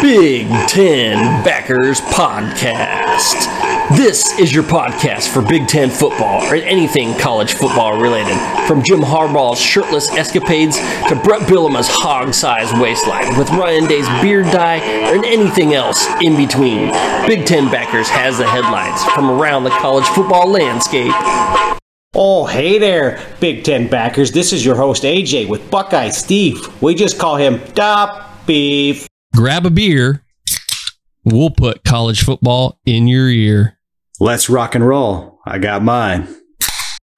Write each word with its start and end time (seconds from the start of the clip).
Big 0.00 0.46
Ten 0.68 1.42
Backers 1.42 2.00
Podcast. 2.02 3.48
This 3.96 4.38
is 4.38 4.54
your 4.54 4.62
podcast 4.62 5.28
for 5.32 5.42
Big 5.42 5.66
Ten 5.66 5.90
football 5.90 6.40
or 6.44 6.54
anything 6.54 7.18
college 7.18 7.54
football 7.54 8.00
related. 8.00 8.36
From 8.68 8.84
Jim 8.84 9.00
Harbaugh's 9.00 9.60
shirtless 9.60 10.08
escapades 10.12 10.76
to 11.08 11.20
Brett 11.24 11.42
Bielema's 11.48 11.88
hog-sized 11.90 12.80
waistline 12.80 13.36
with 13.36 13.50
Ryan 13.50 13.88
Day's 13.88 14.06
beard 14.22 14.46
dye 14.46 14.76
and 14.76 15.24
anything 15.24 15.74
else 15.74 16.06
in 16.20 16.36
between. 16.36 16.92
Big 17.26 17.44
Ten 17.44 17.68
Backers 17.68 18.08
has 18.08 18.38
the 18.38 18.46
headlines 18.46 19.02
from 19.12 19.30
around 19.30 19.64
the 19.64 19.70
college 19.70 20.06
football 20.06 20.48
landscape. 20.48 21.12
Oh, 22.14 22.46
hey 22.46 22.78
there, 22.78 23.20
Big 23.40 23.64
Ten 23.64 23.88
backers. 23.88 24.30
This 24.30 24.52
is 24.52 24.64
your 24.64 24.76
host, 24.76 25.02
AJ, 25.02 25.48
with 25.48 25.68
Buckeye 25.72 26.10
Steve. 26.10 26.80
We 26.80 26.94
just 26.94 27.18
call 27.18 27.34
him 27.34 27.60
Top 27.74 28.46
Beef. 28.46 29.08
Grab 29.34 29.64
a 29.64 29.70
beer. 29.70 30.22
We'll 31.24 31.50
put 31.50 31.84
college 31.84 32.22
football 32.22 32.78
in 32.84 33.08
your 33.08 33.30
ear. 33.30 33.78
Let's 34.20 34.50
rock 34.50 34.74
and 34.74 34.86
roll. 34.86 35.40
I 35.46 35.58
got 35.58 35.82
mine. 35.82 36.28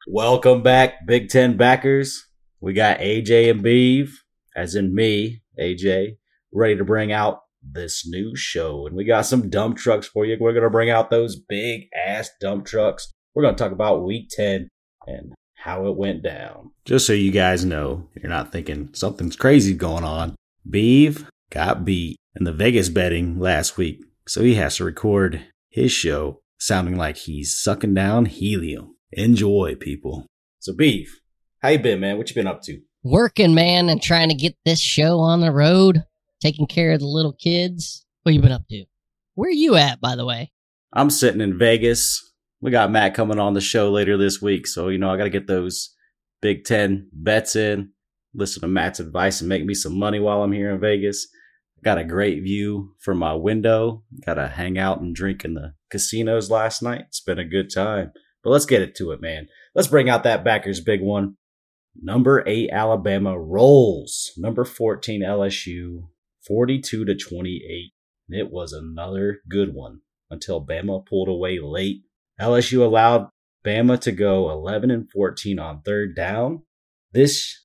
Welcome 0.07 0.63
back, 0.63 1.07
Big 1.09 1.29
Ten 1.29 1.57
backers. 1.57 2.25
We 2.61 2.73
got 2.73 3.01
AJ 3.01 3.51
and 3.51 3.63
Beve, 3.65 4.23
as 4.55 4.77
in 4.77 4.95
me, 4.95 5.43
AJ, 5.61 6.19
ready 6.53 6.77
to 6.77 6.85
bring 6.85 7.11
out 7.11 7.41
this 7.61 8.07
new 8.07 8.37
show. 8.37 8.87
And 8.87 8.95
we 8.95 9.05
got 9.05 9.27
some 9.27 9.51
dump 9.51 9.77
trucks 9.77 10.07
for 10.07 10.25
you. 10.25 10.37
We're 10.39 10.53
going 10.53 10.63
to 10.63 10.71
bring 10.71 10.91
out 10.91 11.11
those 11.11 11.35
big 11.35 11.89
ass 12.07 12.31
dump 12.41 12.65
trucks. 12.65 13.13
We're 13.35 13.43
going 13.43 13.57
to 13.57 13.63
talk 13.63 13.73
about 13.73 14.05
week 14.05 14.29
10 14.31 14.69
and 15.09 15.35
how 15.57 15.89
it 15.89 15.97
went 15.97 16.23
down. 16.23 16.71
Just 16.85 17.09
so 17.09 17.13
you 17.13 17.33
guys 17.33 17.65
know, 17.65 18.07
you're 18.15 18.31
not 18.31 18.53
thinking 18.53 18.91
something's 18.93 19.35
crazy 19.35 19.75
going 19.75 20.05
on. 20.05 20.37
Beve 20.69 21.27
got 21.51 21.85
beat 21.85 22.17
in 22.35 22.45
the 22.45 22.53
Vegas 22.53 22.89
betting 22.89 23.39
last 23.39 23.77
week, 23.77 24.05
so 24.27 24.43
he 24.43 24.55
has 24.55 24.77
to 24.77 24.85
record 24.85 25.47
his 25.71 25.93
show 25.93 26.41
sounding 26.59 26.97
like 26.97 27.17
he's 27.17 27.57
sucking 27.57 27.95
down 27.95 28.27
helium. 28.27 28.97
Enjoy, 29.13 29.77
people. 29.79 30.27
So, 30.59 30.75
Beef, 30.75 31.21
how 31.61 31.69
you 31.69 31.79
been, 31.79 32.01
man? 32.01 32.19
What 32.19 32.29
you 32.31 32.35
been 32.35 32.47
up 32.47 32.63
to? 32.63 32.81
working, 33.05 33.55
man, 33.55 33.89
and 33.89 34.03
trying 34.03 34.31
to 34.31 34.35
get 34.35 34.57
this 34.65 34.81
show 34.81 35.21
on 35.21 35.41
the 35.41 35.53
road, 35.53 36.05
taking 36.41 36.67
care 36.67 36.93
of 36.93 37.01
the 37.01 37.07
little 37.07 37.35
kids. 37.35 38.05
What 38.23 38.35
you 38.35 38.41
been 38.41 38.51
up 38.51 38.67
to? 38.71 38.87
Where 39.35 39.51
you 39.51 39.77
at, 39.77 40.01
by 40.01 40.17
the 40.17 40.25
way? 40.25 40.51
I'm 40.93 41.11
sitting 41.11 41.41
in 41.41 41.59
Vegas. 41.59 42.33
We 42.61 42.71
got 42.71 42.91
Matt 42.91 43.15
coming 43.15 43.39
on 43.39 43.53
the 43.53 43.61
show 43.61 43.91
later 43.91 44.17
this 44.17 44.41
week, 44.41 44.67
so 44.67 44.89
you 44.89 44.99
know 44.99 45.11
I 45.11 45.19
got 45.19 45.25
to 45.25 45.31
get 45.31 45.47
those 45.47 45.95
Big 46.41 46.65
Ten 46.65 47.09
bets 47.13 47.55
in. 47.55 47.91
Listen 48.35 48.63
to 48.63 48.69
Matt's 48.69 49.01
advice 49.01 49.41
and 49.41 49.49
make 49.49 49.65
me 49.65 49.75
some 49.75 49.99
money 49.99 50.19
while 50.19 50.43
I'm 50.43 50.53
here 50.53 50.71
in 50.73 50.81
Vegas. 50.81 51.29
Got 51.85 51.99
a 51.99 52.05
great 52.05 52.43
view 52.43 52.95
from 52.99 53.19
my 53.19 53.35
window. 53.35 54.03
Got 54.25 54.35
to 54.35 54.49
hang 54.49 54.79
out 54.79 55.01
and 55.01 55.15
drink 55.15 55.45
in 55.45 55.55
the 55.55 55.75
casinos 55.91 56.51
last 56.51 56.83
night. 56.83 57.05
It's 57.09 57.21
been 57.21 57.39
a 57.39 57.45
good 57.45 57.73
time. 57.73 58.13
But 58.43 58.51
let's 58.51 58.67
get 58.67 58.83
it 58.83 58.95
to 58.97 59.13
it, 59.13 59.21
man. 59.21 59.49
Let's 59.75 59.89
bring 59.89 60.09
out 60.09 60.23
that 60.25 60.45
backers 60.45 60.81
big 60.81 61.03
one. 61.03 61.37
Number 62.01 62.43
eight 62.47 62.71
Alabama 62.71 63.39
rolls. 63.39 64.33
Number 64.37 64.65
fourteen 64.65 65.23
LSU, 65.23 66.09
forty-two 66.47 67.05
to 67.05 67.15
twenty-eight. 67.15 67.93
It 68.29 68.51
was 68.51 68.73
another 68.73 69.41
good 69.49 69.75
one 69.75 70.01
until 70.31 70.65
Bama 70.65 71.07
pulled 71.07 71.29
away 71.29 71.59
late. 71.61 72.03
LSU 72.41 72.81
allowed 72.81 73.29
Bama 73.65 73.99
to 74.01 74.13
go 74.13 74.51
11 74.51 74.91
and 74.91 75.11
14 75.11 75.59
on 75.59 75.83
third 75.83 76.17
down. 76.17 76.63
This 77.13 77.64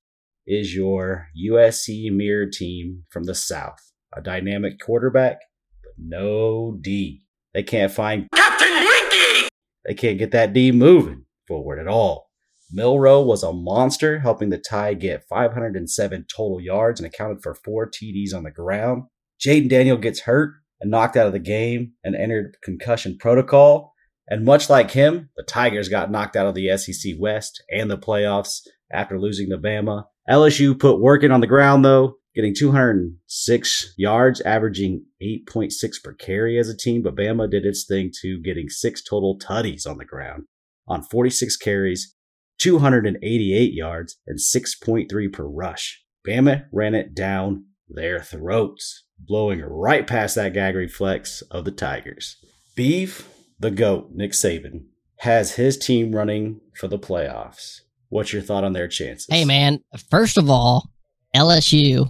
is 0.50 0.74
your 0.74 1.28
USC 1.48 2.10
mirror 2.10 2.46
team 2.46 3.04
from 3.08 3.22
the 3.22 3.36
South. 3.36 3.78
A 4.16 4.20
dynamic 4.20 4.80
quarterback, 4.80 5.38
but 5.84 5.92
no 5.96 6.76
D. 6.80 7.22
They 7.54 7.62
can't 7.62 7.92
find 7.92 8.26
Captain 8.34 8.68
Winky. 8.68 9.48
They 9.86 9.94
can't 9.94 10.18
get 10.18 10.32
that 10.32 10.52
D 10.52 10.72
moving 10.72 11.26
forward 11.46 11.78
at 11.78 11.86
all. 11.86 12.30
Milroe 12.72 13.22
was 13.22 13.44
a 13.44 13.52
monster, 13.52 14.18
helping 14.18 14.50
the 14.50 14.58
Tide 14.58 14.98
get 14.98 15.22
507 15.28 16.26
total 16.34 16.60
yards 16.60 16.98
and 16.98 17.06
accounted 17.06 17.42
for 17.42 17.54
four 17.54 17.88
TDs 17.88 18.34
on 18.34 18.42
the 18.42 18.50
ground. 18.50 19.04
Jayden 19.40 19.68
Daniel 19.68 19.96
gets 19.96 20.20
hurt 20.20 20.54
and 20.80 20.90
knocked 20.90 21.16
out 21.16 21.28
of 21.28 21.32
the 21.32 21.38
game 21.38 21.92
and 22.02 22.16
entered 22.16 22.56
concussion 22.64 23.16
protocol. 23.18 23.94
And 24.28 24.44
much 24.44 24.68
like 24.68 24.90
him, 24.90 25.30
the 25.36 25.44
Tigers 25.44 25.88
got 25.88 26.10
knocked 26.10 26.34
out 26.34 26.46
of 26.46 26.56
the 26.56 26.76
SEC 26.76 27.14
West 27.20 27.62
and 27.70 27.88
the 27.88 27.98
playoffs 27.98 28.62
after 28.92 29.18
losing 29.18 29.50
to 29.50 29.58
Bama. 29.58 30.04
LSU 30.28 30.78
put 30.78 31.00
work 31.00 31.22
in 31.22 31.32
on 31.32 31.40
the 31.40 31.46
ground 31.46 31.84
though, 31.84 32.16
getting 32.34 32.54
206 32.54 33.94
yards, 33.96 34.40
averaging 34.42 35.04
8.6 35.22 36.02
per 36.02 36.12
carry 36.14 36.58
as 36.58 36.68
a 36.68 36.76
team, 36.76 37.02
but 37.02 37.16
Bama 37.16 37.50
did 37.50 37.64
its 37.64 37.84
thing 37.84 38.10
too, 38.14 38.40
getting 38.40 38.68
six 38.68 39.02
total 39.02 39.38
tutties 39.38 39.86
on 39.86 39.98
the 39.98 40.04
ground 40.04 40.44
on 40.86 41.02
46 41.02 41.56
carries, 41.56 42.14
288 42.58 43.72
yards, 43.72 44.18
and 44.26 44.38
6.3 44.38 45.32
per 45.32 45.44
rush. 45.44 46.04
Bama 46.26 46.66
ran 46.72 46.94
it 46.94 47.14
down 47.14 47.64
their 47.88 48.20
throats, 48.20 49.04
blowing 49.18 49.60
right 49.60 50.06
past 50.06 50.34
that 50.34 50.52
gag 50.52 50.74
reflex 50.74 51.42
of 51.50 51.64
the 51.64 51.70
Tigers. 51.70 52.36
Beef, 52.76 53.28
the 53.58 53.70
GOAT, 53.70 54.10
Nick 54.12 54.32
Saban, 54.32 54.86
has 55.18 55.54
his 55.54 55.78
team 55.78 56.14
running 56.14 56.60
for 56.74 56.88
the 56.88 56.98
playoffs. 56.98 57.80
What's 58.10 58.32
your 58.32 58.42
thought 58.42 58.64
on 58.64 58.72
their 58.72 58.88
chances? 58.88 59.28
Hey, 59.30 59.44
man. 59.44 59.82
First 60.10 60.36
of 60.36 60.50
all, 60.50 60.90
LSU 61.34 62.08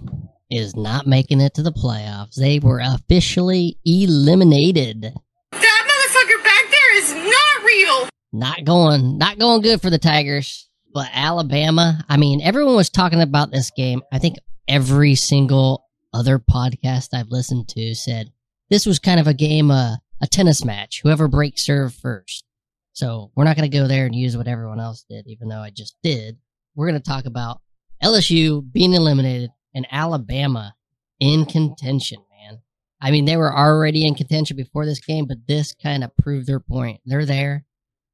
is 0.49 0.75
not 0.75 1.05
making 1.05 1.39
it 1.41 1.53
to 1.53 1.63
the 1.63 1.71
playoffs. 1.71 2.35
They 2.35 2.57
were 2.59 2.81
officially 2.83 3.77
eliminated. 3.85 5.13
That 5.51 5.87
motherfucker 5.87 6.43
back 6.43 6.71
there 6.71 6.97
is 6.97 7.13
not 7.13 7.63
real. 7.63 8.09
Not 8.33 8.65
going, 8.65 9.19
not 9.19 9.37
going 9.37 9.61
good 9.61 9.79
for 9.79 9.91
the 9.91 9.99
Tigers. 9.99 10.67
But 10.93 11.09
Alabama, 11.13 12.03
I 12.09 12.17
mean, 12.17 12.41
everyone 12.41 12.75
was 12.75 12.89
talking 12.89 13.21
about 13.21 13.51
this 13.51 13.71
game. 13.71 14.01
I 14.11 14.19
think 14.19 14.37
every 14.67 15.15
single 15.15 15.85
other 16.13 16.39
podcast 16.39 17.09
I've 17.13 17.29
listened 17.29 17.69
to 17.69 17.95
said 17.95 18.31
this 18.69 18.85
was 18.85 18.99
kind 18.99 19.19
of 19.19 19.27
a 19.27 19.33
game, 19.33 19.69
uh, 19.71 19.97
a 20.19 20.27
tennis 20.27 20.65
match. 20.65 21.01
Whoever 21.03 21.27
breaks 21.27 21.65
serve 21.65 21.93
first. 21.93 22.43
So 22.93 23.31
we're 23.35 23.45
not 23.45 23.55
going 23.55 23.69
to 23.69 23.77
go 23.77 23.87
there 23.87 24.05
and 24.05 24.15
use 24.15 24.35
what 24.35 24.47
everyone 24.47 24.79
else 24.79 25.05
did, 25.09 25.27
even 25.27 25.47
though 25.47 25.61
I 25.61 25.69
just 25.69 25.95
did. 26.03 26.37
We're 26.75 26.87
going 26.87 27.01
to 27.01 27.09
talk 27.09 27.25
about 27.25 27.61
LSU 28.03 28.69
being 28.71 28.93
eliminated 28.93 29.51
and 29.73 29.87
Alabama 29.91 30.75
in 31.19 31.45
contention, 31.45 32.19
man. 32.29 32.59
I 32.99 33.11
mean, 33.11 33.25
they 33.25 33.37
were 33.37 33.55
already 33.55 34.05
in 34.05 34.15
contention 34.15 34.57
before 34.57 34.85
this 34.85 34.99
game, 34.99 35.25
but 35.25 35.47
this 35.47 35.73
kind 35.81 36.03
of 36.03 36.15
proved 36.17 36.47
their 36.47 36.59
point. 36.59 37.01
They're 37.05 37.25
there. 37.25 37.65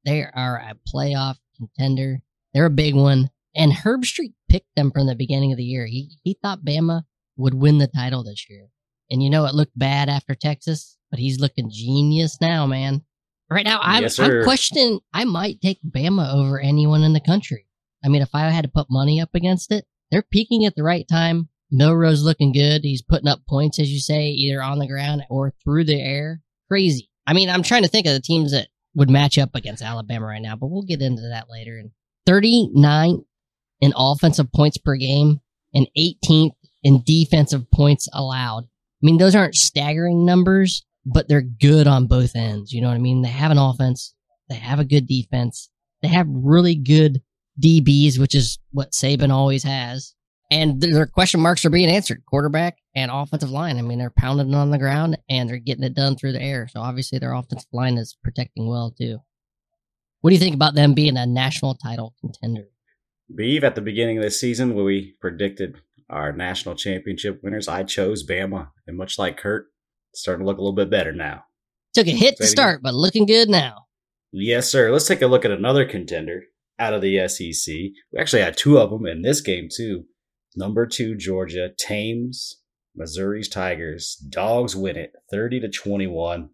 They 0.04 0.22
are 0.22 0.56
a 0.56 0.74
playoff 0.94 1.36
contender. 1.56 2.20
They're 2.54 2.66
a 2.66 2.70
big 2.70 2.94
one. 2.94 3.30
And 3.54 3.72
Herbstreit 3.72 4.34
picked 4.48 4.74
them 4.76 4.90
from 4.92 5.06
the 5.06 5.16
beginning 5.16 5.52
of 5.52 5.58
the 5.58 5.64
year. 5.64 5.86
He 5.86 6.12
he 6.22 6.38
thought 6.40 6.64
Bama 6.64 7.02
would 7.36 7.54
win 7.54 7.78
the 7.78 7.88
title 7.88 8.22
this 8.22 8.48
year. 8.48 8.68
And 9.10 9.22
you 9.22 9.30
know 9.30 9.46
it 9.46 9.54
looked 9.54 9.76
bad 9.76 10.08
after 10.08 10.34
Texas, 10.34 10.96
but 11.10 11.18
he's 11.18 11.40
looking 11.40 11.70
genius 11.70 12.38
now, 12.40 12.66
man. 12.66 13.02
Right 13.50 13.64
now, 13.64 13.80
I'm, 13.82 14.02
Yes, 14.02 14.18
I'm 14.18 14.42
questioning. 14.44 15.00
I 15.14 15.24
might 15.24 15.60
take 15.60 15.78
Bama 15.82 16.34
over 16.34 16.60
anyone 16.60 17.02
in 17.02 17.14
the 17.14 17.20
country. 17.20 17.66
I 18.04 18.08
mean, 18.08 18.22
if 18.22 18.34
I 18.34 18.42
had 18.50 18.64
to 18.64 18.70
put 18.70 18.88
money 18.90 19.20
up 19.20 19.30
against 19.34 19.72
it, 19.72 19.86
they're 20.10 20.22
peaking 20.22 20.64
at 20.64 20.74
the 20.76 20.82
right 20.82 21.06
time. 21.08 21.48
Milroe's 21.70 22.22
looking 22.22 22.52
good. 22.52 22.82
He's 22.82 23.02
putting 23.02 23.28
up 23.28 23.40
points, 23.48 23.78
as 23.78 23.90
you 23.90 24.00
say, 24.00 24.28
either 24.28 24.62
on 24.62 24.78
the 24.78 24.86
ground 24.86 25.22
or 25.28 25.52
through 25.64 25.84
the 25.84 26.00
air. 26.00 26.40
Crazy. 26.68 27.10
I 27.26 27.32
mean, 27.32 27.50
I'm 27.50 27.62
trying 27.62 27.82
to 27.82 27.88
think 27.88 28.06
of 28.06 28.12
the 28.14 28.20
teams 28.20 28.52
that 28.52 28.68
would 28.94 29.10
match 29.10 29.38
up 29.38 29.54
against 29.54 29.82
Alabama 29.82 30.26
right 30.26 30.42
now, 30.42 30.56
but 30.56 30.68
we'll 30.68 30.82
get 30.82 31.02
into 31.02 31.22
that 31.30 31.50
later. 31.50 31.78
And 31.78 31.90
39 32.26 33.24
in 33.80 33.92
offensive 33.96 34.52
points 34.52 34.78
per 34.78 34.96
game 34.96 35.40
and 35.74 35.86
18th 35.96 36.54
in 36.82 37.02
defensive 37.04 37.70
points 37.70 38.08
allowed. 38.12 38.64
I 38.64 39.02
mean, 39.02 39.18
those 39.18 39.34
aren't 39.34 39.54
staggering 39.54 40.24
numbers, 40.24 40.84
but 41.12 41.28
they're 41.28 41.42
good 41.42 41.86
on 41.86 42.06
both 42.06 42.36
ends. 42.36 42.72
You 42.72 42.80
know 42.80 42.88
what 42.88 42.94
I 42.94 42.98
mean? 42.98 43.22
They 43.22 43.28
have 43.28 43.50
an 43.50 43.58
offense, 43.58 44.14
they 44.48 44.56
have 44.56 44.78
a 44.78 44.84
good 44.84 45.06
defense, 45.06 45.70
they 46.02 46.08
have 46.08 46.26
really 46.28 46.74
good 46.74 47.22
DBs, 47.60 48.18
which 48.18 48.34
is 48.34 48.58
what 48.70 48.92
Saban 48.92 49.30
always 49.30 49.64
has. 49.64 50.14
And 50.50 50.80
their 50.80 51.06
question 51.06 51.40
marks 51.40 51.64
are 51.64 51.70
being 51.70 51.90
answered 51.90 52.22
quarterback 52.26 52.78
and 52.94 53.10
offensive 53.10 53.50
line. 53.50 53.78
I 53.78 53.82
mean, 53.82 53.98
they're 53.98 54.10
pounding 54.10 54.54
on 54.54 54.70
the 54.70 54.78
ground 54.78 55.18
and 55.28 55.48
they're 55.48 55.58
getting 55.58 55.84
it 55.84 55.94
done 55.94 56.16
through 56.16 56.32
the 56.32 56.42
air. 56.42 56.68
So 56.68 56.80
obviously, 56.80 57.18
their 57.18 57.34
offensive 57.34 57.68
line 57.72 57.98
is 57.98 58.16
protecting 58.24 58.66
well, 58.66 58.94
too. 58.98 59.18
What 60.20 60.30
do 60.30 60.34
you 60.34 60.40
think 60.40 60.54
about 60.54 60.74
them 60.74 60.94
being 60.94 61.16
a 61.16 61.26
national 61.26 61.74
title 61.74 62.14
contender? 62.20 62.68
Beve, 63.34 63.62
at 63.62 63.74
the 63.74 63.82
beginning 63.82 64.16
of 64.16 64.22
this 64.22 64.40
season, 64.40 64.74
when 64.74 64.86
we 64.86 65.14
predicted 65.20 65.82
our 66.08 66.32
national 66.32 66.76
championship 66.76 67.40
winners, 67.42 67.68
I 67.68 67.82
chose 67.82 68.26
Bama. 68.26 68.70
And 68.86 68.96
much 68.96 69.18
like 69.18 69.36
Kirk, 69.36 69.66
starting 70.14 70.44
to 70.44 70.46
look 70.46 70.58
a 70.58 70.60
little 70.60 70.74
bit 70.74 70.90
better 70.90 71.12
now. 71.12 71.44
Took 71.94 72.06
a 72.06 72.10
hit 72.10 72.36
to 72.36 72.44
Say 72.44 72.50
start, 72.50 72.82
but 72.82 72.94
looking 72.94 73.26
good 73.26 73.48
now. 73.48 73.86
Yes, 74.32 74.70
sir. 74.70 74.90
Let's 74.90 75.06
take 75.06 75.22
a 75.22 75.26
look 75.26 75.44
at 75.44 75.50
another 75.50 75.84
contender 75.84 76.42
out 76.78 76.94
of 76.94 77.02
the 77.02 77.26
SEC. 77.28 77.74
We 77.74 78.18
actually 78.18 78.42
had 78.42 78.56
two 78.56 78.78
of 78.78 78.90
them 78.90 79.06
in 79.06 79.22
this 79.22 79.40
game, 79.40 79.68
too. 79.74 80.04
Number 80.54 80.86
two, 80.86 81.16
Georgia, 81.16 81.70
tames 81.78 82.60
Missouri's 82.94 83.48
Tigers. 83.48 84.16
Dogs 84.28 84.76
win 84.76 84.96
it 84.96 85.12
30 85.30 85.60
to 85.60 85.68
21. 85.68 86.50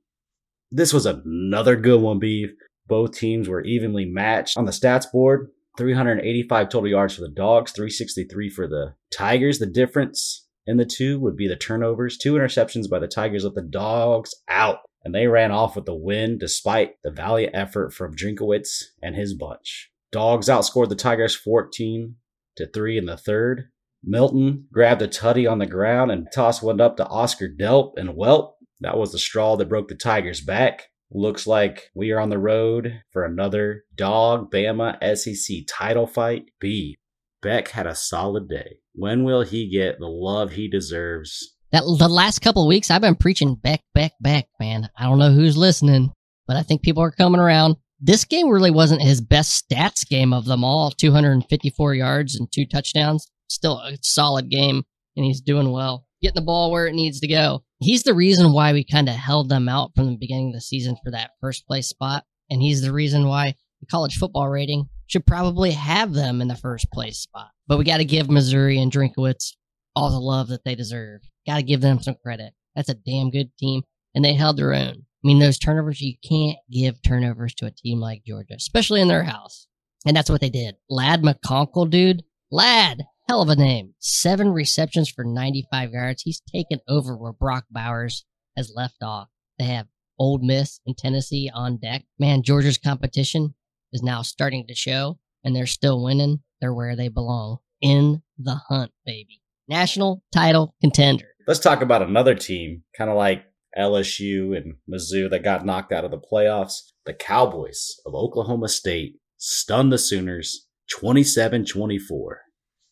This 0.70 0.92
was 0.92 1.06
another 1.06 1.76
good 1.76 2.00
one, 2.00 2.18
Beef. 2.18 2.50
Both 2.86 3.12
teams 3.12 3.48
were 3.48 3.62
evenly 3.62 4.04
matched 4.04 4.56
on 4.56 4.66
the 4.66 4.72
stats 4.72 5.10
board. 5.10 5.48
385 5.76 6.68
total 6.68 6.88
yards 6.88 7.14
for 7.14 7.22
the 7.22 7.28
Dogs, 7.28 7.72
363 7.72 8.50
for 8.50 8.68
the 8.68 8.94
Tigers. 9.16 9.58
The 9.58 9.66
difference 9.66 10.43
in 10.66 10.76
the 10.76 10.84
two 10.84 11.18
would 11.20 11.36
be 11.36 11.48
the 11.48 11.56
turnovers. 11.56 12.16
Two 12.16 12.34
interceptions 12.34 12.88
by 12.88 12.98
the 12.98 13.08
Tigers 13.08 13.44
let 13.44 13.54
the 13.54 13.62
Dogs 13.62 14.34
out, 14.48 14.78
and 15.04 15.14
they 15.14 15.26
ran 15.26 15.50
off 15.50 15.76
with 15.76 15.86
the 15.86 15.94
win 15.94 16.38
despite 16.38 17.02
the 17.02 17.10
valiant 17.10 17.54
effort 17.54 17.92
from 17.92 18.16
Drinkwitz 18.16 18.84
and 19.02 19.14
his 19.14 19.34
bunch. 19.34 19.90
Dogs 20.10 20.48
outscored 20.48 20.88
the 20.88 20.94
Tigers 20.94 21.34
14 21.34 22.16
to 22.56 22.66
3 22.66 22.98
in 22.98 23.06
the 23.06 23.16
third. 23.16 23.68
Milton 24.02 24.66
grabbed 24.72 25.02
a 25.02 25.08
tutty 25.08 25.50
on 25.50 25.58
the 25.58 25.66
ground 25.66 26.10
and 26.10 26.28
tossed 26.32 26.62
one 26.62 26.80
up 26.80 26.96
to 26.96 27.06
Oscar 27.06 27.48
Delp 27.48 27.92
and 27.96 28.10
Welp. 28.10 28.52
That 28.80 28.98
was 28.98 29.12
the 29.12 29.18
straw 29.18 29.56
that 29.56 29.68
broke 29.68 29.88
the 29.88 29.94
Tigers' 29.94 30.40
back. 30.40 30.88
Looks 31.10 31.46
like 31.46 31.90
we 31.94 32.10
are 32.10 32.20
on 32.20 32.28
the 32.28 32.38
road 32.38 33.02
for 33.10 33.24
another 33.24 33.84
Dog 33.94 34.50
Bama 34.50 34.98
SEC 35.16 35.64
title 35.66 36.06
fight. 36.06 36.46
B. 36.60 36.96
Beck 37.40 37.68
had 37.68 37.86
a 37.86 37.94
solid 37.94 38.48
day. 38.48 38.78
When 38.94 39.24
will 39.24 39.42
he 39.42 39.68
get 39.68 39.98
the 39.98 40.06
love 40.06 40.52
he 40.52 40.68
deserves? 40.68 41.56
That 41.72 41.82
the 41.98 42.08
last 42.08 42.38
couple 42.38 42.62
of 42.62 42.68
weeks, 42.68 42.90
I've 42.90 43.00
been 43.00 43.16
preaching 43.16 43.56
back, 43.56 43.80
back, 43.92 44.12
back, 44.20 44.46
man. 44.60 44.88
I 44.96 45.04
don't 45.04 45.18
know 45.18 45.32
who's 45.32 45.56
listening, 45.56 46.12
but 46.46 46.56
I 46.56 46.62
think 46.62 46.82
people 46.82 47.02
are 47.02 47.10
coming 47.10 47.40
around. 47.40 47.76
This 48.00 48.24
game 48.24 48.48
really 48.48 48.70
wasn't 48.70 49.02
his 49.02 49.20
best 49.20 49.68
stats 49.68 50.08
game 50.08 50.32
of 50.32 50.44
them 50.44 50.62
all 50.62 50.92
254 50.92 51.94
yards 51.94 52.36
and 52.36 52.50
two 52.52 52.66
touchdowns. 52.66 53.26
Still 53.48 53.78
a 53.80 53.96
solid 54.02 54.48
game, 54.48 54.84
and 55.16 55.24
he's 55.24 55.40
doing 55.40 55.72
well. 55.72 56.06
Getting 56.22 56.36
the 56.36 56.42
ball 56.42 56.70
where 56.70 56.86
it 56.86 56.94
needs 56.94 57.18
to 57.20 57.26
go. 57.26 57.64
He's 57.80 58.04
the 58.04 58.14
reason 58.14 58.52
why 58.52 58.72
we 58.72 58.84
kind 58.84 59.08
of 59.08 59.16
held 59.16 59.48
them 59.48 59.68
out 59.68 59.90
from 59.96 60.06
the 60.06 60.16
beginning 60.16 60.50
of 60.50 60.54
the 60.54 60.60
season 60.60 60.96
for 61.02 61.10
that 61.10 61.32
first 61.40 61.66
place 61.66 61.88
spot. 61.88 62.24
And 62.48 62.62
he's 62.62 62.82
the 62.82 62.92
reason 62.92 63.26
why 63.26 63.56
the 63.80 63.86
college 63.86 64.16
football 64.16 64.48
rating 64.48 64.88
should 65.06 65.26
probably 65.26 65.72
have 65.72 66.12
them 66.12 66.40
in 66.40 66.48
the 66.48 66.56
first 66.56 66.86
place 66.92 67.18
spot. 67.18 67.50
But 67.66 67.78
we 67.78 67.84
got 67.84 67.98
to 67.98 68.04
give 68.04 68.30
Missouri 68.30 68.78
and 68.78 68.92
Drinkwitz 68.92 69.52
all 69.96 70.10
the 70.10 70.18
love 70.18 70.48
that 70.48 70.64
they 70.64 70.74
deserve. 70.74 71.22
Got 71.46 71.56
to 71.56 71.62
give 71.62 71.80
them 71.80 72.00
some 72.00 72.16
credit. 72.22 72.52
That's 72.74 72.88
a 72.88 72.94
damn 72.94 73.30
good 73.30 73.56
team, 73.58 73.82
and 74.14 74.24
they 74.24 74.34
held 74.34 74.56
their 74.56 74.74
own. 74.74 74.94
I 75.24 75.26
mean, 75.26 75.38
those 75.38 75.58
turnovers, 75.58 76.00
you 76.00 76.14
can't 76.28 76.58
give 76.70 77.00
turnovers 77.02 77.54
to 77.54 77.66
a 77.66 77.70
team 77.70 77.98
like 78.00 78.24
Georgia, 78.26 78.54
especially 78.56 79.00
in 79.00 79.08
their 79.08 79.22
house. 79.22 79.66
And 80.06 80.14
that's 80.14 80.28
what 80.28 80.40
they 80.42 80.50
did. 80.50 80.76
Ladd 80.90 81.22
McConkey, 81.22 81.88
dude. 81.88 82.24
Ladd, 82.50 83.04
hell 83.28 83.40
of 83.40 83.48
a 83.48 83.56
name. 83.56 83.94
Seven 84.00 84.50
receptions 84.50 85.08
for 85.08 85.24
95 85.24 85.92
yards. 85.92 86.22
He's 86.22 86.42
taken 86.52 86.80
over 86.88 87.16
where 87.16 87.32
Brock 87.32 87.64
Bowers 87.70 88.26
has 88.56 88.72
left 88.74 89.02
off. 89.02 89.28
They 89.58 89.64
have 89.64 89.86
Ole 90.18 90.38
Miss 90.38 90.80
and 90.86 90.96
Tennessee 90.96 91.50
on 91.52 91.78
deck. 91.78 92.04
Man, 92.18 92.42
Georgia's 92.42 92.78
competition 92.78 93.54
is 93.92 94.02
now 94.02 94.22
starting 94.22 94.66
to 94.66 94.74
show, 94.74 95.18
and 95.42 95.56
they're 95.56 95.66
still 95.66 96.04
winning. 96.04 96.40
They're 96.64 96.72
where 96.72 96.96
they 96.96 97.08
belong 97.08 97.58
in 97.82 98.22
the 98.38 98.58
hunt, 98.70 98.90
baby. 99.04 99.42
National 99.68 100.22
title 100.32 100.74
contender. 100.80 101.26
Let's 101.46 101.60
talk 101.60 101.82
about 101.82 102.00
another 102.00 102.34
team, 102.34 102.84
kind 102.96 103.10
of 103.10 103.18
like 103.18 103.44
LSU 103.76 104.56
and 104.56 104.76
Mizzou 104.90 105.28
that 105.28 105.42
got 105.42 105.66
knocked 105.66 105.92
out 105.92 106.06
of 106.06 106.10
the 106.10 106.18
playoffs. 106.18 106.92
The 107.04 107.12
Cowboys 107.12 108.00
of 108.06 108.14
Oklahoma 108.14 108.68
State 108.68 109.16
stunned 109.36 109.92
the 109.92 109.98
Sooners 109.98 110.66
27 110.90 111.66
24. 111.66 112.40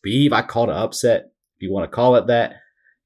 Beve, 0.03 0.31
I 0.31 0.43
called 0.43 0.69
an 0.69 0.75
upset, 0.75 1.31
if 1.55 1.63
you 1.63 1.73
want 1.73 1.89
to 1.89 1.95
call 1.95 2.15
it 2.15 2.27
that. 2.27 2.57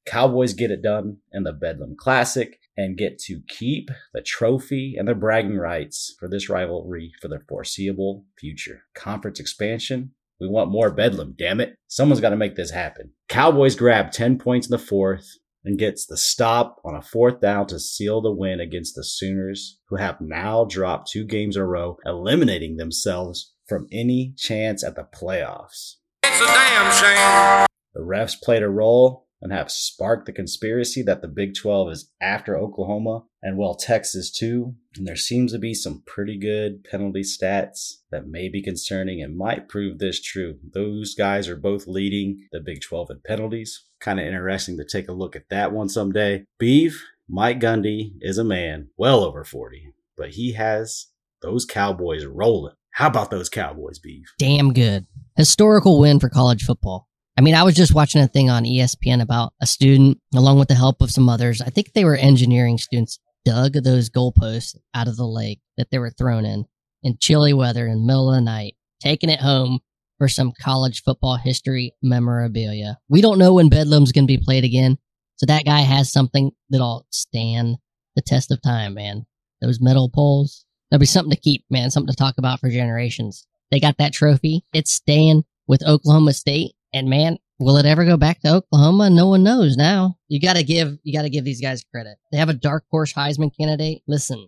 Cowboys 0.05 0.53
get 0.53 0.69
it 0.69 0.81
done 0.81 1.19
in 1.31 1.43
the 1.43 1.53
Bedlam 1.53 1.95
Classic 1.97 2.59
and 2.75 2.97
get 2.97 3.19
to 3.19 3.39
keep 3.47 3.89
the 4.13 4.21
trophy 4.21 4.95
and 4.99 5.07
the 5.07 5.15
bragging 5.15 5.55
rights 5.55 6.13
for 6.19 6.27
this 6.27 6.49
rivalry 6.49 7.13
for 7.21 7.29
the 7.29 7.39
foreseeable 7.47 8.25
future. 8.37 8.81
Conference 8.93 9.39
expansion. 9.39 10.11
We 10.39 10.47
want 10.47 10.71
more 10.71 10.91
Bedlam, 10.91 11.35
damn 11.37 11.59
it. 11.59 11.75
Someone's 11.87 12.21
got 12.21 12.29
to 12.29 12.35
make 12.35 12.55
this 12.55 12.71
happen. 12.71 13.11
Cowboys 13.27 13.75
grab 13.75 14.11
10 14.11 14.37
points 14.37 14.67
in 14.67 14.71
the 14.71 14.77
fourth 14.77 15.27
and 15.65 15.77
gets 15.77 16.05
the 16.05 16.17
stop 16.17 16.77
on 16.85 16.95
a 16.95 17.01
fourth 17.01 17.41
down 17.41 17.67
to 17.67 17.79
seal 17.79 18.21
the 18.21 18.31
win 18.31 18.59
against 18.59 18.95
the 18.95 19.03
Sooners, 19.03 19.79
who 19.89 19.97
have 19.97 20.21
now 20.21 20.63
dropped 20.63 21.11
two 21.11 21.25
games 21.25 21.55
in 21.55 21.61
a 21.61 21.65
row, 21.65 21.97
eliminating 22.05 22.77
themselves 22.77 23.53
from 23.67 23.87
any 23.91 24.33
chance 24.37 24.83
at 24.83 24.95
the 24.95 25.07
playoffs. 25.13 25.95
It's 26.23 26.41
a 26.41 26.45
damn 26.45 26.93
shame. 26.93 27.65
The 27.93 28.01
refs 28.01 28.41
played 28.41 28.63
a 28.63 28.69
role 28.69 29.26
and 29.41 29.51
have 29.51 29.71
sparked 29.71 30.25
the 30.25 30.33
conspiracy 30.33 31.01
that 31.03 31.21
the 31.21 31.27
Big 31.27 31.53
12 31.55 31.91
is 31.91 32.11
after 32.21 32.57
Oklahoma 32.57 33.23
and 33.41 33.57
well, 33.57 33.75
Texas 33.75 34.31
too. 34.31 34.75
And 34.95 35.07
there 35.07 35.15
seems 35.15 35.51
to 35.51 35.59
be 35.59 35.73
some 35.73 36.03
pretty 36.05 36.37
good 36.37 36.83
penalty 36.83 37.21
stats 37.21 37.97
that 38.11 38.27
may 38.27 38.49
be 38.49 38.63
concerning 38.63 39.21
and 39.21 39.37
might 39.37 39.69
prove 39.69 39.99
this 39.99 40.21
true. 40.21 40.57
Those 40.73 41.13
guys 41.13 41.47
are 41.47 41.55
both 41.55 41.87
leading 41.87 42.47
the 42.51 42.59
Big 42.59 42.81
12 42.81 43.11
in 43.11 43.21
penalties. 43.25 43.85
Kind 43.99 44.19
of 44.19 44.25
interesting 44.25 44.77
to 44.77 44.85
take 44.85 45.07
a 45.07 45.13
look 45.13 45.35
at 45.35 45.49
that 45.49 45.71
one 45.71 45.89
someday. 45.89 46.45
Beef, 46.57 47.05
Mike 47.29 47.59
Gundy 47.59 48.13
is 48.21 48.37
a 48.37 48.43
man 48.43 48.89
well 48.97 49.23
over 49.23 49.43
40, 49.43 49.93
but 50.15 50.31
he 50.31 50.53
has 50.53 51.07
those 51.41 51.65
Cowboys 51.65 52.25
rolling. 52.25 52.73
How 52.91 53.07
about 53.07 53.29
those 53.29 53.49
Cowboys, 53.49 53.99
Beef? 53.99 54.33
Damn 54.39 54.73
good. 54.73 55.05
Historical 55.35 55.99
win 55.99 56.19
for 56.19 56.29
college 56.29 56.63
football. 56.63 57.06
I 57.37 57.41
mean, 57.41 57.53
I 57.53 57.63
was 57.63 57.75
just 57.75 57.93
watching 57.93 58.21
a 58.21 58.27
thing 58.27 58.49
on 58.49 58.63
ESPN 58.63 59.21
about 59.21 59.53
a 59.61 59.67
student, 59.67 60.19
along 60.33 60.57
with 60.57 60.69
the 60.69 60.75
help 60.75 61.01
of 61.01 61.11
some 61.11 61.29
others. 61.29 61.61
I 61.61 61.69
think 61.69 61.93
they 61.93 62.03
were 62.03 62.15
engineering 62.15 62.79
students, 62.79 63.19
dug 63.45 63.73
those 63.73 64.09
goalposts 64.09 64.75
out 64.95 65.07
of 65.07 65.17
the 65.17 65.27
lake 65.27 65.59
that 65.77 65.91
they 65.91 65.99
were 65.99 66.09
thrown 66.09 66.45
in 66.45 66.65
in 67.03 67.17
chilly 67.19 67.53
weather 67.53 67.85
in 67.85 67.99
the 67.99 68.05
middle 68.05 68.29
of 68.29 68.35
the 68.35 68.41
night, 68.41 68.75
taking 68.99 69.29
it 69.29 69.39
home 69.39 69.79
for 70.17 70.27
some 70.27 70.51
college 70.59 71.03
football 71.03 71.37
history 71.37 71.93
memorabilia. 72.01 72.97
We 73.07 73.21
don't 73.21 73.37
know 73.37 73.53
when 73.53 73.69
Bedlam's 73.69 74.11
going 74.11 74.25
to 74.25 74.37
be 74.37 74.43
played 74.43 74.63
again. 74.63 74.97
So 75.35 75.45
that 75.45 75.65
guy 75.65 75.81
has 75.81 76.11
something 76.11 76.51
that'll 76.71 77.05
stand 77.11 77.77
the 78.15 78.23
test 78.23 78.51
of 78.51 78.61
time, 78.63 78.95
man. 78.95 79.27
Those 79.61 79.79
metal 79.79 80.09
poles, 80.09 80.65
that'll 80.89 80.99
be 80.99 81.05
something 81.05 81.31
to 81.31 81.39
keep, 81.39 81.63
man, 81.69 81.91
something 81.91 82.11
to 82.11 82.17
talk 82.17 82.39
about 82.39 82.59
for 82.59 82.69
generations. 82.69 83.45
They 83.69 83.79
got 83.79 83.97
that 83.99 84.13
trophy. 84.13 84.63
It's 84.73 84.91
staying 84.91 85.43
with 85.67 85.85
Oklahoma 85.85 86.33
State. 86.33 86.73
And 86.93 87.09
man, 87.09 87.37
will 87.59 87.77
it 87.77 87.85
ever 87.85 88.05
go 88.05 88.17
back 88.17 88.41
to 88.41 88.55
Oklahoma? 88.55 89.09
No 89.09 89.27
one 89.27 89.43
knows 89.43 89.75
now. 89.77 90.17
You 90.27 90.39
gotta 90.39 90.63
give, 90.63 90.97
you 91.03 91.13
gotta 91.13 91.29
give 91.29 91.45
these 91.45 91.61
guys 91.61 91.83
credit. 91.91 92.17
They 92.31 92.37
have 92.37 92.49
a 92.49 92.53
dark 92.53 92.85
horse 92.89 93.13
Heisman 93.13 93.51
candidate. 93.57 94.01
Listen. 94.07 94.47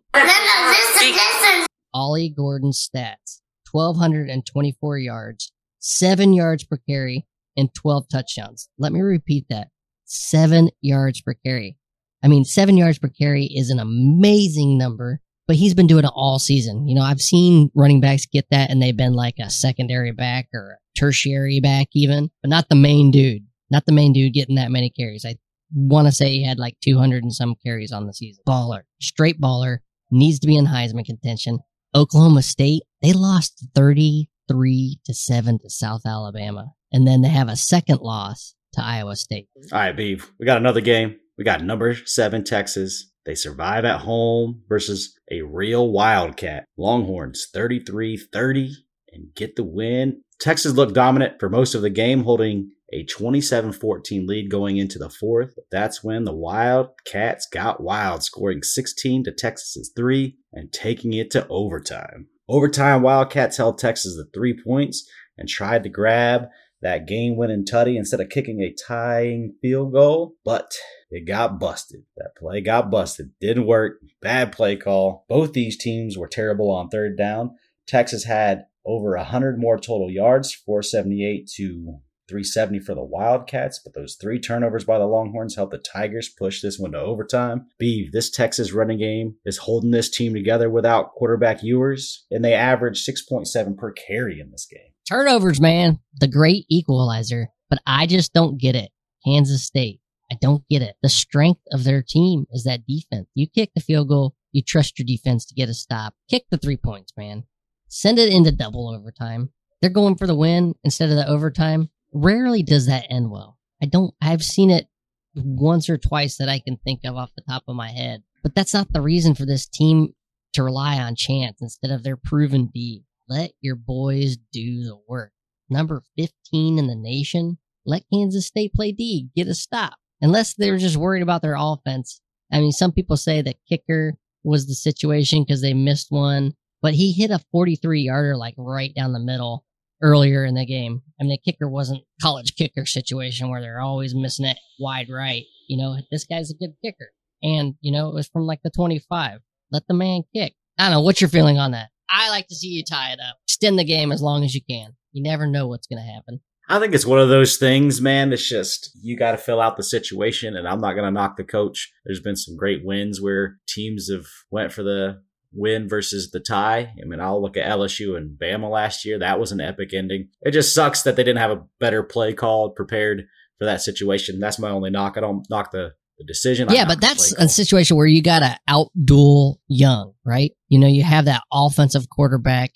Ollie 1.93 2.29
Gordon's 2.29 2.87
stats 2.87 3.41
1,224 3.71 4.97
yards, 4.97 5.51
seven 5.79 6.33
yards 6.33 6.63
per 6.63 6.77
carry, 6.87 7.25
and 7.55 7.73
12 7.73 8.05
touchdowns. 8.11 8.69
Let 8.77 8.93
me 8.93 9.01
repeat 9.01 9.45
that 9.49 9.69
seven 10.05 10.69
yards 10.81 11.21
per 11.21 11.35
carry. 11.45 11.77
I 12.23 12.27
mean, 12.27 12.43
seven 12.45 12.77
yards 12.77 12.99
per 12.99 13.09
carry 13.09 13.45
is 13.45 13.69
an 13.69 13.79
amazing 13.79 14.77
number, 14.77 15.21
but 15.47 15.55
he's 15.55 15.73
been 15.73 15.87
doing 15.87 16.03
it 16.03 16.11
all 16.13 16.39
season. 16.39 16.87
You 16.87 16.95
know, 16.95 17.03
I've 17.03 17.21
seen 17.21 17.71
running 17.75 18.01
backs 18.01 18.25
get 18.25 18.45
that 18.51 18.69
and 18.69 18.81
they've 18.81 18.95
been 18.95 19.13
like 19.13 19.35
a 19.39 19.49
secondary 19.49 20.11
back 20.11 20.47
or 20.53 20.79
tertiary 20.97 21.59
back 21.59 21.87
even, 21.93 22.29
but 22.41 22.49
not 22.49 22.69
the 22.69 22.75
main 22.75 23.11
dude. 23.11 23.43
Not 23.71 23.85
the 23.85 23.91
main 23.93 24.13
dude 24.13 24.33
getting 24.33 24.55
that 24.55 24.71
many 24.71 24.89
carries. 24.89 25.25
I 25.25 25.35
want 25.73 26.07
to 26.07 26.11
say 26.11 26.29
he 26.29 26.43
had 26.43 26.57
like 26.57 26.75
200 26.83 27.23
and 27.23 27.33
some 27.33 27.55
carries 27.63 27.91
on 27.91 28.07
the 28.07 28.13
season. 28.13 28.43
Baller, 28.47 28.81
straight 29.01 29.39
baller, 29.39 29.77
needs 30.11 30.39
to 30.39 30.47
be 30.47 30.57
in 30.57 30.65
Heisman 30.65 31.05
contention. 31.05 31.59
Oklahoma 31.95 32.41
State, 32.41 32.83
they 33.01 33.13
lost 33.13 33.67
33 33.75 34.99
to 35.05 35.13
7 35.13 35.59
to 35.59 35.69
South 35.69 36.01
Alabama. 36.05 36.73
And 36.91 37.07
then 37.07 37.21
they 37.21 37.29
have 37.29 37.49
a 37.49 37.55
second 37.55 38.01
loss 38.01 38.55
to 38.73 38.83
Iowa 38.83 39.15
State. 39.15 39.47
All 39.71 39.79
right, 39.79 39.95
Beef. 39.95 40.31
We 40.39 40.45
got 40.45 40.57
another 40.57 40.81
game. 40.81 41.17
We 41.37 41.43
got 41.43 41.63
number 41.63 41.95
seven, 41.95 42.43
Texas. 42.43 43.11
They 43.25 43.35
survive 43.35 43.85
at 43.85 44.01
home 44.01 44.63
versus 44.67 45.17
a 45.31 45.41
real 45.41 45.91
Wildcat. 45.91 46.65
Longhorns 46.77 47.47
33 47.53 48.17
30 48.17 48.71
and 49.13 49.33
get 49.35 49.55
the 49.55 49.63
win. 49.63 50.21
Texas 50.39 50.73
looked 50.73 50.93
dominant 50.93 51.39
for 51.39 51.49
most 51.49 51.75
of 51.75 51.81
the 51.81 51.89
game, 51.89 52.23
holding 52.23 52.71
a 52.91 53.03
27 53.03 53.73
14 53.73 54.25
lead 54.25 54.49
going 54.49 54.77
into 54.77 54.97
the 54.97 55.09
fourth. 55.09 55.55
That's 55.71 56.03
when 56.03 56.23
the 56.23 56.33
Wildcats 56.33 57.47
got 57.51 57.81
wild, 57.81 58.23
scoring 58.23 58.63
16 58.63 59.25
to 59.25 59.31
Texas's 59.31 59.91
three 59.95 60.37
and 60.51 60.71
taking 60.71 61.13
it 61.13 61.29
to 61.31 61.47
overtime. 61.49 62.27
Overtime, 62.47 63.01
Wildcats 63.01 63.57
held 63.57 63.77
Texas 63.77 64.15
to 64.15 64.25
three 64.33 64.57
points 64.59 65.07
and 65.37 65.47
tried 65.47 65.83
to 65.83 65.89
grab 65.89 66.47
that 66.81 67.07
game 67.07 67.35
winning 67.35 67.65
tutty 67.65 67.97
instead 67.97 68.21
of 68.21 68.29
kicking 68.29 68.61
a 68.61 68.73
tying 68.73 69.55
field 69.61 69.91
goal, 69.91 70.35
but 70.45 70.71
it 71.11 71.27
got 71.27 71.59
busted. 71.59 72.03
That 72.15 72.31
play 72.37 72.61
got 72.61 72.89
busted. 72.89 73.31
Didn't 73.41 73.67
work. 73.67 73.99
Bad 74.21 74.53
play 74.53 74.77
call. 74.77 75.25
Both 75.27 75.53
these 75.53 75.77
teams 75.77 76.17
were 76.17 76.27
terrible 76.27 76.71
on 76.71 76.89
third 76.89 77.17
down. 77.17 77.51
Texas 77.85 78.23
had 78.23 78.65
over 78.85 79.15
100 79.15 79.59
more 79.59 79.77
total 79.77 80.09
yards, 80.09 80.53
478 80.53 81.49
to 81.55 81.99
370 82.29 82.79
for 82.79 82.93
the 82.93 83.03
Wildcats, 83.03 83.81
but 83.83 83.95
those 83.95 84.15
three 84.21 84.39
turnovers 84.39 84.83
by 84.85 84.99
the 84.99 85.05
Longhorns 85.05 85.55
helped 85.55 85.71
the 85.71 85.79
Tigers 85.79 86.29
push 86.29 86.61
this 86.61 86.77
one 86.77 86.91
to 86.91 86.99
overtime. 86.99 87.65
Beve, 87.79 88.11
this 88.11 88.29
Texas 88.29 88.71
running 88.71 88.99
game 88.99 89.35
is 89.45 89.57
holding 89.57 89.91
this 89.91 90.09
team 90.09 90.33
together 90.33 90.69
without 90.69 91.13
quarterback 91.13 91.63
Ewers, 91.63 92.25
and 92.29 92.45
they 92.45 92.53
averaged 92.53 93.07
6.7 93.07 93.77
per 93.77 93.91
carry 93.91 94.39
in 94.39 94.51
this 94.51 94.67
game. 94.69 94.91
Turnovers, 95.09 95.59
man, 95.59 95.99
the 96.19 96.27
great 96.27 96.65
equalizer. 96.69 97.49
But 97.69 97.81
I 97.85 98.07
just 98.07 98.33
don't 98.33 98.59
get 98.59 98.75
it. 98.75 98.91
Kansas 99.25 99.63
State. 99.63 99.99
I 100.31 100.35
don't 100.39 100.63
get 100.69 100.81
it. 100.81 100.95
The 101.01 101.09
strength 101.09 101.61
of 101.71 101.83
their 101.83 102.03
team 102.03 102.45
is 102.51 102.63
that 102.63 102.85
defense. 102.87 103.27
You 103.33 103.47
kick 103.47 103.71
the 103.73 103.81
field 103.81 104.09
goal, 104.09 104.35
you 104.51 104.61
trust 104.61 104.99
your 104.99 105.05
defense 105.05 105.45
to 105.45 105.55
get 105.55 105.69
a 105.69 105.73
stop. 105.73 106.13
Kick 106.29 106.45
the 106.49 106.57
three 106.57 106.77
points, 106.77 107.13
man. 107.17 107.45
Send 107.89 108.19
it 108.19 108.31
into 108.31 108.51
double 108.51 108.89
overtime. 108.89 109.49
They're 109.81 109.89
going 109.89 110.15
for 110.15 110.27
the 110.27 110.35
win 110.35 110.75
instead 110.83 111.09
of 111.09 111.15
the 111.15 111.27
overtime. 111.27 111.89
Rarely 112.13 112.63
does 112.63 112.85
that 112.87 113.07
end 113.09 113.31
well. 113.31 113.57
I 113.81 113.87
don't, 113.87 114.13
I've 114.21 114.43
seen 114.43 114.69
it 114.69 114.87
once 115.35 115.89
or 115.89 115.97
twice 115.97 116.37
that 116.37 116.49
I 116.49 116.59
can 116.59 116.77
think 116.77 117.01
of 117.05 117.15
off 117.15 117.35
the 117.35 117.43
top 117.47 117.63
of 117.67 117.75
my 117.75 117.89
head. 117.89 118.23
But 118.43 118.55
that's 118.55 118.73
not 118.73 118.91
the 118.93 119.01
reason 119.01 119.35
for 119.35 119.45
this 119.45 119.67
team 119.67 120.13
to 120.53 120.63
rely 120.63 120.99
on 120.99 121.15
chance 121.15 121.61
instead 121.61 121.91
of 121.91 122.03
their 122.03 122.17
proven 122.17 122.69
D. 122.73 123.03
Let 123.27 123.51
your 123.61 123.75
boys 123.75 124.37
do 124.51 124.83
the 124.83 124.97
work. 125.07 125.31
Number 125.69 126.03
15 126.17 126.79
in 126.79 126.87
the 126.87 126.95
nation. 126.95 127.57
Let 127.85 128.05
Kansas 128.11 128.47
State 128.47 128.73
play 128.73 128.91
D. 128.91 129.29
Get 129.35 129.47
a 129.47 129.55
stop. 129.55 129.97
Unless 130.21 130.55
they're 130.55 130.77
just 130.77 130.97
worried 130.97 131.23
about 131.23 131.41
their 131.41 131.55
offense. 131.57 132.21
I 132.51 132.59
mean, 132.59 132.71
some 132.71 132.91
people 132.91 133.17
say 133.17 133.41
that 133.41 133.57
kicker 133.67 134.15
was 134.43 134.67
the 134.67 134.73
situation 134.73 135.43
because 135.43 135.61
they 135.61 135.73
missed 135.73 136.07
one, 136.09 136.53
but 136.81 136.93
he 136.93 137.11
hit 137.11 137.31
a 137.31 137.43
43 137.51 138.01
yarder 138.01 138.35
like 138.35 138.55
right 138.57 138.93
down 138.95 139.13
the 139.13 139.19
middle 139.19 139.65
earlier 140.01 140.45
in 140.45 140.55
the 140.55 140.65
game. 140.65 141.01
I 141.19 141.23
mean, 141.23 141.31
the 141.31 141.51
kicker 141.51 141.69
wasn't 141.69 142.03
college 142.21 142.55
kicker 142.55 142.85
situation 142.85 143.49
where 143.49 143.61
they're 143.61 143.81
always 143.81 144.15
missing 144.15 144.45
it 144.45 144.57
wide 144.79 145.09
right. 145.09 145.43
You 145.67 145.77
know, 145.77 145.97
this 146.11 146.25
guy's 146.25 146.51
a 146.51 146.57
good 146.57 146.75
kicker. 146.83 147.11
And, 147.43 147.75
you 147.81 147.91
know, 147.91 148.09
it 148.09 148.15
was 148.15 148.27
from 148.27 148.43
like 148.43 148.61
the 148.63 148.69
25. 148.69 149.39
Let 149.71 149.83
the 149.87 149.93
man 149.93 150.23
kick. 150.33 150.53
I 150.77 150.85
don't 150.85 150.91
know. 150.91 151.01
What's 151.01 151.21
your 151.21 151.29
feeling 151.29 151.57
on 151.57 151.71
that? 151.71 151.89
I 152.09 152.29
like 152.29 152.47
to 152.47 152.55
see 152.55 152.69
you 152.69 152.83
tie 152.83 153.11
it 153.11 153.19
up. 153.19 153.37
Extend 153.47 153.77
the 153.77 153.83
game 153.83 154.11
as 154.11 154.21
long 154.21 154.43
as 154.43 154.55
you 154.55 154.61
can. 154.67 154.95
You 155.11 155.23
never 155.23 155.45
know 155.45 155.67
what's 155.67 155.87
going 155.87 156.01
to 156.01 156.11
happen. 156.11 156.41
I 156.71 156.79
think 156.79 156.93
it's 156.93 157.05
one 157.05 157.19
of 157.19 157.29
those 157.29 157.57
things, 157.57 157.99
man. 157.99 158.31
It's 158.31 158.47
just 158.47 158.91
you 159.01 159.17
got 159.17 159.31
to 159.31 159.37
fill 159.37 159.59
out 159.59 159.75
the 159.75 159.83
situation, 159.83 160.55
and 160.55 160.67
I'm 160.67 160.79
not 160.79 160.93
going 160.93 161.05
to 161.05 161.11
knock 161.11 161.35
the 161.35 161.43
coach. 161.43 161.91
There's 162.05 162.19
been 162.19 162.35
some 162.35 162.55
great 162.55 162.85
wins 162.85 163.19
where 163.19 163.57
teams 163.67 164.07
have 164.11 164.27
went 164.51 164.71
for 164.71 164.83
the 164.83 165.23
win 165.51 165.89
versus 165.89 166.31
the 166.31 166.39
tie. 166.39 166.93
I 167.01 167.05
mean, 167.05 167.19
I'll 167.19 167.41
look 167.41 167.57
at 167.57 167.69
LSU 167.69 168.15
and 168.15 168.37
Bama 168.39 168.69
last 168.69 169.05
year. 169.05 169.19
That 169.19 169.39
was 169.39 169.51
an 169.51 169.61
epic 169.61 169.93
ending. 169.93 170.29
It 170.41 170.51
just 170.51 170.73
sucks 170.73 171.01
that 171.03 171.15
they 171.15 171.23
didn't 171.23 171.39
have 171.39 171.51
a 171.51 171.63
better 171.79 172.03
play 172.03 172.33
call 172.33 172.71
prepared 172.71 173.27
for 173.57 173.65
that 173.65 173.81
situation. 173.81 174.39
That's 174.39 174.59
my 174.59 174.69
only 174.69 174.89
knock. 174.89 175.17
I 175.17 175.21
don't 175.21 175.45
knock 175.49 175.71
the, 175.71 175.93
the 176.17 176.25
decision. 176.25 176.67
Yeah, 176.69 176.85
but 176.85 177.01
that's 177.01 177.33
a 177.33 177.47
situation 177.47 177.97
where 177.97 178.07
you 178.07 178.21
got 178.21 178.39
to 178.39 178.57
outduel 178.69 179.55
Young, 179.67 180.13
right? 180.25 180.51
You 180.67 180.79
know, 180.79 180.87
you 180.87 181.03
have 181.03 181.25
that 181.25 181.43
offensive 181.51 182.09
quarterback 182.09 182.71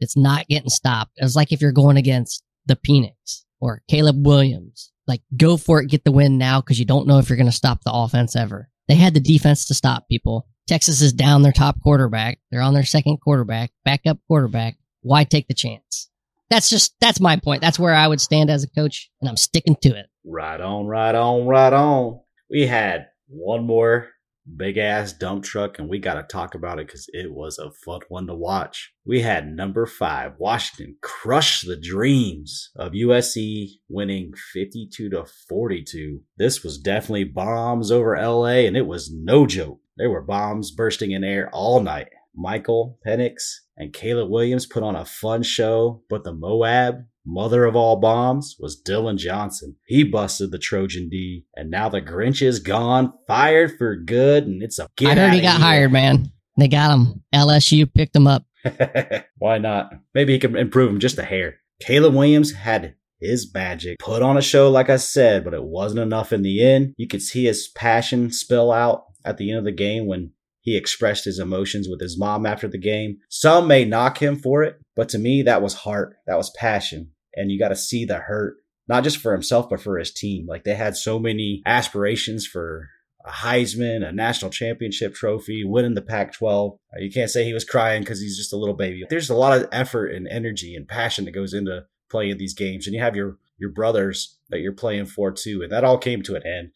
that's 0.00 0.16
not 0.16 0.48
getting 0.48 0.70
stopped. 0.70 1.12
It's 1.16 1.36
like 1.36 1.52
if 1.52 1.60
you're 1.60 1.72
going 1.72 1.96
against 1.96 2.42
the 2.66 2.76
Penix 2.76 3.44
or 3.60 3.82
Caleb 3.88 4.26
Williams, 4.26 4.92
like 5.06 5.22
go 5.36 5.56
for 5.56 5.80
it, 5.80 5.90
get 5.90 6.04
the 6.04 6.12
win 6.12 6.38
now 6.38 6.60
because 6.60 6.78
you 6.78 6.84
don't 6.84 7.06
know 7.06 7.18
if 7.18 7.28
you're 7.28 7.36
going 7.36 7.46
to 7.46 7.52
stop 7.52 7.82
the 7.84 7.92
offense 7.92 8.36
ever. 8.36 8.68
They 8.88 8.94
had 8.94 9.14
the 9.14 9.20
defense 9.20 9.66
to 9.66 9.74
stop 9.74 10.08
people. 10.08 10.46
Texas 10.66 11.02
is 11.02 11.12
down 11.12 11.42
their 11.42 11.52
top 11.52 11.80
quarterback. 11.82 12.38
They're 12.50 12.62
on 12.62 12.74
their 12.74 12.84
second 12.84 13.18
quarterback, 13.18 13.72
backup 13.84 14.18
quarterback. 14.26 14.76
Why 15.02 15.24
take 15.24 15.48
the 15.48 15.54
chance? 15.54 16.08
That's 16.50 16.68
just, 16.68 16.94
that's 17.00 17.20
my 17.20 17.36
point. 17.36 17.62
That's 17.62 17.78
where 17.78 17.94
I 17.94 18.06
would 18.06 18.20
stand 18.20 18.50
as 18.50 18.62
a 18.62 18.70
coach 18.70 19.10
and 19.20 19.28
I'm 19.28 19.36
sticking 19.36 19.76
to 19.82 19.96
it. 19.96 20.06
Right 20.24 20.60
on, 20.60 20.86
right 20.86 21.14
on, 21.14 21.46
right 21.46 21.72
on. 21.72 22.20
We 22.50 22.66
had 22.66 23.06
one 23.26 23.66
more 23.66 24.08
big 24.56 24.76
ass 24.76 25.12
dump 25.12 25.44
truck, 25.44 25.78
and 25.78 25.88
we 25.88 25.98
got 25.98 26.14
to 26.14 26.22
talk 26.22 26.54
about 26.54 26.78
it 26.78 26.86
because 26.86 27.06
it 27.12 27.32
was 27.32 27.58
a 27.58 27.70
fun 27.84 28.00
one 28.08 28.26
to 28.26 28.34
watch. 28.34 28.92
We 29.04 29.22
had 29.22 29.54
number 29.54 29.86
five, 29.86 30.34
Washington 30.38 30.96
crush 31.00 31.62
the 31.62 31.76
dreams 31.76 32.70
of 32.76 32.92
USC, 32.92 33.68
winning 33.88 34.32
52 34.52 35.10
to 35.10 35.24
42. 35.48 36.20
This 36.36 36.62
was 36.62 36.78
definitely 36.78 37.24
bombs 37.24 37.90
over 37.90 38.16
LA, 38.16 38.66
and 38.66 38.76
it 38.76 38.86
was 38.86 39.12
no 39.12 39.46
joke. 39.46 39.80
There 40.02 40.10
were 40.10 40.20
bombs 40.20 40.72
bursting 40.72 41.12
in 41.12 41.22
air 41.22 41.48
all 41.52 41.78
night. 41.78 42.08
Michael 42.34 42.98
Penix 43.06 43.34
and 43.76 43.92
Caleb 43.92 44.30
Williams 44.30 44.66
put 44.66 44.82
on 44.82 44.96
a 44.96 45.04
fun 45.04 45.44
show, 45.44 46.02
but 46.10 46.24
the 46.24 46.34
Moab, 46.34 47.04
mother 47.24 47.64
of 47.64 47.76
all 47.76 48.00
bombs, 48.00 48.56
was 48.58 48.74
Dillon 48.74 49.16
Johnson. 49.16 49.76
He 49.86 50.02
busted 50.02 50.50
the 50.50 50.58
Trojan 50.58 51.08
D, 51.08 51.44
and 51.54 51.70
now 51.70 51.88
the 51.88 52.02
Grinch 52.02 52.42
is 52.42 52.58
gone, 52.58 53.12
fired 53.28 53.78
for 53.78 53.94
good, 53.94 54.44
and 54.44 54.60
it's 54.60 54.80
a 54.80 54.88
get 54.96 55.16
I 55.16 55.20
heard 55.20 55.34
he 55.34 55.40
got 55.40 55.58
here. 55.58 55.66
hired, 55.66 55.92
man. 55.92 56.32
They 56.58 56.66
got 56.66 56.90
him. 56.92 57.22
LSU 57.32 57.86
picked 57.94 58.16
him 58.16 58.26
up. 58.26 58.44
Why 59.38 59.58
not? 59.58 59.92
Maybe 60.14 60.32
he 60.32 60.40
can 60.40 60.56
improve 60.56 60.90
him 60.90 60.98
just 60.98 61.18
a 61.18 61.24
hair. 61.24 61.58
Caleb 61.80 62.14
Williams 62.14 62.54
had 62.54 62.96
his 63.20 63.54
magic 63.54 64.00
put 64.00 64.20
on 64.20 64.36
a 64.36 64.42
show, 64.42 64.68
like 64.68 64.90
I 64.90 64.96
said, 64.96 65.44
but 65.44 65.54
it 65.54 65.62
wasn't 65.62 66.00
enough 66.00 66.32
in 66.32 66.42
the 66.42 66.60
end. 66.60 66.92
You 66.96 67.06
could 67.06 67.22
see 67.22 67.44
his 67.44 67.68
passion 67.68 68.32
spill 68.32 68.72
out 68.72 69.04
at 69.24 69.36
the 69.38 69.50
end 69.50 69.58
of 69.58 69.64
the 69.64 69.72
game 69.72 70.06
when 70.06 70.32
he 70.62 70.76
expressed 70.76 71.24
his 71.24 71.38
emotions 71.38 71.88
with 71.88 72.00
his 72.00 72.18
mom 72.18 72.46
after 72.46 72.68
the 72.68 72.78
game. 72.78 73.18
Some 73.28 73.66
may 73.66 73.84
knock 73.84 74.22
him 74.22 74.36
for 74.36 74.62
it, 74.62 74.80
but 74.94 75.08
to 75.10 75.18
me, 75.18 75.42
that 75.42 75.60
was 75.60 75.74
heart. 75.74 76.14
That 76.26 76.36
was 76.36 76.50
passion. 76.56 77.10
And 77.34 77.50
you 77.50 77.58
got 77.58 77.68
to 77.68 77.76
see 77.76 78.04
the 78.04 78.18
hurt, 78.18 78.56
not 78.88 79.02
just 79.04 79.18
for 79.18 79.32
himself, 79.32 79.68
but 79.68 79.80
for 79.80 79.98
his 79.98 80.12
team. 80.12 80.46
Like 80.46 80.64
they 80.64 80.74
had 80.74 80.96
so 80.96 81.18
many 81.18 81.62
aspirations 81.66 82.46
for 82.46 82.88
a 83.24 83.30
Heisman, 83.30 84.06
a 84.06 84.12
national 84.12 84.50
championship 84.52 85.14
trophy, 85.14 85.64
winning 85.64 85.94
the 85.94 86.02
Pac 86.02 86.32
12. 86.32 86.72
Uh, 86.72 87.00
you 87.00 87.10
can't 87.10 87.30
say 87.30 87.44
he 87.44 87.54
was 87.54 87.64
crying 87.64 88.02
because 88.02 88.20
he's 88.20 88.36
just 88.36 88.52
a 88.52 88.56
little 88.56 88.74
baby. 88.74 89.04
There's 89.08 89.30
a 89.30 89.36
lot 89.36 89.60
of 89.60 89.68
effort 89.72 90.08
and 90.08 90.28
energy 90.28 90.76
and 90.76 90.86
passion 90.86 91.24
that 91.24 91.32
goes 91.32 91.54
into 91.54 91.86
playing 92.08 92.38
these 92.38 92.54
games. 92.54 92.86
And 92.86 92.94
you 92.94 93.02
have 93.02 93.16
your, 93.16 93.38
your 93.58 93.70
brothers 93.70 94.38
that 94.50 94.60
you're 94.60 94.72
playing 94.72 95.06
for 95.06 95.32
too. 95.32 95.62
And 95.62 95.72
that 95.72 95.84
all 95.84 95.98
came 95.98 96.22
to 96.22 96.36
an 96.36 96.46
end 96.46 96.70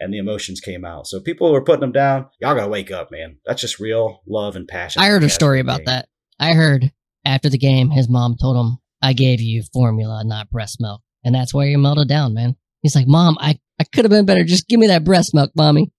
and 0.00 0.12
the 0.12 0.18
emotions 0.18 0.60
came 0.60 0.84
out. 0.84 1.06
So 1.06 1.20
people 1.20 1.52
were 1.52 1.62
putting 1.62 1.80
them 1.80 1.92
down, 1.92 2.26
y'all 2.40 2.54
gotta 2.54 2.68
wake 2.68 2.90
up, 2.90 3.10
man. 3.12 3.36
That's 3.46 3.60
just 3.60 3.78
real 3.78 4.22
love 4.26 4.56
and 4.56 4.66
passion. 4.66 5.02
I 5.02 5.08
heard 5.08 5.22
a 5.22 5.28
story 5.28 5.60
about 5.60 5.78
game. 5.78 5.86
that. 5.86 6.08
I 6.40 6.54
heard 6.54 6.90
after 7.24 7.48
the 7.48 7.58
game, 7.58 7.90
his 7.90 8.08
mom 8.08 8.36
told 8.40 8.56
him, 8.56 8.78
I 9.02 9.12
gave 9.12 9.40
you 9.40 9.62
formula, 9.72 10.22
not 10.24 10.50
breast 10.50 10.78
milk. 10.80 11.02
And 11.24 11.34
that's 11.34 11.52
why 11.52 11.66
you 11.66 11.78
melted 11.78 12.08
down, 12.08 12.34
man. 12.34 12.56
He's 12.82 12.94
like, 12.96 13.06
Mom, 13.06 13.36
I, 13.40 13.58
I 13.78 13.84
could 13.84 14.04
have 14.04 14.10
been 14.10 14.26
better. 14.26 14.44
Just 14.44 14.68
give 14.68 14.80
me 14.80 14.86
that 14.88 15.04
breast 15.04 15.34
milk, 15.34 15.50
mommy. 15.54 15.92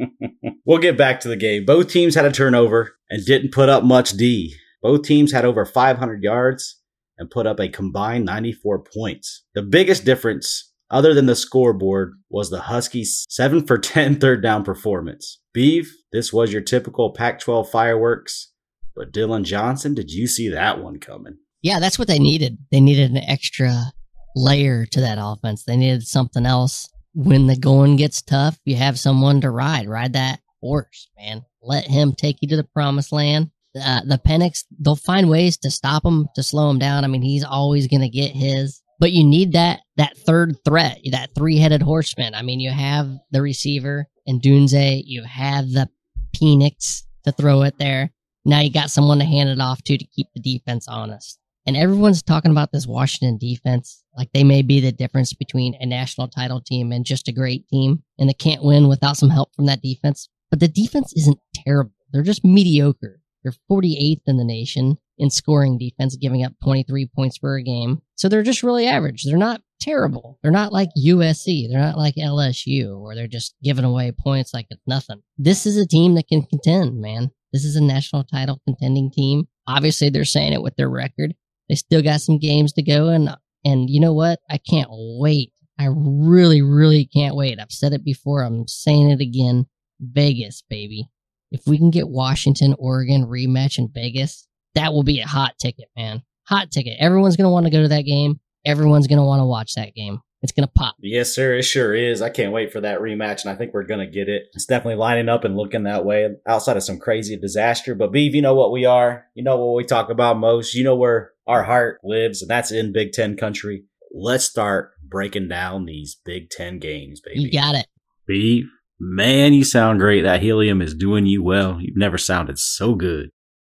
we'll 0.64 0.78
get 0.78 0.96
back 0.98 1.20
to 1.20 1.28
the 1.28 1.36
game. 1.36 1.64
Both 1.64 1.90
teams 1.90 2.14
had 2.14 2.24
a 2.24 2.32
turnover 2.32 2.96
and 3.10 3.24
didn't 3.24 3.52
put 3.52 3.68
up 3.68 3.84
much 3.84 4.12
D. 4.12 4.54
Both 4.82 5.02
teams 5.02 5.32
had 5.32 5.44
over 5.44 5.64
500 5.64 6.22
yards 6.22 6.80
and 7.18 7.30
put 7.30 7.46
up 7.46 7.60
a 7.60 7.68
combined 7.68 8.24
94 8.24 8.84
points. 8.92 9.44
The 9.54 9.62
biggest 9.62 10.04
difference, 10.04 10.71
other 10.92 11.14
than 11.14 11.26
the 11.26 11.34
scoreboard, 11.34 12.12
was 12.30 12.50
the 12.50 12.60
Huskies' 12.60 13.26
7 13.28 13.66
for 13.66 13.78
10 13.78 14.20
third 14.20 14.42
down 14.42 14.62
performance. 14.62 15.40
Beef, 15.52 15.92
this 16.12 16.32
was 16.32 16.52
your 16.52 16.62
typical 16.62 17.12
Pac 17.12 17.40
12 17.40 17.68
fireworks, 17.70 18.52
but 18.94 19.10
Dillon 19.10 19.42
Johnson, 19.42 19.94
did 19.94 20.12
you 20.12 20.26
see 20.26 20.48
that 20.50 20.80
one 20.80 21.00
coming? 21.00 21.38
Yeah, 21.62 21.80
that's 21.80 21.98
what 21.98 22.08
they 22.08 22.18
needed. 22.18 22.58
They 22.70 22.80
needed 22.80 23.10
an 23.10 23.24
extra 23.28 23.92
layer 24.36 24.86
to 24.86 25.00
that 25.00 25.18
offense. 25.20 25.64
They 25.64 25.76
needed 25.76 26.06
something 26.06 26.46
else. 26.46 26.88
When 27.14 27.46
the 27.46 27.56
going 27.56 27.96
gets 27.96 28.22
tough, 28.22 28.58
you 28.64 28.76
have 28.76 28.98
someone 28.98 29.40
to 29.42 29.50
ride. 29.50 29.88
Ride 29.88 30.14
that 30.14 30.40
horse, 30.60 31.08
man. 31.18 31.42
Let 31.62 31.86
him 31.86 32.12
take 32.12 32.38
you 32.40 32.48
to 32.48 32.56
the 32.56 32.64
promised 32.64 33.12
land. 33.12 33.50
Uh, 33.80 34.00
the 34.04 34.18
Penix, 34.18 34.64
they'll 34.80 34.96
find 34.96 35.30
ways 35.30 35.56
to 35.58 35.70
stop 35.70 36.04
him, 36.04 36.26
to 36.34 36.42
slow 36.42 36.68
him 36.70 36.78
down. 36.78 37.04
I 37.04 37.08
mean, 37.08 37.22
he's 37.22 37.44
always 37.44 37.86
going 37.86 38.02
to 38.02 38.08
get 38.08 38.32
his. 38.32 38.82
But 39.02 39.10
you 39.10 39.24
need 39.24 39.54
that 39.54 39.80
that 39.96 40.16
third 40.16 40.58
threat, 40.64 41.00
that 41.10 41.34
three 41.34 41.58
headed 41.58 41.82
horseman. 41.82 42.36
I 42.36 42.42
mean, 42.42 42.60
you 42.60 42.70
have 42.70 43.10
the 43.32 43.42
receiver 43.42 44.06
and 44.28 44.40
Dunze, 44.40 45.02
you 45.04 45.24
have 45.24 45.68
the 45.72 45.88
Penix 46.36 47.02
to 47.24 47.32
throw 47.32 47.62
it 47.62 47.78
there. 47.78 48.12
Now 48.44 48.60
you 48.60 48.70
got 48.70 48.92
someone 48.92 49.18
to 49.18 49.24
hand 49.24 49.48
it 49.48 49.60
off 49.60 49.82
to 49.86 49.98
to 49.98 50.04
keep 50.04 50.28
the 50.36 50.40
defense 50.40 50.86
honest. 50.86 51.40
And 51.66 51.76
everyone's 51.76 52.22
talking 52.22 52.52
about 52.52 52.70
this 52.70 52.86
Washington 52.86 53.38
defense 53.38 54.04
like 54.16 54.30
they 54.32 54.44
may 54.44 54.62
be 54.62 54.78
the 54.78 54.92
difference 54.92 55.32
between 55.32 55.74
a 55.80 55.86
national 55.86 56.28
title 56.28 56.60
team 56.60 56.92
and 56.92 57.04
just 57.04 57.26
a 57.26 57.32
great 57.32 57.68
team, 57.70 58.04
and 58.20 58.28
they 58.28 58.34
can't 58.34 58.62
win 58.62 58.86
without 58.86 59.16
some 59.16 59.30
help 59.30 59.52
from 59.56 59.66
that 59.66 59.82
defense. 59.82 60.28
But 60.48 60.60
the 60.60 60.68
defense 60.68 61.12
isn't 61.16 61.40
terrible. 61.66 61.90
They're 62.12 62.22
just 62.22 62.44
mediocre. 62.44 63.20
They're 63.42 63.52
48th 63.70 64.22
in 64.26 64.36
the 64.36 64.44
nation 64.44 64.98
in 65.18 65.30
scoring 65.30 65.78
defense, 65.78 66.16
giving 66.16 66.44
up 66.44 66.52
23 66.62 67.08
points 67.14 67.38
per 67.38 67.60
game. 67.60 68.02
So 68.16 68.28
they're 68.28 68.42
just 68.42 68.62
really 68.62 68.86
average. 68.86 69.24
They're 69.24 69.36
not 69.36 69.62
terrible. 69.80 70.38
They're 70.42 70.50
not 70.50 70.72
like 70.72 70.88
USC. 70.98 71.68
They're 71.68 71.80
not 71.80 71.98
like 71.98 72.14
LSU, 72.14 73.00
where 73.00 73.14
they're 73.14 73.26
just 73.26 73.54
giving 73.62 73.84
away 73.84 74.12
points 74.12 74.54
like 74.54 74.66
it's 74.70 74.82
nothing. 74.86 75.22
This 75.36 75.66
is 75.66 75.76
a 75.76 75.86
team 75.86 76.14
that 76.14 76.28
can 76.28 76.42
contend, 76.42 77.00
man. 77.00 77.30
This 77.52 77.64
is 77.64 77.76
a 77.76 77.82
national 77.82 78.24
title 78.24 78.60
contending 78.66 79.10
team. 79.10 79.48
Obviously, 79.66 80.08
they're 80.08 80.24
saying 80.24 80.52
it 80.52 80.62
with 80.62 80.76
their 80.76 80.88
record. 80.88 81.34
They 81.68 81.74
still 81.74 82.02
got 82.02 82.20
some 82.20 82.38
games 82.38 82.72
to 82.74 82.82
go, 82.82 83.08
and 83.08 83.28
And 83.64 83.88
you 83.90 84.00
know 84.00 84.12
what? 84.12 84.40
I 84.50 84.58
can't 84.58 84.88
wait. 84.90 85.52
I 85.78 85.88
really, 85.90 86.62
really 86.62 87.06
can't 87.06 87.36
wait. 87.36 87.58
I've 87.60 87.72
said 87.72 87.92
it 87.92 88.04
before. 88.04 88.42
I'm 88.42 88.66
saying 88.68 89.10
it 89.10 89.20
again. 89.20 89.66
Vegas, 90.00 90.62
baby. 90.68 91.08
If 91.52 91.66
we 91.66 91.76
can 91.78 91.90
get 91.90 92.08
Washington, 92.08 92.74
Oregon 92.78 93.26
rematch 93.26 93.78
in 93.78 93.88
Vegas, 93.92 94.48
that 94.74 94.92
will 94.92 95.02
be 95.02 95.20
a 95.20 95.26
hot 95.26 95.58
ticket, 95.60 95.88
man. 95.94 96.22
Hot 96.44 96.70
ticket. 96.70 96.96
Everyone's 96.98 97.36
going 97.36 97.44
to 97.46 97.52
want 97.52 97.66
to 97.66 97.70
go 97.70 97.82
to 97.82 97.88
that 97.88 98.02
game. 98.02 98.40
Everyone's 98.64 99.06
going 99.06 99.18
to 99.18 99.24
want 99.24 99.40
to 99.40 99.46
watch 99.46 99.74
that 99.74 99.94
game. 99.94 100.20
It's 100.40 100.50
going 100.50 100.66
to 100.66 100.72
pop. 100.72 100.96
Yes, 100.98 101.32
sir. 101.32 101.54
It 101.54 101.62
sure 101.62 101.94
is. 101.94 102.20
I 102.20 102.30
can't 102.30 102.52
wait 102.52 102.72
for 102.72 102.80
that 102.80 102.98
rematch, 102.98 103.42
and 103.42 103.50
I 103.50 103.54
think 103.54 103.72
we're 103.72 103.84
going 103.84 104.00
to 104.00 104.12
get 104.12 104.28
it. 104.28 104.44
It's 104.54 104.66
definitely 104.66 104.96
lining 104.96 105.28
up 105.28 105.44
and 105.44 105.56
looking 105.56 105.84
that 105.84 106.04
way 106.04 106.28
outside 106.48 106.76
of 106.76 106.82
some 106.82 106.98
crazy 106.98 107.36
disaster. 107.36 107.94
But, 107.94 108.10
Beve, 108.10 108.34
you 108.34 108.42
know 108.42 108.54
what 108.54 108.72
we 108.72 108.84
are. 108.84 109.26
You 109.34 109.44
know 109.44 109.56
what 109.56 109.76
we 109.76 109.84
talk 109.84 110.10
about 110.10 110.38
most. 110.38 110.74
You 110.74 110.82
know 110.82 110.96
where 110.96 111.32
our 111.46 111.62
heart 111.62 112.00
lives, 112.02 112.42
and 112.42 112.50
that's 112.50 112.72
in 112.72 112.92
Big 112.92 113.12
Ten 113.12 113.36
country. 113.36 113.84
Let's 114.10 114.44
start 114.44 114.92
breaking 115.06 115.48
down 115.48 115.84
these 115.84 116.16
Big 116.24 116.50
Ten 116.50 116.80
games, 116.80 117.20
baby. 117.20 117.40
You 117.40 117.52
got 117.52 117.76
it. 117.76 117.86
Beve, 118.26 118.68
man, 119.02 119.52
you 119.52 119.64
sound 119.64 119.98
great. 119.98 120.22
That 120.22 120.42
helium 120.42 120.80
is 120.80 120.94
doing 120.94 121.26
you 121.26 121.42
well. 121.42 121.78
You've 121.80 121.96
never 121.96 122.16
sounded 122.16 122.58
so 122.58 122.94
good. 122.94 123.30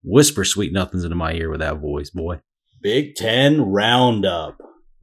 Whisper 0.03 0.45
sweet 0.45 0.71
nothings 0.71 1.03
into 1.03 1.15
my 1.15 1.33
ear 1.33 1.49
with 1.49 1.61
that 1.61 1.79
voice, 1.79 2.11
boy. 2.11 2.41
Big 2.81 3.15
Ten 3.15 3.61
Roundup. 3.61 4.57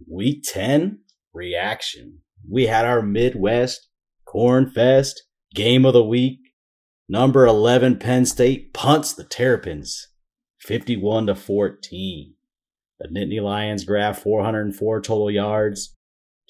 Week 0.08 0.44
10 0.44 1.00
reaction. 1.32 2.18
We 2.48 2.66
had 2.66 2.84
our 2.84 3.02
Midwest 3.02 3.88
Corn 4.24 4.70
Fest 4.70 5.24
game 5.54 5.84
of 5.84 5.92
the 5.92 6.04
week. 6.04 6.38
Number 7.08 7.44
11 7.44 7.98
Penn 7.98 8.24
State 8.24 8.72
punts 8.72 9.12
the 9.12 9.24
Terrapins 9.24 10.08
51 10.60 11.26
to 11.26 11.34
14. 11.34 12.34
The 13.00 13.08
Nittany 13.08 13.42
Lions 13.42 13.84
grab 13.84 14.16
404 14.16 15.00
total 15.00 15.30
yards, 15.30 15.96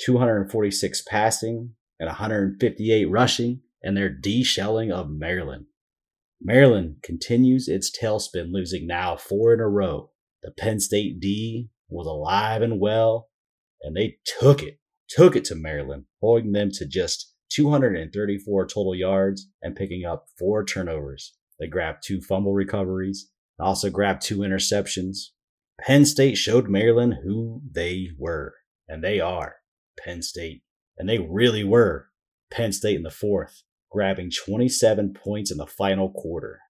246 0.04 1.02
passing, 1.08 1.74
and 2.02 2.08
158 2.08 3.04
rushing, 3.04 3.60
and 3.80 3.96
their 3.96 4.08
D 4.08 4.42
shelling 4.42 4.90
of 4.90 5.08
Maryland. 5.08 5.66
Maryland 6.40 6.96
continues 7.04 7.68
its 7.68 7.96
tailspin, 7.96 8.50
losing 8.50 8.88
now 8.88 9.16
four 9.16 9.54
in 9.54 9.60
a 9.60 9.68
row. 9.68 10.10
The 10.42 10.50
Penn 10.50 10.80
State 10.80 11.20
D 11.20 11.70
was 11.88 12.08
alive 12.08 12.60
and 12.60 12.80
well, 12.80 13.28
and 13.82 13.96
they 13.96 14.16
took 14.24 14.64
it 14.64 14.80
took 15.08 15.36
it 15.36 15.44
to 15.44 15.54
Maryland, 15.54 16.06
holding 16.20 16.50
them 16.50 16.72
to 16.72 16.88
just 16.88 17.32
234 17.52 18.66
total 18.66 18.96
yards 18.96 19.48
and 19.62 19.76
picking 19.76 20.04
up 20.04 20.26
four 20.36 20.64
turnovers. 20.64 21.36
They 21.60 21.68
grabbed 21.68 22.02
two 22.04 22.20
fumble 22.20 22.52
recoveries, 22.52 23.30
also 23.60 23.90
grabbed 23.90 24.22
two 24.22 24.38
interceptions. 24.38 25.18
Penn 25.80 26.04
State 26.04 26.36
showed 26.36 26.68
Maryland 26.68 27.18
who 27.22 27.62
they 27.70 28.08
were, 28.18 28.54
and 28.88 29.04
they 29.04 29.20
are 29.20 29.54
Penn 30.04 30.20
State. 30.22 30.64
And 30.98 31.08
they 31.08 31.18
really 31.18 31.64
were 31.64 32.08
Penn 32.50 32.72
State 32.72 32.96
in 32.96 33.02
the 33.02 33.10
fourth, 33.10 33.62
grabbing 33.90 34.30
27 34.30 35.14
points 35.14 35.50
in 35.50 35.58
the 35.58 35.66
final 35.66 36.10
quarter. 36.10 36.60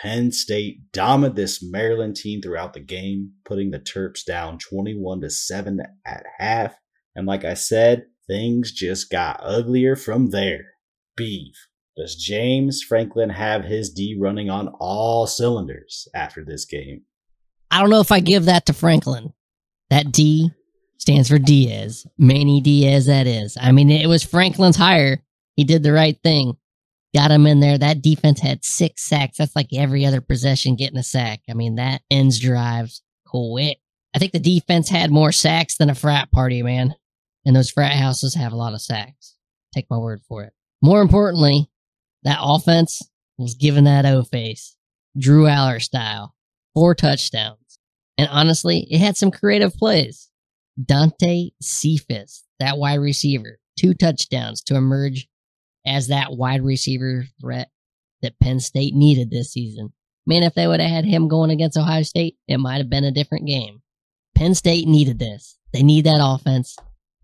Penn 0.00 0.32
State 0.32 0.92
dominated 0.92 1.36
this 1.36 1.62
Maryland 1.62 2.16
team 2.16 2.40
throughout 2.40 2.72
the 2.72 2.80
game, 2.80 3.32
putting 3.44 3.70
the 3.70 3.78
Terps 3.78 4.24
down 4.24 4.58
21 4.58 5.20
to 5.20 5.30
7 5.30 5.80
at 6.06 6.24
half 6.38 6.76
and 7.14 7.26
like 7.26 7.44
I 7.44 7.54
said, 7.54 8.06
things 8.26 8.72
just 8.72 9.10
got 9.10 9.40
uglier 9.42 9.96
from 9.96 10.30
there. 10.30 10.64
Beef. 11.16 11.54
Does 11.96 12.16
James 12.16 12.82
Franklin 12.82 13.30
have 13.30 13.64
his 13.64 13.90
D 13.90 14.16
running 14.18 14.48
on 14.48 14.68
all 14.80 15.26
cylinders 15.26 16.08
after 16.14 16.42
this 16.42 16.64
game? 16.64 17.02
I 17.70 17.80
don't 17.80 17.90
know 17.90 18.00
if 18.00 18.10
I 18.10 18.20
give 18.20 18.46
that 18.46 18.66
to 18.66 18.72
Franklin. 18.72 19.34
That 19.90 20.10
D 20.10 20.52
stands 21.02 21.28
for 21.28 21.38
Diaz. 21.38 22.06
Manny 22.16 22.60
Diaz, 22.60 23.06
that 23.06 23.26
is. 23.26 23.58
I 23.60 23.72
mean, 23.72 23.90
it 23.90 24.06
was 24.06 24.22
Franklin's 24.22 24.76
hire. 24.76 25.20
He 25.56 25.64
did 25.64 25.82
the 25.82 25.92
right 25.92 26.16
thing. 26.22 26.56
Got 27.12 27.32
him 27.32 27.44
in 27.44 27.58
there. 27.58 27.76
That 27.76 28.02
defense 28.02 28.38
had 28.38 28.64
six 28.64 29.02
sacks. 29.02 29.38
That's 29.38 29.56
like 29.56 29.72
every 29.72 30.06
other 30.06 30.20
possession 30.20 30.76
getting 30.76 30.96
a 30.96 31.02
sack. 31.02 31.40
I 31.50 31.54
mean, 31.54 31.74
that 31.74 32.02
ends 32.08 32.38
drives 32.38 33.02
quick. 33.26 33.78
I 34.14 34.20
think 34.20 34.30
the 34.30 34.38
defense 34.38 34.88
had 34.88 35.10
more 35.10 35.32
sacks 35.32 35.76
than 35.76 35.90
a 35.90 35.94
frat 35.96 36.30
party, 36.30 36.62
man. 36.62 36.94
And 37.44 37.56
those 37.56 37.70
frat 37.70 37.96
houses 37.96 38.36
have 38.36 38.52
a 38.52 38.56
lot 38.56 38.72
of 38.72 38.80
sacks. 38.80 39.34
Take 39.74 39.90
my 39.90 39.98
word 39.98 40.20
for 40.28 40.44
it. 40.44 40.52
More 40.82 41.02
importantly, 41.02 41.68
that 42.22 42.38
offense 42.40 43.02
was 43.38 43.56
given 43.56 43.84
that 43.84 44.06
O 44.06 44.22
face, 44.22 44.76
Drew 45.18 45.46
Allar 45.46 45.82
style, 45.82 46.36
four 46.74 46.94
touchdowns. 46.94 47.80
And 48.16 48.28
honestly, 48.30 48.86
it 48.88 48.98
had 48.98 49.16
some 49.16 49.32
creative 49.32 49.74
plays. 49.74 50.28
Dante 50.82 51.50
Cephas, 51.60 52.44
that 52.58 52.78
wide 52.78 53.00
receiver, 53.00 53.58
two 53.78 53.94
touchdowns 53.94 54.62
to 54.62 54.76
emerge 54.76 55.28
as 55.86 56.08
that 56.08 56.32
wide 56.32 56.62
receiver 56.62 57.26
threat 57.40 57.70
that 58.22 58.38
Penn 58.40 58.60
State 58.60 58.94
needed 58.94 59.30
this 59.30 59.52
season. 59.52 59.92
Man, 60.26 60.44
if 60.44 60.54
they 60.54 60.66
would 60.66 60.80
have 60.80 60.90
had 60.90 61.04
him 61.04 61.28
going 61.28 61.50
against 61.50 61.76
Ohio 61.76 62.02
State, 62.02 62.36
it 62.46 62.58
might 62.58 62.78
have 62.78 62.88
been 62.88 63.04
a 63.04 63.10
different 63.10 63.46
game. 63.46 63.82
Penn 64.34 64.54
State 64.54 64.86
needed 64.86 65.18
this. 65.18 65.58
They 65.72 65.82
need 65.82 66.04
that 66.04 66.20
offense. 66.22 66.76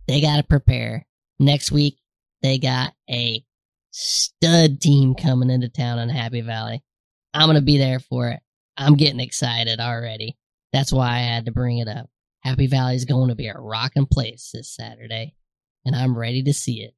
They 0.06 0.20
got 0.20 0.38
to 0.38 0.42
prepare. 0.42 1.06
Next 1.38 1.70
week, 1.70 1.98
they 2.42 2.58
got 2.58 2.94
a 3.08 3.44
stud 3.90 4.80
team 4.80 5.14
coming 5.14 5.50
into 5.50 5.68
town 5.68 5.98
in 5.98 6.08
Happy 6.08 6.40
Valley. 6.40 6.82
I'm 7.32 7.46
going 7.46 7.56
to 7.56 7.62
be 7.62 7.78
there 7.78 8.00
for 8.00 8.28
it. 8.28 8.40
I'm 8.76 8.94
getting 8.94 9.20
excited 9.20 9.80
already. 9.80 10.36
That's 10.72 10.92
why 10.92 11.16
I 11.16 11.18
had 11.18 11.46
to 11.46 11.52
bring 11.52 11.78
it 11.78 11.88
up. 11.88 12.08
Happy 12.40 12.66
Valley 12.66 12.94
is 12.94 13.04
going 13.04 13.28
to 13.28 13.34
be 13.34 13.48
a 13.48 13.54
rocking 13.54 14.06
place 14.06 14.50
this 14.52 14.74
Saturday, 14.74 15.34
and 15.84 15.94
I'm 15.94 16.16
ready 16.16 16.42
to 16.44 16.54
see 16.54 16.82
it. 16.82 16.94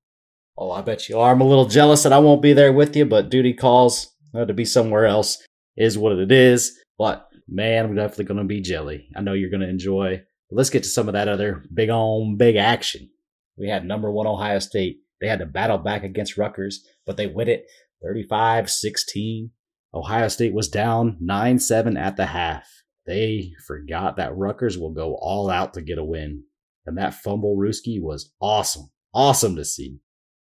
Oh, 0.56 0.70
I 0.70 0.82
bet 0.82 1.08
you 1.08 1.18
are. 1.18 1.32
I'm 1.32 1.40
a 1.40 1.48
little 1.48 1.66
jealous 1.66 2.02
that 2.02 2.12
I 2.12 2.18
won't 2.18 2.42
be 2.42 2.52
there 2.52 2.72
with 2.72 2.94
you, 2.94 3.06
but 3.06 3.30
duty 3.30 3.54
calls 3.54 4.14
uh, 4.34 4.44
to 4.44 4.52
be 4.52 4.64
somewhere 4.64 5.06
else 5.06 5.38
is 5.76 5.96
what 5.96 6.12
it 6.12 6.30
is. 6.30 6.78
But 6.98 7.26
man, 7.48 7.86
I'm 7.86 7.94
definitely 7.94 8.26
going 8.26 8.38
to 8.38 8.44
be 8.44 8.60
jelly. 8.60 9.08
I 9.16 9.22
know 9.22 9.32
you're 9.32 9.50
going 9.50 9.62
to 9.62 9.68
enjoy 9.68 10.22
let's 10.50 10.70
get 10.70 10.82
to 10.82 10.88
some 10.88 11.08
of 11.08 11.14
that 11.14 11.28
other 11.28 11.64
big 11.72 11.90
on 11.90 12.36
big 12.36 12.56
action. 12.56 13.10
We 13.56 13.68
had 13.68 13.84
number 13.84 14.10
one 14.10 14.26
Ohio 14.26 14.58
State. 14.58 14.98
They 15.20 15.28
had 15.28 15.38
to 15.40 15.46
battle 15.46 15.78
back 15.78 16.02
against 16.02 16.38
Rutgers, 16.38 16.86
but 17.06 17.16
they 17.16 17.26
win 17.26 17.48
it 17.48 17.66
35 18.02 18.70
16. 18.70 19.50
Ohio 19.92 20.28
State 20.28 20.54
was 20.54 20.68
down 20.68 21.16
9 21.20 21.58
7 21.58 21.96
at 21.96 22.16
the 22.16 22.26
half. 22.26 22.79
They 23.06 23.52
forgot 23.66 24.16
that 24.16 24.36
Rutgers 24.36 24.78
will 24.78 24.92
go 24.92 25.16
all 25.20 25.50
out 25.50 25.74
to 25.74 25.82
get 25.82 25.98
a 25.98 26.04
win. 26.04 26.44
And 26.86 26.96
that 26.98 27.14
fumble 27.14 27.56
Ruski 27.56 28.00
was 28.00 28.32
awesome. 28.40 28.90
Awesome 29.12 29.56
to 29.56 29.64
see. 29.64 29.98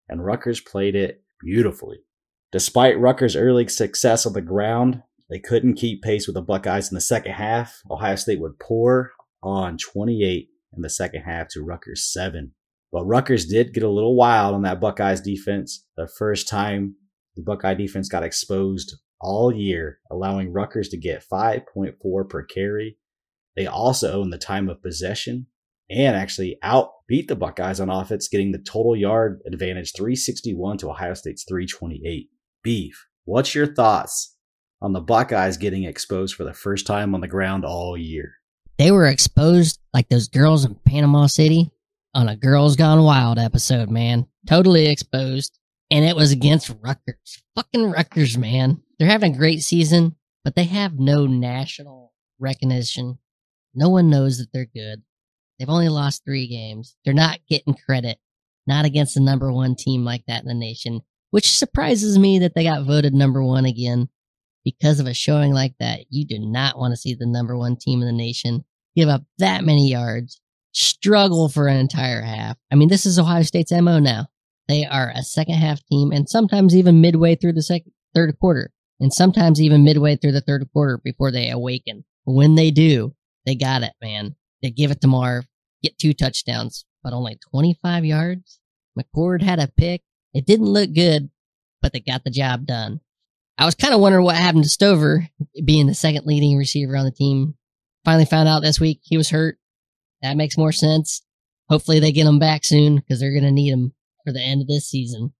And 0.09 0.25
Rutgers 0.25 0.61
played 0.61 0.95
it 0.95 1.23
beautifully. 1.40 1.99
Despite 2.53 2.99
Rutgers' 2.99 3.37
early 3.37 3.69
success 3.69 4.27
on 4.27 4.33
the 4.33 4.40
ground, 4.40 5.03
they 5.29 5.38
couldn't 5.38 5.75
keep 5.75 6.03
pace 6.03 6.27
with 6.27 6.35
the 6.35 6.42
Buckeyes 6.42 6.90
in 6.90 6.95
the 6.95 7.01
second 7.01 7.33
half. 7.33 7.81
Ohio 7.90 8.16
State 8.16 8.40
would 8.40 8.59
pour 8.59 9.12
on 9.42 9.77
28 9.79 10.49
in 10.77 10.83
the 10.83 10.90
second 10.90 11.23
half 11.23 11.49
to 11.49 11.62
Rutgers 11.62 12.05
7. 12.12 12.53
But 12.92 13.05
Rutgers 13.05 13.47
did 13.47 13.75
get 13.75 13.83
a 13.83 13.90
little 13.90 14.16
wild 14.16 14.55
on 14.55 14.62
that 14.62 14.81
Buckeyes 14.81 15.21
defense. 15.21 15.85
The 15.97 16.09
first 16.19 16.49
time 16.49 16.95
the 17.35 17.42
Buckeye 17.42 17.75
defense 17.75 18.09
got 18.09 18.23
exposed 18.23 18.97
all 19.20 19.52
year, 19.52 20.00
allowing 20.11 20.52
Rutgers 20.52 20.88
to 20.90 20.96
get 20.96 21.24
5.4 21.31 22.29
per 22.29 22.42
carry. 22.44 22.98
They 23.57 23.66
also 23.66 24.20
own 24.20 24.31
the 24.31 24.38
time 24.38 24.68
of 24.68 24.83
possession 24.83 25.46
and 25.88 26.16
actually 26.16 26.59
outbeat 26.62 27.29
the 27.29 27.37
Buckeyes 27.37 27.81
on 27.81 27.90
offense, 27.90 28.29
getting 28.29 28.52
the 28.52 28.59
total 28.59 28.96
yard 28.96 29.40
advantage 29.46 29.92
361 29.96 30.79
to 30.79 30.90
Ohio 30.90 31.14
State's 31.14 31.44
328. 31.44 32.29
Beef, 32.62 33.07
what's 33.24 33.55
your 33.55 33.72
thoughts 33.72 34.37
on 34.83 34.92
the 34.92 35.00
Buckeyes 35.00 35.57
getting 35.57 35.85
exposed 35.85 36.35
for 36.35 36.44
the 36.44 36.52
first 36.52 36.87
time 36.87 37.14
on 37.14 37.20
the 37.20 37.29
ground 37.29 37.64
all 37.64 37.96
year? 37.96 38.35
They 38.79 38.90
were 38.90 39.07
exposed 39.07 39.81
like 39.94 40.09
those 40.09 40.29
girls 40.29 40.64
in 40.64 40.74
Panama 40.85 41.26
City 41.26 41.70
on 42.14 42.29
a 42.29 42.37
Girls 42.37 42.76
Gone 42.76 43.02
Wild 43.02 43.38
episode, 43.38 43.90
man. 43.90 44.26
Totally 44.46 44.88
exposed. 44.88 45.59
And 45.90 46.05
it 46.05 46.16
was 46.16 46.33
against 46.33 46.74
Rutgers. 46.83 47.42
Fucking 47.55 47.90
Rutgers, 47.90 48.37
man. 48.37 48.83
They're 48.98 49.09
having 49.09 49.35
a 49.35 49.38
great 49.38 49.62
season, 49.62 50.16
but 50.44 50.54
they 50.54 50.64
have 50.64 50.98
no 50.98 51.26
national 51.26 52.12
recognition. 52.38 53.18
No 53.74 53.88
one 53.90 54.09
knows 54.09 54.38
that 54.38 54.48
they're 54.52 54.66
good. 54.66 55.02
They've 55.59 55.68
only 55.68 55.88
lost 55.88 56.24
three 56.24 56.46
games. 56.46 56.96
They're 57.04 57.14
not 57.14 57.40
getting 57.48 57.74
credit. 57.74 58.18
Not 58.66 58.85
against 58.85 59.14
the 59.14 59.20
number 59.20 59.52
one 59.52 59.76
team 59.76 60.04
like 60.04 60.24
that 60.26 60.42
in 60.42 60.48
the 60.48 60.54
nation, 60.54 61.02
which 61.30 61.56
surprises 61.56 62.18
me 62.18 62.38
that 62.40 62.54
they 62.54 62.64
got 62.64 62.85
voted 62.85 63.14
number 63.14 63.42
one 63.42 63.64
again 63.64 64.09
because 64.64 64.98
of 64.98 65.06
a 65.06 65.14
showing 65.14 65.52
like 65.52 65.74
that, 65.78 66.00
you 66.11 66.26
do 66.26 66.40
not 66.40 66.76
want 66.76 66.90
to 66.92 66.96
see 66.96 67.14
the 67.14 67.26
number 67.26 67.56
one 67.56 67.76
team 67.76 68.00
in 68.00 68.06
the 68.06 68.12
nation 68.12 68.64
give 68.96 69.09
up 69.09 69.22
that 69.38 69.62
many 69.62 69.88
yards, 69.88 70.40
struggle 70.72 71.48
for 71.48 71.68
an 71.68 71.76
entire 71.76 72.22
half. 72.22 72.56
I 72.72 72.74
mean, 72.74 72.88
this 72.88 73.06
is 73.06 73.18
Ohio 73.18 73.42
State's 73.42 73.70
MO 73.70 74.00
now. 74.00 74.26
They 74.66 74.85
are 74.85 75.12
a 75.14 75.22
second 75.22 75.54
half 75.54 75.85
team 75.87 76.11
and 76.11 76.28
sometimes 76.28 76.74
even 76.74 77.00
midway 77.00 77.37
through 77.37 77.52
the 77.52 77.62
second, 77.62 77.92
third 78.12 78.37
quarter 78.40 78.72
and 79.00 79.12
sometimes 79.12 79.61
even 79.61 79.85
midway 79.85 80.16
through 80.16 80.32
the 80.32 80.40
third 80.40 80.66
quarter 80.72 81.00
before 81.02 81.30
they 81.30 81.50
awaken. 81.50 82.04
When 82.24 82.54
they 82.54 82.70
do, 82.70 83.14
they 83.44 83.54
got 83.54 83.82
it, 83.82 83.92
man. 84.02 84.37
They 84.62 84.70
give 84.70 84.90
it 84.90 85.00
to 85.02 85.06
Marv, 85.06 85.46
get 85.82 85.98
two 85.98 86.12
touchdowns, 86.12 86.85
but 87.02 87.12
only 87.12 87.38
25 87.50 88.04
yards. 88.04 88.61
McCord 88.98 89.42
had 89.42 89.59
a 89.61 89.68
pick. 89.68 90.02
It 90.35 90.46
didn't 90.46 90.66
look 90.66 90.92
good, 90.92 91.30
but 91.82 91.92
they 91.92 92.00
got 92.00 92.24
the 92.24 92.30
job 92.30 92.66
done. 92.66 93.00
I 93.59 93.64
was 93.64 93.74
kind 93.74 93.94
of 93.94 94.00
wondering 94.00 94.24
what 94.24 94.37
happened 94.37 94.64
to 94.64 94.70
Stover, 94.70 95.28
being 95.64 95.87
the 95.87 95.94
second 95.94 96.26
leading 96.26 96.56
receiver 96.56 96.96
on 96.96 97.04
the 97.04 97.11
team. 97.11 97.54
Finally 98.04 98.26
found 98.26 98.48
out 98.48 98.61
this 98.61 98.80
week 98.80 99.00
he 99.02 99.16
was 99.16 99.30
hurt. 99.30 99.59
That 100.22 100.37
makes 100.37 100.59
more 100.59 100.72
sense. 100.72 101.22
Hopefully 101.68 101.98
they 101.98 102.12
get 102.12 102.26
him 102.26 102.38
back 102.38 102.64
soon 102.64 102.96
because 102.96 103.18
they're 103.18 103.32
going 103.32 103.44
to 103.44 103.50
need 103.50 103.70
him 103.70 103.94
for 104.24 104.32
the 104.32 104.42
end 104.42 104.61
of 104.62 104.68
this 104.68 104.88
season. 104.88 105.32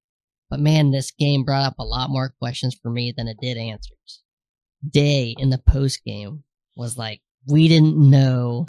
But 0.49 0.61
man, 0.61 0.91
this 0.91 1.11
game 1.11 1.45
brought 1.45 1.67
up 1.67 1.79
a 1.79 1.85
lot 1.85 2.11
more 2.11 2.35
questions 2.39 2.79
for 2.81 2.91
me 2.91 3.13
than 3.17 3.29
it 3.29 3.39
did 3.41 3.57
answers. 3.57 4.23
Day 4.89 5.35
in 5.39 5.51
the 5.51 5.59
post 5.59 6.05
game 6.05 6.45
was 6.77 6.97
like, 6.97 7.21
we 7.47 7.69
didn't 7.69 7.97
know 7.97 8.67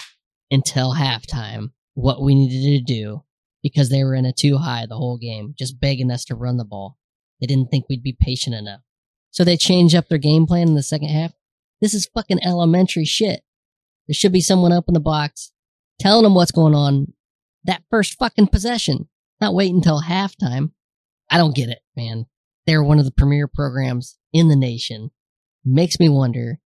until 0.49 0.95
halftime 0.95 1.71
what 1.93 2.21
we 2.21 2.35
needed 2.35 2.85
to 2.85 2.93
do 2.93 3.23
because 3.61 3.89
they 3.89 4.03
were 4.03 4.15
in 4.15 4.25
a 4.25 4.33
two 4.33 4.57
high 4.57 4.85
the 4.87 4.95
whole 4.95 5.17
game, 5.17 5.53
just 5.57 5.79
begging 5.79 6.11
us 6.11 6.25
to 6.25 6.35
run 6.35 6.57
the 6.57 6.65
ball. 6.65 6.97
They 7.39 7.47
didn't 7.47 7.69
think 7.69 7.85
we'd 7.87 8.03
be 8.03 8.17
patient 8.19 8.55
enough. 8.55 8.81
So 9.31 9.43
they 9.43 9.57
changed 9.57 9.95
up 9.95 10.07
their 10.07 10.17
game 10.17 10.47
plan 10.47 10.67
in 10.67 10.75
the 10.75 10.83
second 10.83 11.09
half. 11.09 11.33
This 11.81 11.93
is 11.93 12.09
fucking 12.13 12.39
elementary 12.43 13.05
shit. 13.05 13.41
There 14.07 14.15
should 14.15 14.31
be 14.31 14.41
someone 14.41 14.71
up 14.71 14.85
in 14.87 14.93
the 14.93 14.99
box 14.99 15.51
telling 15.99 16.23
them 16.23 16.33
what's 16.33 16.51
going 16.51 16.73
on 16.73 17.13
that 17.65 17.83
first 17.89 18.17
fucking 18.17 18.47
possession, 18.47 19.09
not 19.39 19.53
wait 19.53 19.73
until 19.73 20.01
halftime. 20.01 20.71
I 21.29 21.37
don't 21.37 21.55
get 21.55 21.69
it, 21.69 21.79
man. 21.95 22.25
They're 22.65 22.83
one 22.83 22.99
of 22.99 23.05
the 23.05 23.11
premier 23.11 23.47
programs 23.47 24.17
in 24.33 24.47
the 24.47 24.55
nation. 24.55 25.11
Makes 25.65 25.99
me 25.99 26.09
wonder 26.09 26.59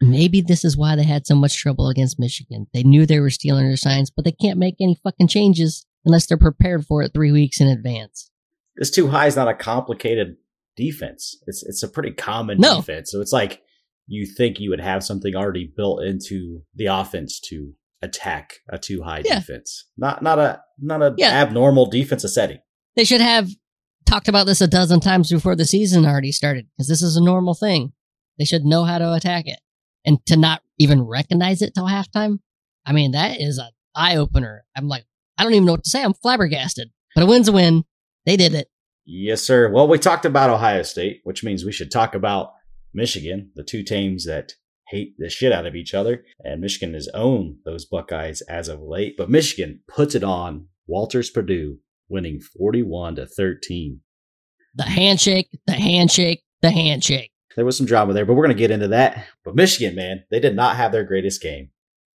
maybe 0.00 0.40
this 0.40 0.64
is 0.64 0.76
why 0.76 0.94
they 0.94 1.04
had 1.04 1.26
so 1.26 1.34
much 1.34 1.56
trouble 1.56 1.88
against 1.88 2.18
Michigan. 2.20 2.66
They 2.74 2.82
knew 2.82 3.06
they 3.06 3.18
were 3.20 3.30
stealing 3.30 3.66
their 3.66 3.76
signs, 3.76 4.10
but 4.10 4.24
they 4.24 4.32
can't 4.32 4.58
make 4.58 4.76
any 4.80 4.98
fucking 5.02 5.28
changes 5.28 5.86
unless 6.04 6.26
they're 6.26 6.36
prepared 6.36 6.84
for 6.86 7.02
it 7.02 7.12
three 7.14 7.32
weeks 7.32 7.60
in 7.60 7.68
advance. 7.68 8.30
This 8.76 8.90
two 8.90 9.08
high 9.08 9.26
is 9.26 9.36
not 9.36 9.48
a 9.48 9.54
complicated 9.54 10.36
defense. 10.76 11.36
It's 11.46 11.62
it's 11.64 11.82
a 11.82 11.88
pretty 11.88 12.12
common 12.12 12.58
No. 12.60 12.76
defense. 12.76 13.10
So 13.10 13.20
it's 13.20 13.32
like 13.32 13.62
you 14.06 14.26
think 14.26 14.60
you 14.60 14.70
would 14.70 14.80
have 14.80 15.02
something 15.02 15.34
already 15.34 15.72
built 15.76 16.02
into 16.04 16.62
the 16.74 16.86
offense 16.86 17.40
to 17.48 17.72
attack 18.02 18.56
a 18.68 18.78
two 18.78 19.02
high 19.02 19.22
Yeah. 19.24 19.38
defense. 19.40 19.86
Not 19.96 20.22
not 20.22 20.38
a 20.38 20.60
not 20.78 21.02
a 21.02 21.14
Yeah. 21.16 21.30
abnormal 21.42 21.86
defensive 21.86 22.30
setting. 22.30 22.58
They 22.94 23.04
should 23.04 23.22
have 23.22 23.50
talked 24.06 24.28
about 24.28 24.46
this 24.46 24.60
a 24.60 24.68
dozen 24.68 25.00
times 25.00 25.30
before 25.30 25.56
the 25.56 25.64
season 25.64 26.06
already 26.06 26.32
started 26.32 26.66
because 26.76 26.88
this 26.88 27.02
is 27.02 27.16
a 27.16 27.24
normal 27.24 27.54
thing. 27.54 27.92
They 28.38 28.44
should 28.44 28.64
know 28.64 28.84
how 28.84 28.98
to 28.98 29.12
attack 29.12 29.46
it. 29.46 29.58
And 30.04 30.24
to 30.26 30.36
not 30.36 30.62
even 30.78 31.02
recognize 31.02 31.62
it 31.62 31.74
till 31.74 31.86
halftime, 31.86 32.38
I 32.84 32.92
mean, 32.92 33.12
that 33.12 33.40
is 33.40 33.58
an 33.58 33.70
eye 33.94 34.16
opener. 34.16 34.64
I'm 34.76 34.88
like, 34.88 35.04
I 35.36 35.42
don't 35.42 35.52
even 35.52 35.66
know 35.66 35.72
what 35.72 35.84
to 35.84 35.90
say. 35.90 36.02
I'm 36.02 36.14
flabbergasted. 36.14 36.90
But 37.14 37.24
a 37.24 37.26
win's 37.26 37.48
a 37.48 37.52
win. 37.52 37.84
They 38.24 38.36
did 38.36 38.54
it. 38.54 38.68
Yes, 39.04 39.42
sir. 39.42 39.70
Well, 39.70 39.88
we 39.88 39.98
talked 39.98 40.24
about 40.24 40.50
Ohio 40.50 40.82
State, 40.82 41.20
which 41.24 41.44
means 41.44 41.64
we 41.64 41.72
should 41.72 41.90
talk 41.90 42.14
about 42.14 42.52
Michigan, 42.92 43.50
the 43.54 43.62
two 43.62 43.82
teams 43.82 44.24
that 44.26 44.52
hate 44.88 45.14
the 45.18 45.28
shit 45.28 45.52
out 45.52 45.66
of 45.66 45.74
each 45.74 45.94
other. 45.94 46.24
And 46.44 46.60
Michigan 46.60 46.94
has 46.94 47.08
owned 47.14 47.56
those 47.64 47.84
Buckeyes 47.84 48.42
as 48.42 48.68
of 48.68 48.80
late. 48.80 49.16
But 49.16 49.30
Michigan 49.30 49.80
puts 49.88 50.14
it 50.14 50.24
on 50.24 50.68
Walters 50.86 51.30
Purdue, 51.30 51.78
winning 52.08 52.40
41 52.40 53.16
to 53.16 53.26
13. 53.26 54.00
The 54.74 54.84
handshake, 54.84 55.48
the 55.66 55.72
handshake, 55.72 56.42
the 56.62 56.70
handshake. 56.70 57.30
There 57.56 57.64
was 57.64 57.76
some 57.76 57.86
drama 57.86 58.12
there, 58.12 58.26
but 58.26 58.34
we're 58.34 58.44
going 58.44 58.56
to 58.56 58.60
get 58.60 58.70
into 58.70 58.88
that. 58.88 59.24
But 59.44 59.56
Michigan, 59.56 59.94
man, 59.94 60.24
they 60.30 60.40
did 60.40 60.54
not 60.54 60.76
have 60.76 60.92
their 60.92 61.04
greatest 61.04 61.40
game, 61.40 61.70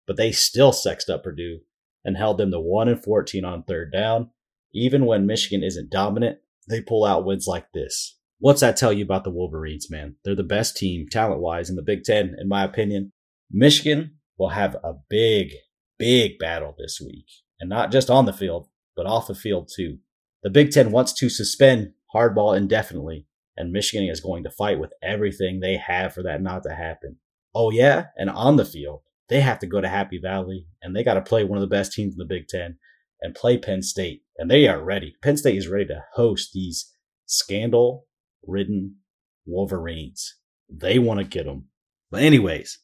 but 0.07 0.17
they 0.17 0.33
still 0.33 0.73
sexed 0.73 1.09
up 1.09 1.23
Purdue 1.23 1.61
and 2.05 2.17
held 2.17 2.39
them 2.39 2.51
to 2.51 2.61
1 2.61 2.89
and 2.89 3.03
14 3.03 3.45
on 3.45 3.63
third 3.63 3.93
down. 3.93 4.31
Even 4.73 5.07
when 5.07 5.27
Michigan 5.27 5.63
isn't 5.63 5.91
dominant, 5.91 6.39
they 6.69 6.81
pull 6.81 7.05
out 7.05 7.25
wins 7.25 7.47
like 7.47 7.73
this. 7.73 8.19
What's 8.41 8.61
that 8.61 8.77
tell 8.77 8.93
you 8.93 9.05
about 9.05 9.25
the 9.25 9.31
Wolverines, 9.31 9.91
man? 9.91 10.17
They're 10.25 10.35
the 10.35 10.43
best 10.43 10.77
team 10.77 11.07
talent 11.11 11.41
wise 11.41 11.71
in 11.71 11.77
the 11.77 11.83
Big 11.83 12.05
Ten, 12.05 12.37
in 12.39 12.49
my 12.49 12.65
opinion. 12.65 13.13
Michigan 13.51 14.17
will 14.39 14.51
have 14.51 14.77
a 14.77 14.95
big, 15.09 15.53
big 15.99 16.39
battle 16.39 16.75
this 16.79 17.01
week. 17.01 17.27
And 17.61 17.69
not 17.69 17.91
just 17.91 18.11
on 18.11 18.27
the 18.27 18.33
field, 18.33 18.69
but 18.99 19.07
off 19.07 19.29
the 19.29 19.35
field 19.37 19.71
too. 19.73 19.99
The 20.43 20.51
Big 20.51 20.73
Ten 20.73 20.91
wants 20.91 21.13
to 21.15 21.29
suspend 21.29 21.93
Harbaugh 22.13 22.57
indefinitely 22.57 23.27
and 23.57 23.73
Michigan 23.73 24.09
is 24.09 24.21
going 24.21 24.43
to 24.43 24.51
fight 24.51 24.81
with 24.81 24.93
everything 25.03 25.61
they 25.61 25.77
have 25.77 26.13
for 26.13 26.23
that 26.25 26.43
not 26.43 26.65
to 26.65 26.75
happen. 26.75 27.17
Oh 27.55 27.71
yeah, 27.71 28.07
and 28.17 28.29
on 28.29 28.57
the 28.57 28.65
field, 28.65 29.03
they 29.29 29.41
have 29.41 29.61
to 29.61 29.67
go 29.67 29.81
to 29.81 29.89
Happy 29.89 30.19
Valley 30.19 30.67
and 30.83 30.97
they 30.97 31.05
got 31.05 31.15
to 31.15 31.23
play 31.23 31.45
one 31.45 31.59
of 31.59 31.63
the 31.63 31.75
best 31.75 31.93
teams 31.93 32.15
in 32.15 32.19
the 32.19 32.25
Big 32.25 32.49
Ten 32.49 32.79
and 33.21 33.37
play 33.37 33.57
Penn 33.57 33.83
State, 33.83 34.23
and 34.37 34.51
they 34.51 34.67
are 34.67 34.83
ready. 34.83 35.15
Penn 35.23 35.37
State 35.37 35.57
is 35.57 35.69
ready 35.69 35.87
to 35.87 36.05
host 36.15 36.51
these 36.53 36.93
scandal-ridden 37.27 38.97
Wolverines. 39.47 40.37
They 40.69 40.99
want 40.99 41.19
to 41.19 41.25
get 41.25 41.47
them. 41.47 41.67
But 42.11 42.23
anyways, 42.23 42.79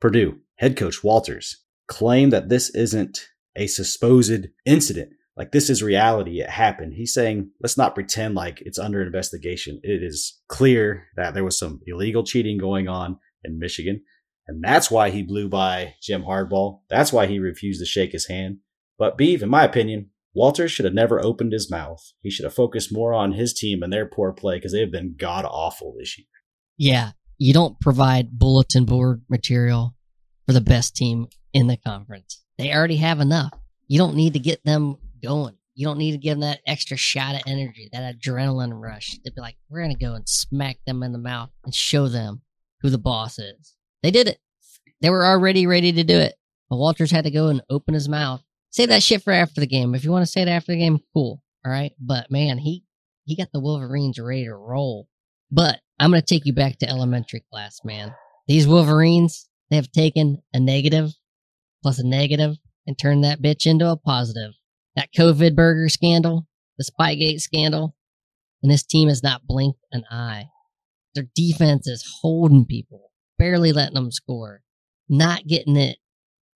Purdue 0.00 0.40
head 0.56 0.76
coach 0.76 1.04
Walters 1.04 1.64
claimed 1.86 2.32
that 2.32 2.48
this 2.48 2.70
isn't 2.70 3.28
a 3.56 3.66
supposed 3.66 4.46
incident 4.64 5.10
like 5.40 5.52
this 5.52 5.70
is 5.70 5.82
reality. 5.82 6.42
It 6.42 6.50
happened. 6.50 6.92
He's 6.92 7.14
saying, 7.14 7.50
let's 7.62 7.78
not 7.78 7.94
pretend 7.94 8.34
like 8.34 8.60
it's 8.60 8.78
under 8.78 9.00
investigation. 9.00 9.80
It 9.82 10.02
is 10.02 10.38
clear 10.48 11.06
that 11.16 11.32
there 11.32 11.44
was 11.44 11.58
some 11.58 11.80
illegal 11.86 12.24
cheating 12.24 12.58
going 12.58 12.88
on 12.88 13.18
in 13.42 13.58
Michigan. 13.58 14.02
And 14.46 14.62
that's 14.62 14.90
why 14.90 15.08
he 15.08 15.22
blew 15.22 15.48
by 15.48 15.94
Jim 16.02 16.24
Harbaugh. 16.24 16.80
That's 16.90 17.10
why 17.10 17.26
he 17.26 17.38
refused 17.38 17.80
to 17.80 17.86
shake 17.86 18.12
his 18.12 18.28
hand. 18.28 18.58
But 18.98 19.16
Beve, 19.16 19.42
in 19.42 19.48
my 19.48 19.64
opinion, 19.64 20.10
Walters 20.34 20.72
should 20.72 20.84
have 20.84 20.92
never 20.92 21.24
opened 21.24 21.54
his 21.54 21.70
mouth. 21.70 22.02
He 22.20 22.30
should 22.30 22.44
have 22.44 22.52
focused 22.52 22.92
more 22.92 23.14
on 23.14 23.32
his 23.32 23.54
team 23.54 23.82
and 23.82 23.90
their 23.90 24.04
poor 24.04 24.34
play 24.34 24.58
because 24.58 24.72
they 24.72 24.80
have 24.80 24.92
been 24.92 25.16
god 25.18 25.46
awful 25.46 25.94
this 25.98 26.18
year. 26.18 26.26
Yeah, 26.76 27.12
you 27.38 27.54
don't 27.54 27.80
provide 27.80 28.38
bulletin 28.38 28.84
board 28.84 29.22
material 29.30 29.94
for 30.46 30.52
the 30.52 30.60
best 30.60 30.94
team 30.94 31.28
in 31.54 31.66
the 31.66 31.78
conference. 31.78 32.44
They 32.58 32.74
already 32.74 32.96
have 32.96 33.20
enough. 33.20 33.54
You 33.88 33.96
don't 33.96 34.16
need 34.16 34.34
to 34.34 34.38
get 34.38 34.62
them 34.64 34.98
going. 35.22 35.56
You 35.74 35.86
don't 35.86 35.98
need 35.98 36.12
to 36.12 36.18
give 36.18 36.34
them 36.34 36.40
that 36.40 36.60
extra 36.66 36.96
shot 36.96 37.36
of 37.36 37.42
energy, 37.46 37.88
that 37.92 38.16
adrenaline 38.16 38.78
rush. 38.80 39.18
They'd 39.24 39.34
be 39.34 39.40
like, 39.40 39.56
we're 39.68 39.82
going 39.82 39.96
to 39.96 40.04
go 40.04 40.14
and 40.14 40.28
smack 40.28 40.78
them 40.86 41.02
in 41.02 41.12
the 41.12 41.18
mouth 41.18 41.50
and 41.64 41.74
show 41.74 42.08
them 42.08 42.42
who 42.82 42.90
the 42.90 42.98
boss 42.98 43.38
is. 43.38 43.76
They 44.02 44.10
did 44.10 44.28
it. 44.28 44.38
They 45.00 45.10
were 45.10 45.24
already 45.24 45.66
ready 45.66 45.92
to 45.92 46.04
do 46.04 46.18
it. 46.18 46.34
But 46.68 46.76
Walters 46.76 47.10
had 47.10 47.24
to 47.24 47.30
go 47.30 47.48
and 47.48 47.62
open 47.70 47.94
his 47.94 48.08
mouth. 48.08 48.42
Say 48.70 48.86
that 48.86 49.02
shit 49.02 49.22
for 49.22 49.32
after 49.32 49.60
the 49.60 49.66
game. 49.66 49.94
If 49.94 50.04
you 50.04 50.10
want 50.10 50.22
to 50.22 50.30
say 50.30 50.42
it 50.42 50.48
after 50.48 50.72
the 50.72 50.78
game, 50.78 51.00
cool. 51.14 51.42
All 51.64 51.72
right. 51.72 51.92
But 51.98 52.30
man, 52.30 52.58
he, 52.58 52.84
he 53.24 53.36
got 53.36 53.48
the 53.52 53.60
Wolverines 53.60 54.18
ready 54.18 54.44
to 54.44 54.54
roll. 54.54 55.08
But 55.50 55.80
I'm 55.98 56.10
going 56.10 56.22
to 56.22 56.26
take 56.26 56.46
you 56.46 56.52
back 56.52 56.78
to 56.78 56.88
elementary 56.88 57.44
class, 57.52 57.80
man. 57.84 58.14
These 58.46 58.68
Wolverines, 58.68 59.48
they 59.70 59.76
have 59.76 59.90
taken 59.90 60.42
a 60.52 60.60
negative 60.60 61.12
plus 61.82 61.98
a 61.98 62.06
negative 62.06 62.56
and 62.86 62.98
turned 62.98 63.24
that 63.24 63.42
bitch 63.42 63.66
into 63.66 63.88
a 63.88 63.96
positive. 63.96 64.52
That 64.96 65.12
COVID 65.16 65.54
burger 65.54 65.88
scandal, 65.88 66.46
the 66.78 66.84
Spygate 66.84 67.40
scandal, 67.40 67.94
and 68.62 68.70
this 68.70 68.82
team 68.82 69.08
has 69.08 69.22
not 69.22 69.46
blinked 69.46 69.80
an 69.92 70.04
eye. 70.10 70.48
Their 71.14 71.26
defense 71.34 71.86
is 71.86 72.18
holding 72.20 72.66
people, 72.66 73.10
barely 73.38 73.72
letting 73.72 73.94
them 73.94 74.10
score, 74.10 74.62
not 75.08 75.46
getting 75.46 75.76
it 75.76 75.98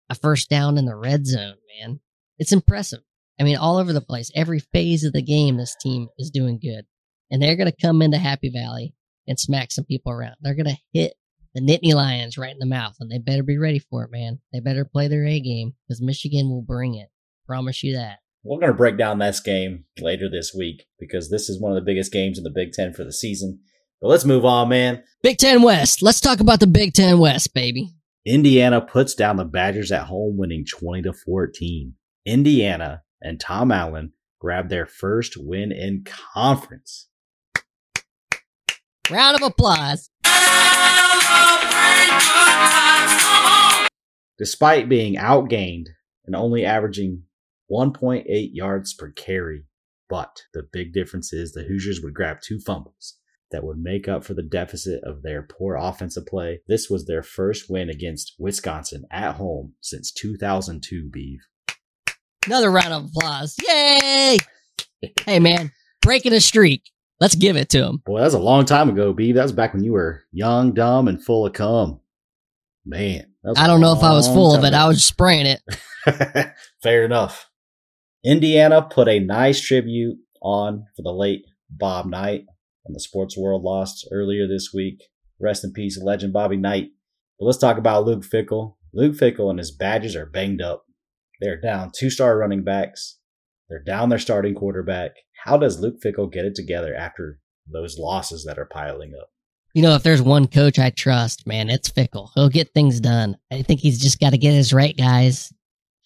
a 0.09 0.15
first 0.15 0.49
down 0.49 0.77
in 0.77 0.85
the 0.85 0.95
red 0.95 1.25
zone, 1.25 1.55
man. 1.79 1.99
It's 2.37 2.51
impressive. 2.51 3.01
I 3.39 3.43
mean, 3.43 3.57
all 3.57 3.77
over 3.77 3.93
the 3.93 4.01
place, 4.01 4.31
every 4.35 4.59
phase 4.59 5.03
of 5.03 5.13
the 5.13 5.21
game, 5.21 5.57
this 5.57 5.75
team 5.81 6.07
is 6.17 6.29
doing 6.29 6.59
good. 6.59 6.85
And 7.31 7.41
they're 7.41 7.55
going 7.55 7.71
to 7.71 7.81
come 7.81 8.01
into 8.01 8.17
Happy 8.17 8.49
Valley 8.49 8.93
and 9.27 9.39
smack 9.39 9.71
some 9.71 9.85
people 9.85 10.11
around. 10.11 10.35
They're 10.41 10.55
going 10.55 10.67
to 10.67 10.81
hit 10.93 11.13
the 11.55 11.61
Nittany 11.61 11.95
Lions 11.95 12.37
right 12.37 12.51
in 12.51 12.59
the 12.59 12.65
mouth, 12.65 12.95
and 12.99 13.09
they 13.09 13.17
better 13.17 13.43
be 13.43 13.57
ready 13.57 13.79
for 13.79 14.03
it, 14.03 14.11
man. 14.11 14.39
They 14.51 14.59
better 14.59 14.85
play 14.85 15.07
their 15.07 15.25
A 15.25 15.39
game 15.39 15.73
because 15.87 16.01
Michigan 16.01 16.49
will 16.49 16.61
bring 16.61 16.95
it. 16.95 17.09
Promise 17.47 17.83
you 17.83 17.95
that. 17.95 18.19
We're 18.45 18.59
going 18.59 18.73
to 18.73 18.77
break 18.77 18.97
down 18.97 19.19
this 19.19 19.39
game 19.39 19.85
later 19.99 20.29
this 20.29 20.53
week 20.53 20.83
because 20.99 21.29
this 21.29 21.47
is 21.47 21.61
one 21.61 21.71
of 21.71 21.75
the 21.75 21.89
biggest 21.89 22.11
games 22.11 22.37
in 22.37 22.43
the 22.43 22.49
Big 22.49 22.73
Ten 22.73 22.91
for 22.91 23.05
the 23.05 23.13
season. 23.13 23.61
But 24.01 24.09
let's 24.09 24.25
move 24.25 24.43
on, 24.43 24.67
man. 24.67 25.01
Big 25.21 25.37
Ten 25.37 25.61
West. 25.61 26.01
Let's 26.01 26.19
talk 26.19 26.41
about 26.41 26.59
the 26.59 26.67
Big 26.67 26.93
Ten 26.93 27.19
West, 27.19 27.53
baby. 27.53 27.93
Indiana 28.25 28.81
puts 28.81 29.15
down 29.15 29.37
the 29.37 29.45
Badgers 29.45 29.93
at 29.93 30.07
home, 30.07 30.35
winning 30.37 30.65
20 30.65 31.03
to 31.03 31.13
14. 31.13 31.93
Indiana 32.25 33.03
and 33.21 33.39
Tom 33.39 33.71
Allen 33.71 34.11
grab 34.41 34.67
their 34.67 34.85
first 34.85 35.37
win 35.37 35.71
in 35.71 36.03
conference. 36.03 37.07
Round 39.09 39.37
of 39.37 39.41
applause. 39.41 40.09
Despite 44.37 44.89
being 44.89 45.15
outgained 45.15 45.87
and 46.25 46.35
only 46.35 46.65
averaging 46.65 47.23
1.8 47.71 48.25
yards 48.53 48.93
per 48.93 49.11
carry. 49.11 49.65
But 50.09 50.43
the 50.53 50.67
big 50.71 50.93
difference 50.93 51.33
is 51.33 51.51
the 51.53 51.63
Hoosiers 51.63 52.01
would 52.01 52.13
grab 52.13 52.37
two 52.41 52.59
fumbles 52.59 53.17
that 53.51 53.63
would 53.63 53.77
make 53.77 54.07
up 54.07 54.25
for 54.25 54.33
the 54.33 54.43
deficit 54.43 55.01
of 55.03 55.21
their 55.21 55.41
poor 55.43 55.75
offensive 55.75 56.25
play. 56.25 56.61
This 56.67 56.89
was 56.89 57.05
their 57.05 57.23
first 57.23 57.69
win 57.69 57.89
against 57.89 58.33
Wisconsin 58.37 59.05
at 59.11 59.35
home 59.35 59.75
since 59.79 60.11
2002, 60.11 61.09
Beve. 61.11 61.39
Another 62.45 62.71
round 62.71 62.93
of 62.93 63.05
applause. 63.05 63.55
Yay! 63.65 64.37
Hey, 65.25 65.39
man, 65.39 65.71
breaking 66.01 66.33
a 66.33 66.41
streak. 66.41 66.89
Let's 67.19 67.35
give 67.35 67.55
it 67.55 67.69
to 67.69 67.85
him. 67.85 68.01
Boy, 68.05 68.19
that 68.19 68.25
was 68.25 68.33
a 68.33 68.39
long 68.39 68.65
time 68.65 68.89
ago, 68.89 69.13
B. 69.13 69.31
That 69.31 69.43
was 69.43 69.51
back 69.53 69.73
when 69.73 69.83
you 69.83 69.93
were 69.93 70.23
young, 70.31 70.73
dumb, 70.73 71.07
and 71.07 71.23
full 71.23 71.45
of 71.45 71.53
cum. 71.53 72.01
Man. 72.85 73.33
I 73.55 73.67
don't 73.67 73.81
know 73.81 73.93
if 73.93 74.03
I 74.03 74.11
was 74.11 74.27
full 74.27 74.55
of 74.55 74.63
it. 74.63 74.73
I 74.73 74.87
was 74.87 75.05
spraying 75.05 75.45
it. 75.45 76.53
Fair 76.83 77.05
enough. 77.05 77.49
Indiana 78.25 78.81
put 78.81 79.07
a 79.07 79.19
nice 79.19 79.59
tribute 79.59 80.17
on 80.41 80.85
for 80.95 81.01
the 81.01 81.11
late 81.11 81.45
Bob 81.69 82.05
Knight, 82.05 82.45
and 82.85 82.95
the 82.95 82.99
sports 82.99 83.37
world 83.37 83.63
lost 83.63 84.07
earlier 84.11 84.47
this 84.47 84.71
week. 84.73 85.03
Rest 85.39 85.63
in 85.63 85.73
peace, 85.73 86.01
legend 86.01 86.33
Bobby 86.33 86.57
Knight. 86.57 86.91
But 87.39 87.45
let's 87.47 87.57
talk 87.57 87.77
about 87.77 88.05
Luke 88.05 88.23
Fickell. 88.23 88.75
Luke 88.93 89.15
Fickell 89.15 89.49
and 89.49 89.59
his 89.59 89.71
Badgers 89.71 90.15
are 90.15 90.25
banged 90.25 90.61
up. 90.61 90.85
They're 91.41 91.59
down 91.59 91.91
two 91.93 92.09
star 92.09 92.37
running 92.37 92.63
backs. 92.63 93.17
They're 93.69 93.83
down 93.83 94.09
their 94.09 94.19
starting 94.19 94.55
quarterback. 94.55 95.11
How 95.43 95.57
does 95.57 95.79
Luke 95.79 95.95
Fickell 96.03 96.31
get 96.31 96.45
it 96.45 96.55
together 96.55 96.95
after 96.95 97.39
those 97.69 97.97
losses 97.97 98.45
that 98.45 98.59
are 98.59 98.65
piling 98.65 99.13
up? 99.19 99.29
You 99.73 99.81
know, 99.81 99.95
if 99.95 100.03
there's 100.03 100.21
one 100.21 100.47
coach 100.47 100.77
I 100.77 100.91
trust, 100.91 101.47
man, 101.47 101.69
it's 101.69 101.89
Fickell. 101.89 102.29
He'll 102.35 102.49
get 102.49 102.73
things 102.73 102.99
done. 102.99 103.35
I 103.51 103.63
think 103.63 103.79
he's 103.79 103.99
just 103.99 104.19
got 104.19 104.29
to 104.29 104.37
get 104.37 104.53
his 104.53 104.71
right 104.71 104.95
guys. 104.95 105.51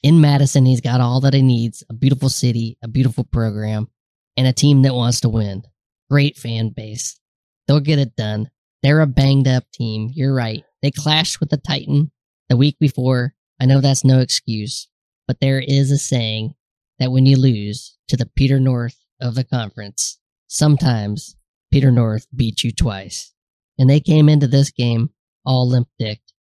In 0.03 0.21
Madison, 0.21 0.65
he's 0.65 0.81
got 0.81 1.01
all 1.01 1.21
that 1.21 1.33
he 1.33 1.41
needs 1.41 1.83
a 1.89 1.93
beautiful 1.93 2.29
city, 2.29 2.77
a 2.83 2.88
beautiful 2.88 3.23
program, 3.23 3.88
and 4.36 4.47
a 4.47 4.53
team 4.53 4.83
that 4.83 4.95
wants 4.95 5.21
to 5.21 5.29
win. 5.29 5.63
Great 6.10 6.38
fan 6.38 6.69
base. 6.69 7.19
They'll 7.67 7.79
get 7.79 7.99
it 7.99 8.15
done. 8.15 8.49
They're 8.83 9.01
a 9.01 9.07
banged 9.07 9.47
up 9.47 9.63
team. 9.73 10.12
You're 10.13 10.33
right. 10.33 10.63
They 10.81 10.91
clashed 10.91 11.39
with 11.39 11.49
the 11.49 11.57
Titan 11.57 12.12
the 12.47 12.57
week 12.57 12.77
before. 12.79 13.33
I 13.60 13.65
know 13.65 13.81
that's 13.81 14.05
no 14.05 14.19
excuse, 14.19 14.88
but 15.27 15.39
there 15.41 15.60
is 15.60 15.91
a 15.91 15.97
saying 15.97 16.53
that 16.99 17.12
when 17.12 17.25
you 17.25 17.38
lose 17.38 17.97
to 18.07 18.15
the 18.15 18.29
Peter 18.36 18.60
North 18.60 18.97
of 19.19 19.36
the 19.36 19.43
conference, 19.43 20.19
sometimes 20.47 21.36
Peter 21.71 21.91
North 21.91 22.27
beats 22.36 22.63
you 22.63 22.71
twice 22.71 23.33
and 23.77 23.89
they 23.89 23.99
came 23.99 24.29
into 24.29 24.47
this 24.47 24.71
game 24.71 25.10
all 25.45 25.67
limp 25.67 25.88
dicked 25.99 26.33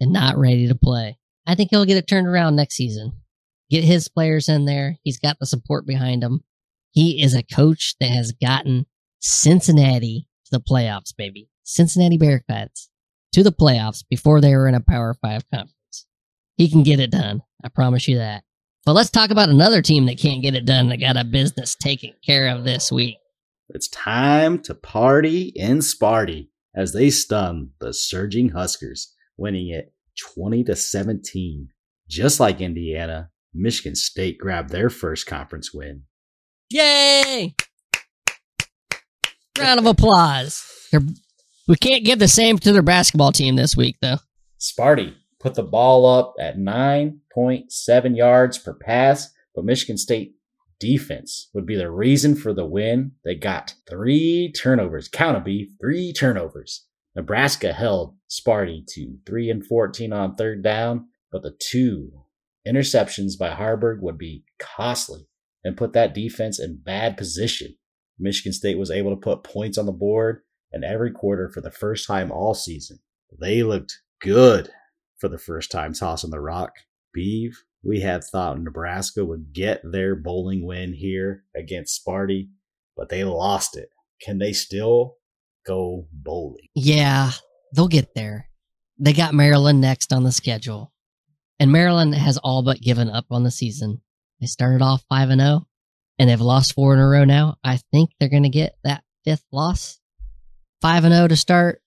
and 0.00 0.12
not 0.12 0.38
ready 0.38 0.68
to 0.68 0.74
play. 0.74 1.18
I 1.50 1.56
think 1.56 1.70
he'll 1.70 1.84
get 1.84 1.96
it 1.96 2.06
turned 2.06 2.28
around 2.28 2.54
next 2.54 2.76
season. 2.76 3.10
Get 3.70 3.82
his 3.82 4.06
players 4.06 4.48
in 4.48 4.66
there. 4.66 4.98
He's 5.02 5.18
got 5.18 5.40
the 5.40 5.46
support 5.46 5.84
behind 5.84 6.22
him. 6.22 6.44
He 6.92 7.20
is 7.20 7.34
a 7.34 7.42
coach 7.42 7.96
that 7.98 8.10
has 8.10 8.30
gotten 8.30 8.86
Cincinnati 9.18 10.28
to 10.44 10.50
the 10.52 10.60
playoffs, 10.60 11.12
baby. 11.16 11.48
Cincinnati 11.64 12.18
Bearcats 12.18 12.86
to 13.32 13.42
the 13.42 13.50
playoffs 13.50 14.04
before 14.08 14.40
they 14.40 14.54
were 14.54 14.68
in 14.68 14.76
a 14.76 14.80
Power 14.80 15.12
Five 15.12 15.42
conference. 15.52 16.06
He 16.56 16.70
can 16.70 16.84
get 16.84 17.00
it 17.00 17.10
done. 17.10 17.42
I 17.64 17.68
promise 17.68 18.06
you 18.06 18.18
that. 18.18 18.44
But 18.86 18.92
let's 18.92 19.10
talk 19.10 19.30
about 19.30 19.48
another 19.48 19.82
team 19.82 20.06
that 20.06 20.18
can't 20.18 20.42
get 20.42 20.54
it 20.54 20.64
done 20.64 20.88
that 20.90 21.00
got 21.00 21.16
a 21.16 21.24
business 21.24 21.74
taken 21.74 22.12
care 22.24 22.46
of 22.46 22.62
this 22.62 22.92
week. 22.92 23.16
It's 23.70 23.88
time 23.88 24.60
to 24.60 24.74
party 24.76 25.52
in 25.56 25.78
Sparty 25.78 26.50
as 26.76 26.92
they 26.92 27.10
stun 27.10 27.70
the 27.80 27.92
surging 27.92 28.50
Huskers, 28.50 29.12
winning 29.36 29.68
it 29.70 29.92
20 30.34 30.64
to 30.64 30.76
17. 30.76 31.68
Just 32.08 32.40
like 32.40 32.60
Indiana, 32.60 33.30
Michigan 33.54 33.94
State 33.94 34.38
grabbed 34.38 34.70
their 34.70 34.90
first 34.90 35.26
conference 35.26 35.72
win. 35.72 36.02
Yay! 36.70 37.54
Round 39.58 39.80
of 39.80 39.86
applause. 39.86 40.64
They're, 40.90 41.00
we 41.68 41.76
can't 41.76 42.04
give 42.04 42.18
the 42.18 42.28
same 42.28 42.58
to 42.58 42.72
their 42.72 42.82
basketball 42.82 43.32
team 43.32 43.56
this 43.56 43.76
week, 43.76 43.96
though. 44.00 44.18
Sparty 44.58 45.14
put 45.38 45.54
the 45.54 45.62
ball 45.62 46.06
up 46.06 46.34
at 46.38 46.58
9.7 46.58 48.16
yards 48.16 48.58
per 48.58 48.74
pass, 48.74 49.32
but 49.54 49.64
Michigan 49.64 49.96
State 49.96 50.34
defense 50.78 51.50
would 51.54 51.66
be 51.66 51.76
the 51.76 51.90
reason 51.90 52.34
for 52.34 52.52
the 52.52 52.66
win. 52.66 53.12
They 53.24 53.34
got 53.34 53.74
three 53.88 54.52
turnovers. 54.52 55.08
Count 55.08 55.36
a 55.36 55.40
beef, 55.40 55.68
three 55.80 56.12
turnovers. 56.12 56.86
Nebraska 57.16 57.72
held 57.72 58.16
Sparty 58.28 58.86
to 58.94 59.18
3 59.26 59.50
and 59.50 59.66
14 59.66 60.12
on 60.12 60.36
third 60.36 60.62
down, 60.62 61.08
but 61.32 61.42
the 61.42 61.56
two 61.58 62.24
interceptions 62.66 63.38
by 63.38 63.50
Haarberg 63.50 64.00
would 64.00 64.18
be 64.18 64.44
costly 64.58 65.26
and 65.64 65.76
put 65.76 65.92
that 65.92 66.14
defense 66.14 66.60
in 66.60 66.80
bad 66.82 67.16
position. 67.16 67.76
Michigan 68.18 68.52
State 68.52 68.78
was 68.78 68.90
able 68.90 69.10
to 69.10 69.20
put 69.20 69.42
points 69.42 69.78
on 69.78 69.86
the 69.86 69.92
board 69.92 70.42
in 70.72 70.84
every 70.84 71.10
quarter 71.10 71.50
for 71.50 71.60
the 71.60 71.70
first 71.70 72.06
time 72.06 72.30
all 72.30 72.54
season. 72.54 72.98
They 73.40 73.62
looked 73.62 74.00
good 74.20 74.70
for 75.18 75.28
the 75.28 75.38
first 75.38 75.70
time 75.70 75.94
tossing 75.94 76.30
the 76.30 76.40
rock. 76.40 76.72
Beve, 77.12 77.62
we 77.82 78.00
had 78.00 78.22
thought 78.24 78.60
Nebraska 78.60 79.24
would 79.24 79.52
get 79.52 79.80
their 79.82 80.14
bowling 80.14 80.64
win 80.64 80.92
here 80.92 81.44
against 81.56 82.04
Sparty, 82.04 82.48
but 82.96 83.08
they 83.08 83.24
lost 83.24 83.76
it. 83.76 83.90
Can 84.22 84.38
they 84.38 84.52
still 84.52 85.16
go 85.70 86.06
bowling? 86.12 86.68
Yeah, 86.74 87.30
they'll 87.74 87.88
get 87.88 88.14
there. 88.14 88.48
They 88.98 89.12
got 89.12 89.34
Maryland 89.34 89.80
next 89.80 90.12
on 90.12 90.24
the 90.24 90.32
schedule. 90.32 90.92
And 91.58 91.70
Maryland 91.70 92.14
has 92.14 92.38
all 92.38 92.62
but 92.62 92.80
given 92.80 93.08
up 93.08 93.26
on 93.30 93.44
the 93.44 93.50
season. 93.50 94.00
They 94.40 94.46
started 94.46 94.82
off 94.82 95.04
5 95.08 95.30
and 95.30 95.40
0 95.40 95.66
and 96.18 96.28
they've 96.28 96.40
lost 96.40 96.74
four 96.74 96.94
in 96.94 97.00
a 97.00 97.08
row 97.08 97.24
now. 97.24 97.56
I 97.62 97.78
think 97.92 98.10
they're 98.18 98.28
going 98.28 98.44
to 98.44 98.48
get 98.48 98.76
that 98.84 99.04
fifth 99.24 99.44
loss. 99.52 100.00
5 100.80 101.04
and 101.04 101.14
0 101.14 101.28
to 101.28 101.36
start, 101.36 101.82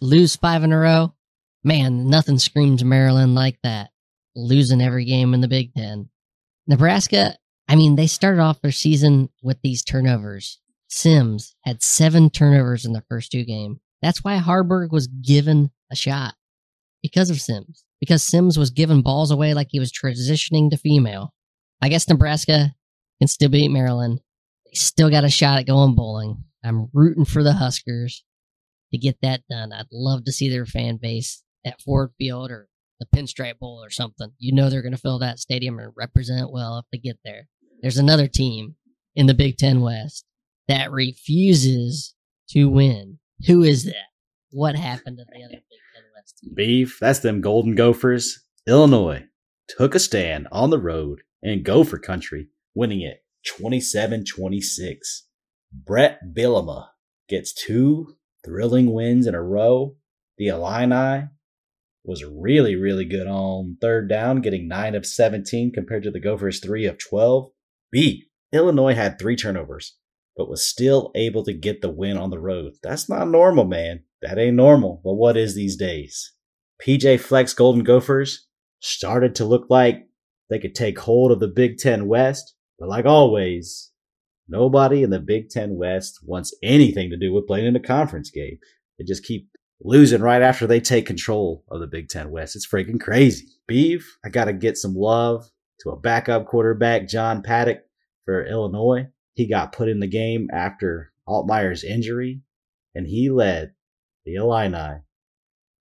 lose 0.00 0.36
5 0.36 0.64
in 0.64 0.72
a 0.72 0.78
row. 0.78 1.14
Man, 1.62 2.08
nothing 2.08 2.38
screams 2.38 2.82
Maryland 2.82 3.34
like 3.34 3.58
that. 3.62 3.90
Losing 4.34 4.80
every 4.80 5.04
game 5.04 5.34
in 5.34 5.40
the 5.40 5.48
Big 5.48 5.74
10. 5.74 6.08
Nebraska, 6.66 7.36
I 7.68 7.76
mean, 7.76 7.96
they 7.96 8.06
started 8.06 8.40
off 8.40 8.62
their 8.62 8.72
season 8.72 9.28
with 9.42 9.60
these 9.62 9.82
turnovers. 9.82 10.59
Sims 10.90 11.54
had 11.62 11.82
7 11.82 12.30
turnovers 12.30 12.84
in 12.84 12.92
the 12.92 13.04
first 13.08 13.30
two 13.30 13.44
games. 13.44 13.78
That's 14.02 14.24
why 14.24 14.38
Haarberg 14.38 14.90
was 14.90 15.06
given 15.06 15.70
a 15.90 15.96
shot 15.96 16.34
because 17.02 17.30
of 17.30 17.40
Sims. 17.40 17.84
Because 18.00 18.22
Sims 18.22 18.58
was 18.58 18.70
giving 18.70 19.02
balls 19.02 19.30
away 19.30 19.54
like 19.54 19.68
he 19.70 19.78
was 19.78 19.92
transitioning 19.92 20.70
to 20.70 20.76
female. 20.76 21.32
I 21.80 21.90
guess 21.90 22.08
Nebraska 22.08 22.74
can 23.20 23.28
still 23.28 23.50
beat 23.50 23.70
Maryland. 23.70 24.20
They 24.66 24.72
still 24.74 25.10
got 25.10 25.24
a 25.24 25.30
shot 25.30 25.58
at 25.58 25.66
going 25.66 25.94
bowling. 25.94 26.44
I'm 26.64 26.88
rooting 26.92 27.24
for 27.24 27.42
the 27.42 27.52
Huskers 27.52 28.24
to 28.90 28.98
get 28.98 29.18
that 29.22 29.42
done. 29.48 29.72
I'd 29.72 29.86
love 29.92 30.24
to 30.24 30.32
see 30.32 30.48
their 30.48 30.66
fan 30.66 30.96
base 30.96 31.44
at 31.64 31.80
Ford 31.80 32.10
Field 32.18 32.50
or 32.50 32.68
the 32.98 33.06
Pinstripe 33.14 33.58
Bowl 33.58 33.80
or 33.82 33.90
something. 33.90 34.32
You 34.38 34.54
know 34.54 34.68
they're 34.68 34.82
going 34.82 34.92
to 34.92 34.98
fill 34.98 35.20
that 35.20 35.38
stadium 35.38 35.78
and 35.78 35.92
represent 35.96 36.50
well 36.50 36.78
if 36.78 36.86
they 36.90 36.98
get 36.98 37.18
there. 37.24 37.46
There's 37.80 37.98
another 37.98 38.26
team 38.26 38.74
in 39.14 39.26
the 39.26 39.34
Big 39.34 39.56
Ten 39.56 39.82
West 39.82 40.24
that 40.70 40.90
refuses 40.92 42.14
to 42.50 42.68
win. 42.68 43.18
Who 43.46 43.62
is 43.62 43.84
that? 43.84 43.94
What 44.50 44.76
happened 44.76 45.18
to 45.18 45.24
the 45.24 45.44
other 45.44 45.54
Big 45.54 45.78
Ten 45.94 46.02
West 46.14 46.38
team? 46.40 46.52
Beef, 46.54 46.98
that's 47.00 47.20
them 47.20 47.40
Golden 47.40 47.74
Gophers. 47.74 48.44
Illinois 48.66 49.24
took 49.68 49.94
a 49.94 49.98
stand 49.98 50.48
on 50.52 50.70
the 50.70 50.78
road 50.78 51.20
in 51.42 51.62
Gopher 51.62 51.98
country, 51.98 52.48
winning 52.74 53.00
it 53.00 53.24
27 53.46 54.24
26. 54.24 55.26
Brett 55.72 56.20
Bielema 56.36 56.88
gets 57.28 57.52
two 57.52 58.16
thrilling 58.44 58.92
wins 58.92 59.26
in 59.26 59.34
a 59.34 59.42
row. 59.42 59.96
The 60.38 60.48
Illini 60.48 61.28
was 62.04 62.24
really, 62.24 62.76
really 62.76 63.04
good 63.04 63.26
on 63.26 63.76
third 63.80 64.08
down, 64.08 64.40
getting 64.40 64.66
9 64.68 64.94
of 64.94 65.06
17 65.06 65.72
compared 65.72 66.02
to 66.04 66.10
the 66.10 66.20
Gophers' 66.20 66.60
3 66.60 66.86
of 66.86 66.98
12. 66.98 67.50
B. 67.92 68.24
Illinois 68.52 68.94
had 68.94 69.18
three 69.18 69.36
turnovers, 69.36 69.96
but 70.40 70.48
was 70.48 70.64
still 70.64 71.12
able 71.14 71.44
to 71.44 71.52
get 71.52 71.82
the 71.82 71.90
win 71.90 72.16
on 72.16 72.30
the 72.30 72.38
road. 72.38 72.72
That's 72.82 73.10
not 73.10 73.28
normal, 73.28 73.66
man. 73.66 74.04
That 74.22 74.38
ain't 74.38 74.56
normal, 74.56 75.02
but 75.04 75.12
what 75.12 75.36
is 75.36 75.54
these 75.54 75.76
days? 75.76 76.32
PJ 76.82 77.20
Fleck's 77.20 77.52
Golden 77.52 77.84
Gophers 77.84 78.46
started 78.78 79.34
to 79.34 79.44
look 79.44 79.66
like 79.68 80.08
they 80.48 80.58
could 80.58 80.74
take 80.74 80.98
hold 80.98 81.30
of 81.30 81.40
the 81.40 81.46
Big 81.46 81.76
Ten 81.76 82.08
West, 82.08 82.54
but 82.78 82.88
like 82.88 83.04
always, 83.04 83.92
nobody 84.48 85.02
in 85.02 85.10
the 85.10 85.20
Big 85.20 85.50
Ten 85.50 85.76
West 85.76 86.20
wants 86.24 86.56
anything 86.62 87.10
to 87.10 87.18
do 87.18 87.34
with 87.34 87.46
playing 87.46 87.66
in 87.66 87.76
a 87.76 87.80
conference 87.80 88.30
game. 88.30 88.56
They 88.98 89.04
just 89.04 89.26
keep 89.26 89.50
losing 89.82 90.22
right 90.22 90.40
after 90.40 90.66
they 90.66 90.80
take 90.80 91.04
control 91.04 91.66
of 91.70 91.80
the 91.80 91.86
Big 91.86 92.08
Ten 92.08 92.30
West. 92.30 92.56
It's 92.56 92.66
freaking 92.66 92.98
crazy. 92.98 93.44
Beef, 93.68 94.16
I 94.24 94.30
got 94.30 94.46
to 94.46 94.54
get 94.54 94.78
some 94.78 94.94
love 94.94 95.50
to 95.80 95.90
a 95.90 96.00
backup 96.00 96.46
quarterback, 96.46 97.08
John 97.08 97.42
Paddock 97.42 97.82
for 98.24 98.46
Illinois. 98.46 99.08
He 99.40 99.46
got 99.46 99.72
put 99.72 99.88
in 99.88 100.00
the 100.00 100.06
game 100.06 100.50
after 100.52 101.14
Altmyer's 101.26 101.82
injury, 101.82 102.42
and 102.94 103.06
he 103.06 103.30
led 103.30 103.72
the 104.26 104.34
Illini 104.34 105.00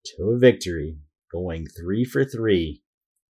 to 0.05 0.23
a 0.23 0.39
victory, 0.39 0.99
going 1.29 1.67
three 1.67 2.05
for 2.05 2.23
three 2.23 2.83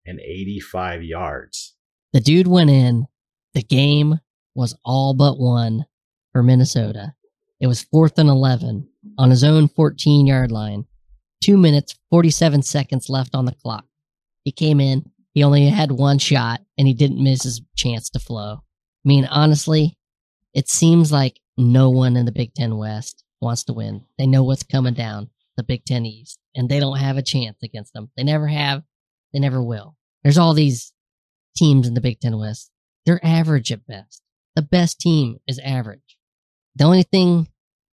and 0.04 0.18
85 0.18 1.04
yards. 1.04 1.76
The 2.12 2.18
dude 2.18 2.48
went 2.48 2.70
in. 2.70 3.06
The 3.54 3.62
game 3.62 4.18
was 4.52 4.76
all 4.84 5.14
but 5.14 5.38
won 5.38 5.86
for 6.32 6.42
Minnesota. 6.42 7.14
It 7.60 7.68
was 7.68 7.84
fourth 7.84 8.18
and 8.18 8.28
11 8.28 8.88
on 9.18 9.30
his 9.30 9.44
own 9.44 9.68
14 9.68 10.26
yard 10.26 10.50
line. 10.50 10.86
Two 11.40 11.56
minutes, 11.56 11.94
47 12.10 12.62
seconds 12.62 13.08
left 13.08 13.36
on 13.36 13.44
the 13.44 13.54
clock. 13.54 13.84
He 14.42 14.50
came 14.50 14.80
in. 14.80 15.08
He 15.34 15.44
only 15.44 15.68
had 15.68 15.92
one 15.92 16.18
shot 16.18 16.62
and 16.76 16.88
he 16.88 16.94
didn't 16.94 17.22
miss 17.22 17.44
his 17.44 17.62
chance 17.76 18.10
to 18.10 18.18
flow. 18.18 18.64
I 19.04 19.08
mean, 19.08 19.24
honestly, 19.26 19.95
it 20.56 20.70
seems 20.70 21.12
like 21.12 21.38
no 21.58 21.90
one 21.90 22.16
in 22.16 22.24
the 22.24 22.32
Big 22.32 22.54
Ten 22.54 22.78
West 22.78 23.22
wants 23.42 23.62
to 23.64 23.74
win. 23.74 24.06
They 24.18 24.26
know 24.26 24.42
what's 24.42 24.62
coming 24.62 24.94
down 24.94 25.28
the 25.58 25.62
Big 25.62 25.84
Ten 25.84 26.06
East 26.06 26.40
and 26.54 26.68
they 26.68 26.80
don't 26.80 26.96
have 26.96 27.18
a 27.18 27.22
chance 27.22 27.58
against 27.62 27.92
them. 27.92 28.10
They 28.16 28.24
never 28.24 28.48
have. 28.48 28.82
They 29.32 29.38
never 29.38 29.62
will. 29.62 29.96
There's 30.24 30.38
all 30.38 30.54
these 30.54 30.94
teams 31.56 31.86
in 31.86 31.92
the 31.92 32.00
Big 32.00 32.20
Ten 32.20 32.38
West. 32.38 32.70
They're 33.04 33.24
average 33.24 33.70
at 33.70 33.86
best. 33.86 34.22
The 34.54 34.62
best 34.62 34.98
team 34.98 35.38
is 35.46 35.58
average. 35.58 36.16
The 36.74 36.84
only 36.84 37.02
thing, 37.02 37.48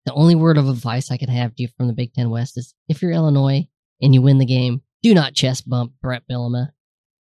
the 0.05 0.13
only 0.13 0.35
word 0.35 0.57
of 0.57 0.69
advice 0.69 1.11
I 1.11 1.17
can 1.17 1.29
have 1.29 1.53
to 1.55 1.63
you 1.63 1.67
from 1.77 1.87
the 1.87 1.93
Big 1.93 2.13
Ten 2.13 2.29
West 2.29 2.57
is 2.57 2.73
if 2.87 3.01
you're 3.01 3.11
Illinois 3.11 3.67
and 4.01 4.13
you 4.13 4.21
win 4.21 4.37
the 4.37 4.45
game, 4.45 4.81
do 5.01 5.13
not 5.13 5.33
chest 5.33 5.69
bump 5.69 5.93
Brett 6.01 6.23
Bielema. 6.31 6.71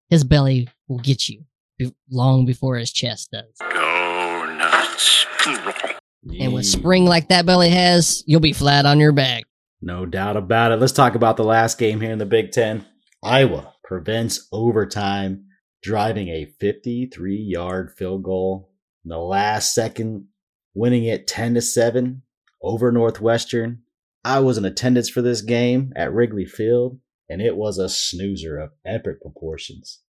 His 0.09 0.23
belly 0.23 0.69
will 0.87 1.01
get 1.01 1.29
you 1.29 1.45
long 2.09 2.47
before 2.47 2.77
his 2.77 2.93
chest 2.93 3.33
does. 3.33 3.57
Go 3.59 4.47
nuts. 4.57 5.27
And 5.45 6.53
with 6.53 6.67
spring 6.67 7.05
like 7.05 7.29
that 7.29 7.47
belly 7.47 7.71
has, 7.71 8.23
you'll 8.27 8.41
be 8.41 8.53
flat 8.53 8.87
on 8.87 9.01
your 9.01 9.13
back. 9.13 9.45
No 9.81 10.07
doubt 10.07 10.37
about 10.37 10.73
it. 10.73 10.77
Let's 10.77 10.93
talk 10.93 11.15
about 11.15 11.37
the 11.37 11.45
last 11.45 11.79
game 11.79 12.01
here 12.01 12.13
in 12.13 12.19
the 12.19 12.27
Big 12.27 12.53
Ten. 12.53 12.87
Iowa 13.23 13.75
prevents 13.83 14.49
overtime, 14.53 15.47
driving 15.83 16.29
a 16.29 16.47
53 16.61 17.37
yard 17.37 17.93
field 17.97 18.23
goal 18.23 18.71
in 19.05 19.09
the 19.09 19.19
last 19.19 19.75
second, 19.75 20.29
winning 20.75 21.05
it 21.05 21.27
10 21.27 21.55
to 21.55 21.61
7 21.61 22.23
over 22.63 22.93
Northwestern. 22.93 23.83
I 24.25 24.39
was 24.39 24.57
in 24.57 24.65
attendance 24.65 25.09
for 25.09 25.23
this 25.23 25.43
game 25.43 25.93
at 25.97 26.13
Wrigley 26.13 26.45
Field, 26.45 27.01
and 27.29 27.43
it 27.43 27.57
was 27.57 27.79
a 27.79 27.89
snoozer 27.89 28.59
of 28.59 28.71
epic 28.87 29.21
proportions. 29.21 30.01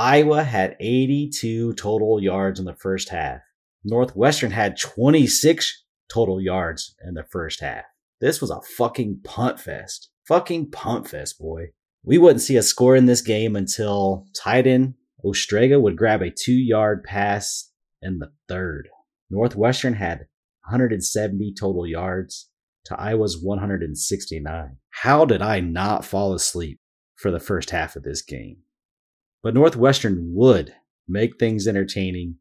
Iowa 0.00 0.44
had 0.44 0.78
82 0.80 1.74
total 1.74 2.22
yards 2.22 2.58
in 2.58 2.64
the 2.64 2.74
first 2.74 3.10
half. 3.10 3.42
Northwestern 3.84 4.50
had 4.50 4.80
26 4.80 5.84
total 6.08 6.40
yards 6.40 6.96
in 7.06 7.12
the 7.12 7.24
first 7.24 7.60
half. 7.60 7.84
This 8.18 8.40
was 8.40 8.48
a 8.48 8.62
fucking 8.62 9.20
punt 9.24 9.60
fest. 9.60 10.08
Fucking 10.26 10.70
punt 10.70 11.06
fest, 11.06 11.38
boy. 11.38 11.72
We 12.02 12.16
wouldn't 12.16 12.40
see 12.40 12.56
a 12.56 12.62
score 12.62 12.96
in 12.96 13.04
this 13.04 13.20
game 13.20 13.54
until 13.54 14.26
tight 14.34 14.66
end 14.66 14.94
Ostrenga 15.22 15.78
would 15.78 15.98
grab 15.98 16.22
a 16.22 16.30
two 16.30 16.54
yard 16.54 17.04
pass 17.04 17.70
in 18.00 18.20
the 18.20 18.32
third. 18.48 18.88
Northwestern 19.28 19.92
had 19.92 20.28
170 20.64 21.52
total 21.60 21.86
yards 21.86 22.48
to 22.86 22.98
Iowa's 22.98 23.38
169. 23.38 24.78
How 24.88 25.26
did 25.26 25.42
I 25.42 25.60
not 25.60 26.06
fall 26.06 26.32
asleep 26.32 26.80
for 27.16 27.30
the 27.30 27.38
first 27.38 27.68
half 27.68 27.96
of 27.96 28.02
this 28.02 28.22
game? 28.22 28.62
But 29.42 29.54
Northwestern 29.54 30.32
would 30.34 30.74
make 31.08 31.38
things 31.38 31.66
entertaining, 31.66 32.36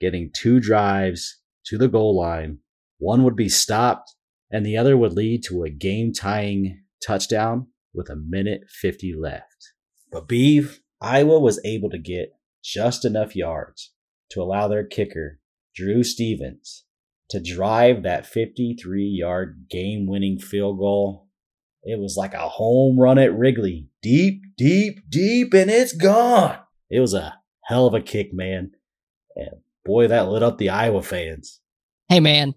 getting 0.00 0.30
two 0.32 0.60
drives 0.60 1.40
to 1.66 1.78
the 1.78 1.88
goal 1.88 2.16
line. 2.18 2.58
One 2.98 3.24
would 3.24 3.36
be 3.36 3.48
stopped, 3.48 4.14
and 4.50 4.64
the 4.64 4.76
other 4.76 4.96
would 4.96 5.12
lead 5.12 5.42
to 5.44 5.64
a 5.64 5.70
game 5.70 6.12
tying 6.12 6.82
touchdown 7.04 7.66
with 7.92 8.08
a 8.08 8.16
minute 8.16 8.62
50 8.68 9.14
left. 9.14 9.72
But 10.10 10.28
Beve, 10.28 10.80
Iowa 11.00 11.38
was 11.40 11.60
able 11.64 11.90
to 11.90 11.98
get 11.98 12.34
just 12.62 13.04
enough 13.04 13.36
yards 13.36 13.92
to 14.30 14.40
allow 14.40 14.68
their 14.68 14.84
kicker, 14.84 15.40
Drew 15.74 16.02
Stevens, 16.02 16.84
to 17.30 17.40
drive 17.40 18.02
that 18.02 18.26
53 18.26 19.04
yard 19.04 19.66
game 19.68 20.06
winning 20.06 20.38
field 20.38 20.78
goal. 20.78 21.28
It 21.82 21.98
was 21.98 22.16
like 22.16 22.32
a 22.32 22.48
home 22.48 22.98
run 22.98 23.18
at 23.18 23.36
Wrigley. 23.36 23.88
Deep, 24.02 24.40
deep, 24.56 25.08
deep, 25.08 25.54
and 25.54 25.70
it's 25.70 25.92
gone. 25.92 26.58
It 26.90 27.00
was 27.00 27.14
a 27.14 27.38
hell 27.64 27.86
of 27.86 27.94
a 27.94 28.00
kick, 28.00 28.32
man. 28.32 28.72
And 29.36 29.60
boy, 29.84 30.08
that 30.08 30.28
lit 30.28 30.42
up 30.42 30.58
the 30.58 30.70
Iowa 30.70 31.02
fans. 31.02 31.60
Hey, 32.08 32.20
man, 32.20 32.54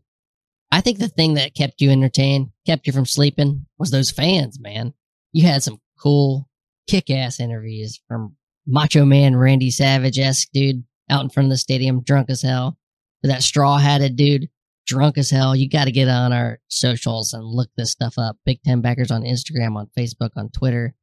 I 0.71 0.81
think 0.81 0.99
the 0.99 1.07
thing 1.07 1.35
that 1.35 1.55
kept 1.55 1.81
you 1.81 1.89
entertained, 1.89 2.49
kept 2.65 2.87
you 2.87 2.93
from 2.93 3.05
sleeping, 3.05 3.65
was 3.77 3.91
those 3.91 4.11
fans, 4.11 4.59
man. 4.59 4.93
You 5.31 5.47
had 5.47 5.63
some 5.63 5.79
cool, 6.01 6.49
kick 6.87 7.09
ass 7.09 7.39
interviews 7.39 8.01
from 8.07 8.35
Macho 8.65 9.05
Man 9.05 9.35
Randy 9.35 9.71
Savage 9.71 10.19
esque 10.19 10.49
dude 10.53 10.83
out 11.09 11.23
in 11.23 11.29
front 11.29 11.47
of 11.47 11.51
the 11.51 11.57
stadium, 11.57 12.03
drunk 12.03 12.29
as 12.29 12.41
hell, 12.41 12.77
to 13.23 13.29
that 13.29 13.43
straw 13.43 13.77
hatted 13.77 14.17
dude, 14.17 14.49
drunk 14.85 15.17
as 15.17 15.29
hell. 15.29 15.55
You 15.55 15.69
got 15.69 15.85
to 15.85 15.91
get 15.91 16.09
on 16.09 16.33
our 16.33 16.59
socials 16.67 17.33
and 17.33 17.43
look 17.45 17.69
this 17.77 17.91
stuff 17.91 18.15
up. 18.17 18.37
Big 18.45 18.61
Ten 18.63 18.81
Backers 18.81 19.11
on 19.11 19.23
Instagram, 19.23 19.77
on 19.77 19.89
Facebook, 19.97 20.31
on 20.35 20.49
Twitter, 20.49 20.95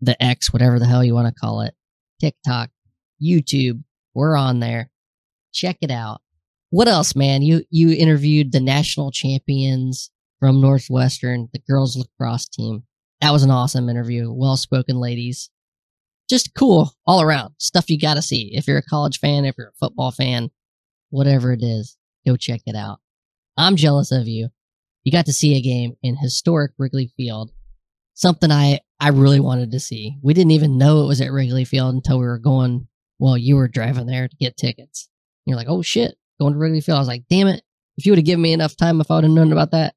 the 0.00 0.20
X, 0.22 0.52
whatever 0.52 0.78
the 0.78 0.86
hell 0.86 1.04
you 1.04 1.14
want 1.14 1.28
to 1.28 1.40
call 1.40 1.62
it, 1.62 1.74
TikTok, 2.20 2.70
YouTube. 3.22 3.82
We're 4.14 4.36
on 4.36 4.60
there. 4.60 4.90
Check 5.52 5.78
it 5.80 5.90
out. 5.90 6.20
What 6.70 6.88
else, 6.88 7.16
man? 7.16 7.42
You 7.42 7.64
you 7.70 7.90
interviewed 7.92 8.52
the 8.52 8.60
national 8.60 9.10
champions 9.10 10.10
from 10.38 10.60
Northwestern, 10.60 11.48
the 11.52 11.58
girls 11.58 11.96
lacrosse 11.96 12.48
team. 12.48 12.84
That 13.20 13.32
was 13.32 13.42
an 13.42 13.50
awesome 13.50 13.88
interview. 13.88 14.32
Well 14.32 14.56
spoken 14.56 14.96
ladies. 14.96 15.50
Just 16.28 16.54
cool 16.54 16.94
all 17.06 17.20
around. 17.20 17.54
Stuff 17.58 17.90
you 17.90 17.98
got 17.98 18.14
to 18.14 18.22
see. 18.22 18.54
If 18.54 18.66
you're 18.66 18.78
a 18.78 18.82
college 18.82 19.18
fan, 19.18 19.44
if 19.44 19.56
you're 19.58 19.68
a 19.68 19.78
football 19.78 20.10
fan, 20.10 20.50
whatever 21.10 21.52
it 21.52 21.62
is, 21.62 21.96
go 22.26 22.36
check 22.36 22.62
it 22.66 22.76
out. 22.76 23.00
I'm 23.56 23.76
jealous 23.76 24.12
of 24.12 24.26
you. 24.26 24.48
You 25.02 25.12
got 25.12 25.26
to 25.26 25.32
see 25.32 25.56
a 25.56 25.60
game 25.60 25.96
in 26.02 26.16
historic 26.16 26.72
Wrigley 26.78 27.12
Field. 27.16 27.50
Something 28.14 28.50
I, 28.50 28.80
I 29.00 29.08
really 29.08 29.40
wanted 29.40 29.70
to 29.70 29.80
see. 29.80 30.18
We 30.22 30.34
didn't 30.34 30.50
even 30.50 30.76
know 30.76 31.02
it 31.02 31.06
was 31.06 31.22
at 31.22 31.32
Wrigley 31.32 31.64
Field 31.64 31.94
until 31.94 32.18
we 32.18 32.26
were 32.26 32.38
going, 32.38 32.86
well, 33.18 33.36
you 33.36 33.56
were 33.56 33.68
driving 33.68 34.06
there 34.06 34.28
to 34.28 34.36
get 34.36 34.58
tickets. 34.58 35.08
You're 35.46 35.56
like, 35.56 35.68
oh 35.68 35.80
shit, 35.80 36.16
going 36.38 36.52
to 36.52 36.58
Wrigley 36.58 36.82
Field. 36.82 36.96
I 36.96 37.00
was 37.00 37.08
like, 37.08 37.24
damn 37.30 37.48
it. 37.48 37.62
If 37.96 38.04
you 38.06 38.12
would 38.12 38.18
have 38.18 38.26
given 38.26 38.42
me 38.42 38.52
enough 38.52 38.76
time, 38.76 39.00
if 39.00 39.10
I 39.10 39.16
would 39.16 39.24
have 39.24 39.32
known 39.32 39.52
about 39.52 39.70
that, 39.72 39.94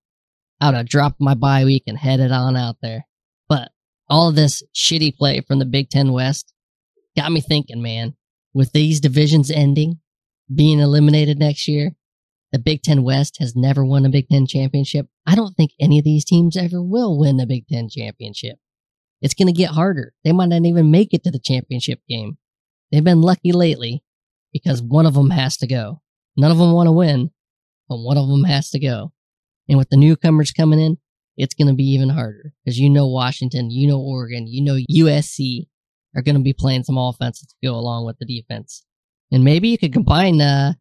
I 0.61 0.67
would 0.67 0.75
have 0.75 0.89
dropped 0.89 1.19
my 1.19 1.33
bye 1.33 1.65
week 1.65 1.83
and 1.87 1.97
headed 1.97 2.31
on 2.31 2.55
out 2.55 2.77
there. 2.81 3.05
But 3.49 3.71
all 4.09 4.29
of 4.29 4.35
this 4.35 4.63
shitty 4.73 5.17
play 5.17 5.41
from 5.41 5.59
the 5.59 5.65
Big 5.65 5.89
Ten 5.89 6.11
West 6.13 6.53
got 7.15 7.31
me 7.31 7.41
thinking, 7.41 7.81
man, 7.81 8.15
with 8.53 8.71
these 8.71 8.99
divisions 8.99 9.51
ending, 9.51 9.99
being 10.53 10.79
eliminated 10.79 11.39
next 11.39 11.67
year, 11.67 11.91
the 12.51 12.59
Big 12.59 12.83
Ten 12.83 13.03
West 13.03 13.37
has 13.39 13.55
never 13.55 13.83
won 13.83 14.05
a 14.05 14.09
Big 14.09 14.27
Ten 14.29 14.45
championship. 14.45 15.07
I 15.25 15.35
don't 15.35 15.55
think 15.55 15.71
any 15.79 15.99
of 15.99 16.05
these 16.05 16.23
teams 16.23 16.55
ever 16.55 16.81
will 16.81 17.17
win 17.17 17.39
a 17.39 17.45
Big 17.45 17.67
Ten 17.67 17.89
championship. 17.89 18.59
It's 19.23 19.33
going 19.33 19.47
to 19.47 19.53
get 19.53 19.71
harder. 19.71 20.13
They 20.23 20.33
might 20.33 20.49
not 20.49 20.65
even 20.65 20.91
make 20.91 21.13
it 21.13 21.23
to 21.23 21.31
the 21.31 21.39
championship 21.39 22.01
game. 22.07 22.38
They've 22.91 23.03
been 23.03 23.21
lucky 23.21 23.53
lately 23.53 24.03
because 24.51 24.81
one 24.81 25.05
of 25.05 25.13
them 25.13 25.29
has 25.29 25.55
to 25.57 25.67
go. 25.67 26.01
None 26.36 26.51
of 26.51 26.57
them 26.57 26.73
want 26.73 26.88
to 26.88 26.91
win, 26.91 27.31
but 27.88 27.97
one 27.97 28.17
of 28.17 28.27
them 28.27 28.43
has 28.43 28.69
to 28.71 28.79
go. 28.79 29.13
And 29.69 29.77
with 29.77 29.89
the 29.89 29.97
newcomers 29.97 30.51
coming 30.51 30.79
in, 30.79 30.97
it's 31.38 31.55
going 31.55 31.69
to 31.69 31.73
be 31.73 31.86
even 31.91 32.09
harder 32.09 32.53
because 32.63 32.77
you 32.77 32.89
know 32.89 33.07
Washington, 33.07 33.71
you 33.71 33.88
know 33.88 33.99
Oregon, 33.99 34.45
you 34.45 34.62
know 34.62 34.77
USC 34.91 35.67
are 36.15 36.21
going 36.21 36.36
to 36.36 36.41
be 36.41 36.53
playing 36.53 36.83
some 36.83 36.97
offense 36.97 37.39
to 37.39 37.55
go 37.63 37.75
along 37.75 38.05
with 38.05 38.19
the 38.19 38.25
defense. 38.25 38.86
And 39.31 39.43
maybe 39.43 39.69
you 39.69 39.77
could 39.77 39.93
combine 39.93 40.41
uh, 40.41 40.73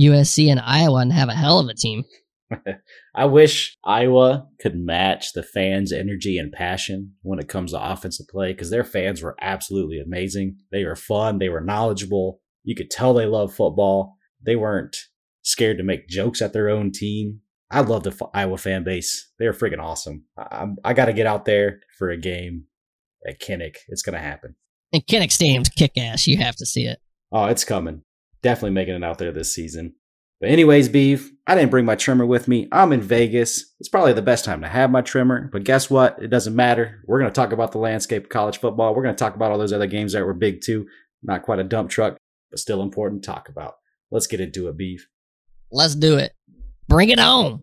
USC 0.00 0.48
and 0.48 0.58
Iowa 0.58 1.00
and 1.00 1.12
have 1.12 1.28
a 1.28 1.34
hell 1.34 1.60
of 1.60 1.68
a 1.68 1.74
team. 1.74 2.04
I 3.14 3.24
wish 3.24 3.76
Iowa 3.84 4.48
could 4.60 4.76
match 4.76 5.32
the 5.32 5.42
fans' 5.42 5.92
energy 5.92 6.38
and 6.38 6.52
passion 6.52 7.14
when 7.22 7.38
it 7.38 7.48
comes 7.48 7.72
to 7.72 7.92
offensive 7.92 8.26
play 8.28 8.52
because 8.52 8.70
their 8.70 8.84
fans 8.84 9.22
were 9.22 9.36
absolutely 9.40 10.00
amazing. 10.00 10.56
They 10.70 10.84
were 10.84 10.96
fun, 10.96 11.38
they 11.38 11.48
were 11.48 11.60
knowledgeable. 11.60 12.40
You 12.62 12.74
could 12.74 12.90
tell 12.90 13.14
they 13.14 13.26
love 13.26 13.54
football. 13.54 14.16
They 14.44 14.56
weren't 14.56 14.96
scared 15.42 15.78
to 15.78 15.84
make 15.84 16.08
jokes 16.08 16.42
at 16.42 16.52
their 16.52 16.68
own 16.68 16.92
team. 16.92 17.40
I 17.70 17.80
love 17.80 18.04
the 18.04 18.10
F- 18.10 18.30
Iowa 18.32 18.58
fan 18.58 18.84
base. 18.84 19.30
They're 19.38 19.52
freaking 19.52 19.82
awesome. 19.82 20.24
I, 20.38 20.66
I 20.84 20.94
got 20.94 21.06
to 21.06 21.12
get 21.12 21.26
out 21.26 21.44
there 21.44 21.80
for 21.98 22.10
a 22.10 22.16
game 22.16 22.64
at 23.26 23.40
Kinnick. 23.40 23.76
It's 23.88 24.02
going 24.02 24.14
to 24.14 24.20
happen. 24.20 24.54
And 24.92 25.04
Kinnick 25.06 25.32
Stadium's 25.32 25.68
kick 25.68 25.92
ass. 25.98 26.26
You 26.26 26.38
have 26.38 26.56
to 26.56 26.66
see 26.66 26.84
it. 26.84 27.00
Oh, 27.32 27.46
it's 27.46 27.64
coming. 27.64 28.02
Definitely 28.42 28.70
making 28.70 28.94
it 28.94 29.04
out 29.04 29.18
there 29.18 29.32
this 29.32 29.54
season. 29.54 29.94
But 30.40 30.50
anyways, 30.50 30.88
Beef, 30.88 31.32
I 31.46 31.54
didn't 31.54 31.70
bring 31.70 31.84
my 31.84 31.94
trimmer 31.94 32.26
with 32.26 32.48
me. 32.48 32.68
I'm 32.72 32.92
in 32.92 33.00
Vegas. 33.00 33.72
It's 33.80 33.88
probably 33.88 34.12
the 34.12 34.22
best 34.22 34.44
time 34.44 34.60
to 34.62 34.68
have 34.68 34.90
my 34.90 35.00
trimmer. 35.00 35.48
But 35.52 35.64
guess 35.64 35.88
what? 35.88 36.18
It 36.20 36.28
doesn't 36.28 36.56
matter. 36.56 37.02
We're 37.06 37.20
going 37.20 37.30
to 37.30 37.34
talk 37.34 37.52
about 37.52 37.72
the 37.72 37.78
landscape 37.78 38.24
of 38.24 38.30
college 38.30 38.58
football. 38.58 38.94
We're 38.94 39.02
going 39.02 39.14
to 39.14 39.18
talk 39.18 39.36
about 39.36 39.52
all 39.52 39.58
those 39.58 39.72
other 39.72 39.86
games 39.86 40.12
that 40.12 40.24
were 40.24 40.34
big 40.34 40.60
too. 40.62 40.86
Not 41.22 41.42
quite 41.42 41.58
a 41.58 41.64
dump 41.64 41.90
truck, 41.90 42.16
but 42.50 42.58
still 42.58 42.82
important 42.82 43.22
to 43.22 43.30
talk 43.30 43.48
about. 43.48 43.74
Let's 44.10 44.26
get 44.26 44.40
into 44.40 44.68
it, 44.68 44.76
Beef. 44.76 45.08
Let's 45.70 45.94
do 45.94 46.16
it. 46.18 46.32
Bring 46.88 47.08
it 47.08 47.18
on. 47.18 47.62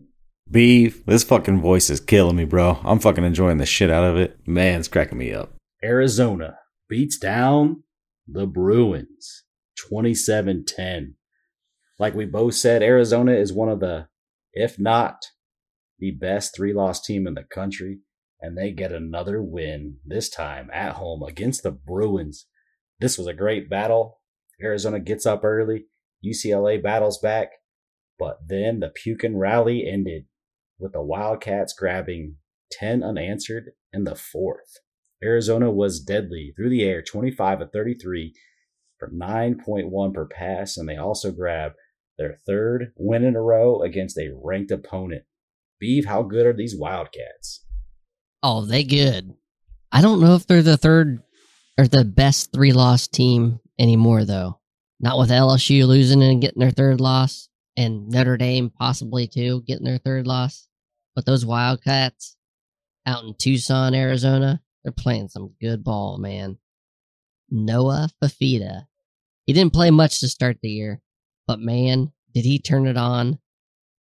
Beef, 0.50 1.06
this 1.06 1.24
fucking 1.24 1.60
voice 1.60 1.88
is 1.88 2.00
killing 2.00 2.36
me, 2.36 2.44
bro. 2.44 2.78
I'm 2.84 2.98
fucking 2.98 3.24
enjoying 3.24 3.58
the 3.58 3.66
shit 3.66 3.90
out 3.90 4.04
of 4.04 4.16
it. 4.16 4.36
Man, 4.46 4.80
it's 4.80 4.88
cracking 4.88 5.18
me 5.18 5.32
up. 5.32 5.54
Arizona 5.82 6.58
beats 6.88 7.16
down 7.16 7.84
the 8.26 8.46
Bruins 8.46 9.44
27 9.78 10.64
10. 10.66 11.14
Like 12.02 12.16
we 12.16 12.24
both 12.24 12.54
said, 12.54 12.82
Arizona 12.82 13.30
is 13.30 13.52
one 13.52 13.68
of 13.68 13.78
the, 13.78 14.08
if 14.52 14.76
not 14.76 15.24
the 16.00 16.10
best 16.10 16.52
three 16.52 16.72
loss 16.72 17.00
team 17.00 17.28
in 17.28 17.34
the 17.34 17.44
country. 17.44 18.00
and 18.40 18.58
they 18.58 18.72
get 18.72 18.90
another 18.90 19.40
win, 19.40 19.98
this 20.04 20.28
time 20.28 20.68
at 20.72 20.94
home 20.94 21.22
against 21.22 21.62
the 21.62 21.70
Bruins. 21.70 22.48
This 22.98 23.16
was 23.16 23.28
a 23.28 23.32
great 23.32 23.70
battle. 23.70 24.18
Arizona 24.60 24.98
gets 24.98 25.26
up 25.26 25.44
early, 25.44 25.84
UCLA 26.26 26.82
battles 26.82 27.18
back, 27.18 27.52
but 28.18 28.38
then 28.48 28.80
the 28.80 28.88
Pukin 28.88 29.36
rally 29.36 29.88
ended 29.88 30.24
with 30.80 30.94
the 30.94 31.02
Wildcats 31.02 31.72
grabbing 31.72 32.38
10 32.72 33.04
unanswered 33.04 33.74
in 33.92 34.02
the 34.02 34.16
fourth. 34.16 34.80
Arizona 35.22 35.70
was 35.70 36.00
deadly 36.00 36.52
through 36.56 36.70
the 36.70 36.82
air, 36.82 37.00
25 37.00 37.60
of 37.60 37.70
33 37.70 38.34
for 38.98 39.08
9.1 39.08 40.12
per 40.12 40.26
pass, 40.26 40.76
and 40.76 40.88
they 40.88 40.96
also 40.96 41.30
grabbed 41.30 41.76
their 42.18 42.38
third 42.46 42.92
win 42.96 43.24
in 43.24 43.36
a 43.36 43.42
row 43.42 43.82
against 43.82 44.18
a 44.18 44.32
ranked 44.34 44.70
opponent. 44.70 45.24
Beve, 45.80 46.06
how 46.06 46.22
good 46.22 46.46
are 46.46 46.52
these 46.52 46.76
Wildcats? 46.76 47.64
Oh, 48.42 48.64
they 48.64 48.84
good. 48.84 49.34
I 49.90 50.00
don't 50.00 50.20
know 50.20 50.34
if 50.34 50.46
they're 50.46 50.62
the 50.62 50.76
third 50.76 51.22
or 51.78 51.86
the 51.86 52.04
best 52.04 52.52
three 52.52 52.72
loss 52.72 53.08
team 53.08 53.60
anymore, 53.78 54.24
though. 54.24 54.60
Not 55.00 55.18
with 55.18 55.30
LSU 55.30 55.86
losing 55.86 56.22
and 56.22 56.40
getting 56.40 56.60
their 56.60 56.70
third 56.70 57.00
loss, 57.00 57.48
and 57.76 58.08
Notre 58.08 58.36
Dame 58.36 58.70
possibly 58.70 59.26
too 59.26 59.62
getting 59.66 59.84
their 59.84 59.98
third 59.98 60.26
loss. 60.26 60.68
But 61.14 61.26
those 61.26 61.44
Wildcats 61.44 62.36
out 63.04 63.24
in 63.24 63.34
Tucson, 63.36 63.94
Arizona, 63.94 64.62
they're 64.82 64.92
playing 64.92 65.28
some 65.28 65.54
good 65.60 65.82
ball, 65.82 66.18
man. 66.18 66.58
Noah 67.50 68.08
Fifita. 68.22 68.86
He 69.46 69.52
didn't 69.52 69.72
play 69.72 69.90
much 69.90 70.20
to 70.20 70.28
start 70.28 70.58
the 70.62 70.70
year, 70.70 71.00
but 71.52 71.60
man, 71.60 72.10
did 72.32 72.46
he 72.46 72.58
turn 72.58 72.86
it 72.86 72.96
on 72.96 73.38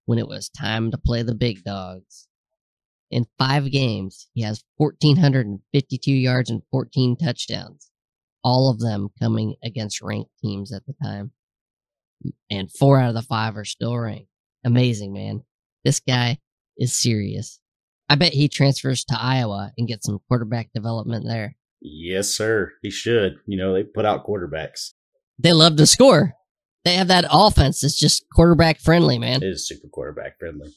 when 0.04 0.18
it 0.18 0.28
was 0.28 0.50
time 0.50 0.90
to 0.90 0.98
play 0.98 1.22
the 1.22 1.34
big 1.34 1.64
dogs. 1.64 2.28
In 3.10 3.24
five 3.38 3.70
games, 3.70 4.28
he 4.34 4.42
has 4.42 4.62
1,452 4.76 6.12
yards 6.12 6.50
and 6.50 6.60
14 6.70 7.16
touchdowns, 7.16 7.90
all 8.44 8.68
of 8.68 8.80
them 8.80 9.08
coming 9.18 9.54
against 9.64 10.02
ranked 10.02 10.30
teams 10.42 10.74
at 10.74 10.82
the 10.84 10.92
time. 11.02 11.30
And 12.50 12.70
four 12.70 13.00
out 13.00 13.08
of 13.08 13.14
the 13.14 13.22
five 13.22 13.56
are 13.56 13.64
still 13.64 13.96
ranked. 13.96 14.28
Amazing, 14.62 15.14
man. 15.14 15.42
This 15.86 16.00
guy 16.00 16.36
is 16.76 16.94
serious. 16.94 17.60
I 18.10 18.16
bet 18.16 18.34
he 18.34 18.50
transfers 18.50 19.06
to 19.06 19.16
Iowa 19.18 19.72
and 19.78 19.88
gets 19.88 20.04
some 20.04 20.20
quarterback 20.28 20.68
development 20.74 21.24
there. 21.26 21.56
Yes, 21.80 22.28
sir. 22.28 22.72
He 22.82 22.90
should. 22.90 23.36
You 23.46 23.56
know, 23.56 23.72
they 23.72 23.84
put 23.84 24.04
out 24.04 24.26
quarterbacks. 24.26 24.92
They 25.38 25.54
love 25.54 25.76
to 25.76 25.86
score. 25.86 26.34
They 26.88 26.94
have 26.94 27.08
that 27.08 27.26
offense 27.30 27.82
that's 27.82 28.00
just 28.00 28.24
quarterback 28.34 28.80
friendly, 28.80 29.18
man. 29.18 29.42
It 29.42 29.50
is 29.50 29.68
super 29.68 29.88
quarterback 29.88 30.38
friendly. 30.38 30.70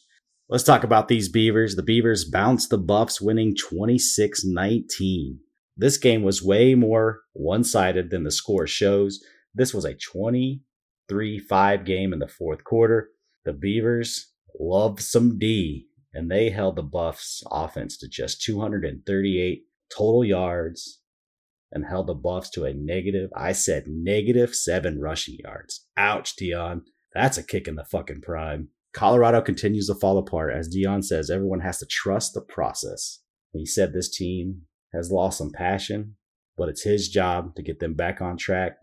Let's 0.50 0.66
talk 0.66 0.84
about 0.84 1.08
these 1.08 1.30
Beavers. 1.30 1.78
The 1.78 1.84
Beavers 1.84 2.26
bounced 2.26 2.70
the 2.70 2.78
Buffs, 2.78 3.22
winning 3.22 3.56
26 3.56 4.44
19. 4.44 5.40
This 5.78 5.98
game 5.98 6.24
was 6.24 6.44
way 6.44 6.76
more 6.76 7.22
one 7.32 7.64
sided 7.64 8.10
than 8.10 8.26
the 8.26 8.32
score 8.32 8.68
shows. 8.68 9.24
This 9.56 9.74
was 9.74 9.86
a 9.86 9.94
23 9.94 11.40
5 11.40 11.86
game 11.86 12.12
in 12.12 12.20
the 12.20 12.28
fourth 12.28 12.66
quarter. 12.66 13.12
The 13.46 13.54
Beavers 13.54 14.34
love 14.60 15.00
some 15.00 15.40
D, 15.40 15.88
and 16.14 16.30
they 16.30 16.50
held 16.50 16.76
the 16.76 16.84
Buffs' 16.84 17.42
offense 17.50 17.98
to 18.00 18.10
just 18.10 18.42
238 18.42 19.64
total 19.90 20.26
yards 20.26 21.01
and 21.72 21.86
held 21.86 22.08
the 22.08 22.14
Buffs 22.14 22.50
to 22.52 22.66
a 22.66 22.74
negative, 22.74 23.30
I 23.36 23.54
said 23.54 23.86
negative 23.88 24.54
seven 24.54 25.00
rushing 25.00 25.38
yards. 25.44 25.88
Ouch, 25.98 26.36
Deion. 26.36 26.82
That's 27.14 27.38
a 27.38 27.44
kick 27.44 27.68
in 27.68 27.76
the 27.76 27.86
fucking 27.86 28.22
prime. 28.22 28.70
Colorado 28.94 29.42
continues 29.42 29.88
to 29.88 29.96
fall 29.96 30.18
apart. 30.18 30.54
As 30.54 30.74
Deion 30.74 31.04
says, 31.04 31.30
everyone 31.30 31.62
has 31.62 31.78
to 31.80 31.86
trust 31.86 32.34
the 32.34 32.42
process. 32.42 33.20
He 33.54 33.66
said 33.66 33.94
this 33.94 34.10
team 34.10 34.64
has 34.94 35.12
lost 35.12 35.38
some 35.38 35.52
passion, 35.52 36.16
but 36.58 36.70
it's 36.70 36.84
his 36.84 37.10
job 37.10 37.56
to 37.56 37.64
get 37.64 37.80
them 37.80 37.94
back 37.94 38.22
on 38.22 38.38
track. 38.38 38.78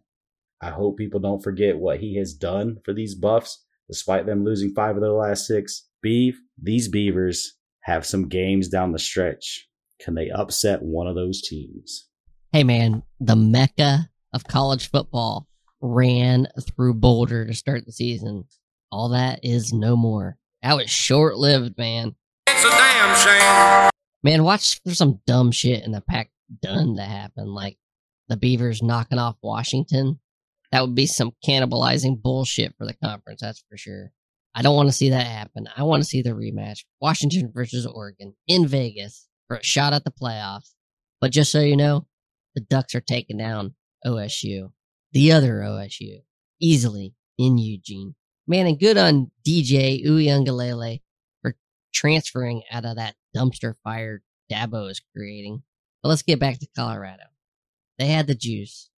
I 0.61 0.71
hope 0.71 0.97
people 0.97 1.21
don't 1.21 1.43
forget 1.43 1.79
what 1.79 2.01
he 2.01 2.17
has 2.17 2.35
done 2.35 2.79
for 2.85 2.93
these 2.93 3.15
Buffs, 3.15 3.65
despite 3.89 4.27
them 4.27 4.45
losing 4.45 4.73
five 4.75 4.97
of 4.97 5.03
their 5.03 5.13
last 5.13 5.47
six. 5.47 5.87
Beef, 6.03 6.39
these 6.61 6.89
Beavers 6.89 7.57
have 7.83 8.07
some 8.07 8.29
games 8.29 8.69
down 8.69 8.93
the 8.93 8.99
stretch. 8.99 9.69
Can 10.01 10.15
they 10.15 10.31
upset 10.31 10.83
one 10.83 11.07
of 11.07 11.15
those 11.15 11.43
teams? 11.43 12.09
Hey, 12.51 12.65
man, 12.65 13.03
the 13.21 13.37
mecca 13.37 14.09
of 14.33 14.45
college 14.45 14.91
football 14.91 15.47
ran 15.83 16.49
through 16.59 16.95
Boulder 16.95 17.45
to 17.45 17.53
start 17.53 17.85
the 17.85 17.93
season. 17.93 18.45
All 18.91 19.11
that 19.11 19.41
is 19.43 19.75
no 19.75 19.97
more. 19.97 20.39
That 20.63 20.75
was 20.75 20.89
short 20.89 21.37
lived, 21.37 21.77
man. 21.77 22.17
It's 22.47 22.65
a 22.65 22.71
damn 22.71 23.17
shame. 23.19 23.91
Man, 24.23 24.45
watch 24.45 24.81
for 24.83 24.95
some 24.95 25.21
dumb 25.27 25.53
shit 25.53 25.85
in 25.85 25.93
the 25.93 26.01
pack 26.01 26.31
done 26.63 26.97
to 26.97 27.03
happen, 27.03 27.49
like 27.49 27.77
the 28.29 28.39
Beavers 28.39 28.83
knocking 28.83 29.19
off 29.19 29.37
Washington. 29.43 30.19
That 30.73 30.81
would 30.81 30.95
be 30.95 31.07
some 31.07 31.33
cannibalizing 31.47 32.23
bullshit 32.23 32.75
for 32.79 32.87
the 32.87 32.95
conference, 32.95 33.43
that's 33.43 33.63
for 33.69 33.77
sure. 33.77 34.11
I 34.55 34.63
don't 34.63 34.75
want 34.75 34.89
to 34.89 34.95
see 34.95 35.11
that 35.11 35.27
happen. 35.27 35.69
I 35.77 35.83
want 35.83 36.03
to 36.03 36.09
see 36.09 36.23
the 36.23 36.31
rematch 36.31 36.85
Washington 36.99 37.53
versus 37.55 37.85
Oregon 37.85 38.35
in 38.47 38.67
Vegas 38.67 39.29
for 39.49 39.59
a 39.59 39.63
shot 39.63 39.93
at 39.93 40.05
the 40.05 40.11
playoffs. 40.11 40.73
But 41.21 41.31
just 41.31 41.53
so 41.53 41.61
you 41.61 41.77
know, 41.77 42.07
the 42.59 42.65
Ducks 42.65 42.97
are 42.97 43.01
taking 43.01 43.39
down 43.39 43.77
OSU, 44.05 44.73
the 45.13 45.31
other 45.31 45.61
OSU, 45.61 46.23
easily 46.61 47.15
in 47.39 47.57
Eugene. 47.57 48.17
Man, 48.49 48.67
and 48.67 48.81
good 48.81 48.99
on 48.99 49.31
DJ 49.47 50.05
Uiagalelei 50.05 51.01
for 51.41 51.55
transferring 51.95 52.63
out 52.73 52.85
of 52.85 52.97
that 52.97 53.15
dumpster 53.37 53.75
fire 53.85 54.23
Dabo 54.51 54.91
is 54.91 55.01
creating. 55.15 55.63
But 56.03 56.09
let's 56.09 56.23
get 56.23 56.41
back 56.41 56.59
to 56.59 56.67
Colorado. 56.77 57.25
They 57.97 58.09
had 58.09 58.27
the 58.27 58.35
juice. 58.35 58.91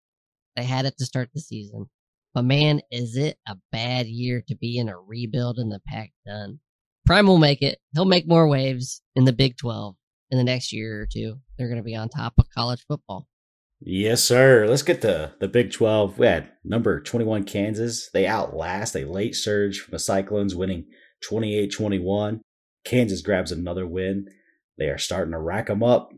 They 0.55 0.63
had 0.63 0.85
it 0.85 0.97
to 0.97 1.05
start 1.05 1.29
the 1.31 1.39
season. 1.39 1.85
But 2.33 2.45
man, 2.45 2.81
is 2.89 3.15
it 3.15 3.37
a 3.47 3.57
bad 3.71 4.07
year 4.07 4.43
to 4.47 4.55
be 4.55 4.79
in 4.79 4.89
a 4.89 4.97
rebuild 4.97 5.59
in 5.59 5.69
the 5.69 5.81
Pac 5.85 6.13
done. 6.25 6.61
Prime 7.05 7.27
will 7.27 7.37
make 7.37 7.61
it. 7.61 7.77
He'll 7.93 8.05
make 8.05 8.27
more 8.27 8.47
waves 8.47 9.03
in 9.15 9.25
the 9.25 9.33
Big 9.33 9.57
12 9.57 9.95
in 10.31 10.39
the 10.39 10.43
next 10.43 10.73
year 10.73 11.01
or 11.01 11.07
two. 11.11 11.35
They're 11.57 11.67
going 11.67 11.77
to 11.77 11.83
be 11.83 11.95
on 11.95 12.09
top 12.09 12.33
of 12.39 12.49
college 12.55 12.83
football. 12.87 13.27
Yes, 13.83 14.23
sir. 14.23 14.67
Let's 14.67 14.83
get 14.83 15.01
to 15.01 15.33
the 15.39 15.47
Big 15.47 15.71
12. 15.71 16.19
We 16.19 16.27
had 16.27 16.51
number 16.63 17.01
21 17.01 17.45
Kansas. 17.45 18.11
They 18.13 18.27
outlast 18.27 18.95
a 18.95 19.05
late 19.05 19.35
surge 19.35 19.79
from 19.79 19.93
the 19.93 19.99
Cyclones, 19.99 20.53
winning 20.53 20.85
28 21.27 21.71
21. 21.73 22.41
Kansas 22.85 23.21
grabs 23.21 23.51
another 23.51 23.87
win. 23.87 24.27
They 24.77 24.85
are 24.85 24.99
starting 24.99 25.31
to 25.31 25.39
rack 25.39 25.65
them 25.65 25.81
up. 25.81 26.11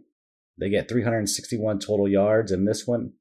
They 0.59 0.70
get 0.70 0.89
361 0.89 1.80
total 1.80 2.09
yards 2.09 2.51
in 2.51 2.66
this 2.66 2.86
one. 2.86 3.14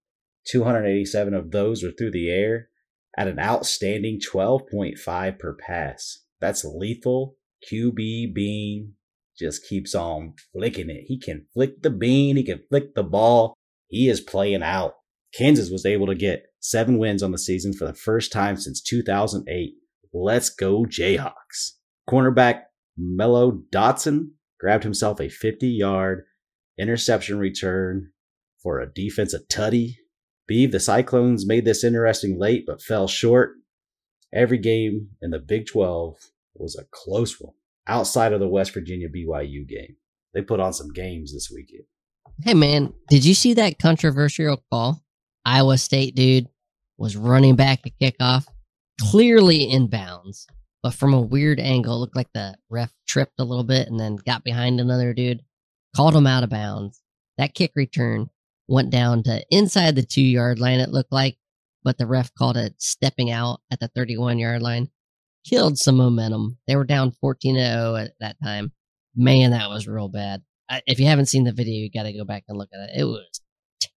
287 0.48 1.34
of 1.34 1.52
those 1.52 1.84
were 1.84 1.92
through 1.96 2.10
the 2.10 2.28
air 2.28 2.68
at 3.16 3.28
an 3.28 3.38
outstanding 3.38 4.18
12.5 4.20 5.38
per 5.38 5.54
pass. 5.54 6.24
That's 6.40 6.64
lethal. 6.64 7.36
QB 7.70 8.34
Bean 8.34 8.94
just 9.38 9.64
keeps 9.68 9.94
on 9.94 10.34
flicking 10.52 10.90
it. 10.90 11.04
He 11.06 11.18
can 11.18 11.46
flick 11.54 11.82
the 11.82 11.90
bean, 11.90 12.36
he 12.36 12.44
can 12.44 12.62
flick 12.68 12.96
the 12.96 13.04
ball. 13.04 13.54
He 13.92 14.08
is 14.08 14.22
playing 14.22 14.62
out. 14.62 14.94
Kansas 15.34 15.70
was 15.70 15.84
able 15.84 16.06
to 16.06 16.14
get 16.14 16.46
seven 16.60 16.96
wins 16.96 17.22
on 17.22 17.30
the 17.30 17.38
season 17.38 17.74
for 17.74 17.84
the 17.84 17.92
first 17.92 18.32
time 18.32 18.56
since 18.56 18.80
2008. 18.80 19.74
Let's 20.14 20.48
go, 20.48 20.84
Jayhawks. 20.84 21.72
Cornerback 22.08 22.62
Mello 22.96 23.62
Dotson 23.70 24.30
grabbed 24.58 24.84
himself 24.84 25.20
a 25.20 25.28
50 25.28 25.68
yard 25.68 26.24
interception 26.78 27.38
return 27.38 28.12
for 28.62 28.80
a 28.80 28.90
defensive 28.90 29.42
tutty. 29.52 29.96
Beve, 30.48 30.72
the 30.72 30.80
Cyclones 30.80 31.46
made 31.46 31.66
this 31.66 31.84
interesting 31.84 32.38
late 32.38 32.64
but 32.66 32.80
fell 32.80 33.06
short. 33.06 33.56
Every 34.32 34.58
game 34.58 35.10
in 35.20 35.32
the 35.32 35.38
Big 35.38 35.66
12 35.66 36.16
was 36.54 36.76
a 36.76 36.86
close 36.90 37.38
one 37.38 37.52
outside 37.86 38.32
of 38.32 38.40
the 38.40 38.48
West 38.48 38.72
Virginia 38.72 39.08
BYU 39.10 39.68
game. 39.68 39.96
They 40.32 40.40
put 40.40 40.60
on 40.60 40.72
some 40.72 40.94
games 40.94 41.34
this 41.34 41.50
weekend. 41.54 41.84
Hey 42.40 42.54
man, 42.54 42.92
did 43.08 43.24
you 43.24 43.34
see 43.34 43.54
that 43.54 43.78
controversial 43.78 44.62
call? 44.70 45.02
Iowa 45.44 45.78
State 45.78 46.14
dude 46.14 46.48
was 46.96 47.16
running 47.16 47.56
back 47.56 47.80
a 47.86 47.90
kickoff, 47.90 48.46
clearly 49.00 49.70
in 49.70 49.86
bounds, 49.86 50.46
but 50.82 50.94
from 50.94 51.14
a 51.14 51.20
weird 51.20 51.60
angle, 51.60 52.00
looked 52.00 52.16
like 52.16 52.32
the 52.32 52.56
ref 52.68 52.92
tripped 53.06 53.38
a 53.38 53.44
little 53.44 53.64
bit 53.64 53.88
and 53.88 54.00
then 54.00 54.16
got 54.16 54.44
behind 54.44 54.80
another 54.80 55.12
dude, 55.12 55.42
called 55.94 56.16
him 56.16 56.26
out 56.26 56.42
of 56.42 56.50
bounds. 56.50 57.02
That 57.38 57.54
kick 57.54 57.72
return 57.76 58.28
went 58.66 58.90
down 58.90 59.22
to 59.24 59.44
inside 59.50 59.94
the 59.94 60.02
two 60.02 60.22
yard 60.22 60.58
line, 60.58 60.80
it 60.80 60.90
looked 60.90 61.12
like, 61.12 61.36
but 61.84 61.98
the 61.98 62.06
ref 62.06 62.34
called 62.34 62.56
it 62.56 62.74
stepping 62.78 63.30
out 63.30 63.60
at 63.70 63.78
the 63.78 63.88
31 63.88 64.38
yard 64.38 64.62
line. 64.62 64.88
Killed 65.44 65.76
some 65.78 65.96
momentum. 65.96 66.58
They 66.66 66.76
were 66.76 66.84
down 66.84 67.12
14 67.12 67.56
0 67.56 67.96
at 67.96 68.12
that 68.20 68.36
time. 68.42 68.72
Man, 69.14 69.50
that 69.50 69.68
was 69.68 69.86
real 69.86 70.08
bad. 70.08 70.42
If 70.86 70.98
you 70.98 71.06
haven't 71.06 71.26
seen 71.26 71.44
the 71.44 71.52
video, 71.52 71.74
you 71.74 71.90
got 71.90 72.04
to 72.04 72.12
go 72.12 72.24
back 72.24 72.44
and 72.48 72.56
look 72.56 72.70
at 72.72 72.90
it. 72.90 73.00
It 73.00 73.04
was 73.04 73.40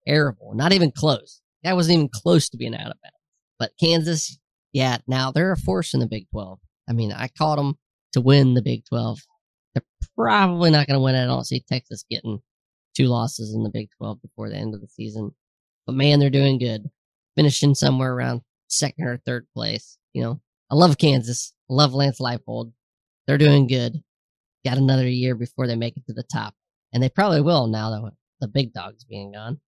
terrible. 0.07 0.53
Not 0.53 0.73
even 0.73 0.91
close. 0.91 1.41
That 1.63 1.75
wasn't 1.75 1.95
even 1.95 2.09
close 2.09 2.49
to 2.49 2.57
being 2.57 2.75
out 2.75 2.91
of 2.91 2.97
bounds. 3.01 3.15
But 3.57 3.71
Kansas, 3.79 4.37
yeah, 4.73 4.97
now 5.07 5.31
they're 5.31 5.53
a 5.53 5.57
force 5.57 5.93
in 5.93 5.99
the 5.99 6.07
Big 6.07 6.29
12. 6.31 6.59
I 6.89 6.93
mean, 6.93 7.11
I 7.11 7.29
called 7.29 7.59
them 7.59 7.75
to 8.13 8.21
win 8.21 8.53
the 8.53 8.61
Big 8.61 8.83
12 8.85 9.19
They're 9.73 9.83
probably 10.15 10.69
not 10.69 10.87
going 10.87 10.97
to 10.97 11.03
win. 11.03 11.15
It. 11.15 11.23
I 11.23 11.27
don't 11.27 11.45
see 11.45 11.63
Texas 11.67 12.03
getting 12.09 12.39
two 12.95 13.07
losses 13.07 13.53
in 13.53 13.63
the 13.63 13.69
Big 13.69 13.89
12 13.97 14.21
before 14.21 14.49
the 14.49 14.55
end 14.55 14.73
of 14.73 14.81
the 14.81 14.87
season. 14.87 15.31
But 15.85 15.95
man, 15.95 16.19
they're 16.19 16.29
doing 16.29 16.59
good. 16.59 16.89
Finishing 17.35 17.75
somewhere 17.75 18.13
around 18.13 18.41
second 18.67 19.05
or 19.05 19.17
third 19.17 19.47
place. 19.53 19.97
You 20.13 20.23
know, 20.23 20.41
I 20.71 20.75
love 20.75 20.97
Kansas. 20.97 21.53
I 21.69 21.73
love 21.73 21.93
Lance 21.93 22.19
Leipold. 22.19 22.71
They're 23.27 23.37
doing 23.37 23.67
good. 23.67 24.03
Got 24.65 24.77
another 24.79 25.07
year 25.07 25.35
before 25.35 25.67
they 25.67 25.75
make 25.75 25.95
it 25.95 26.05
to 26.07 26.13
the 26.13 26.23
top. 26.23 26.55
And 26.91 27.01
they 27.01 27.09
probably 27.09 27.41
will 27.41 27.67
now 27.67 27.91
that 27.91 28.11
the 28.41 28.47
big 28.47 28.73
dogs 28.73 29.03
being 29.03 29.33
gone. 29.33 29.59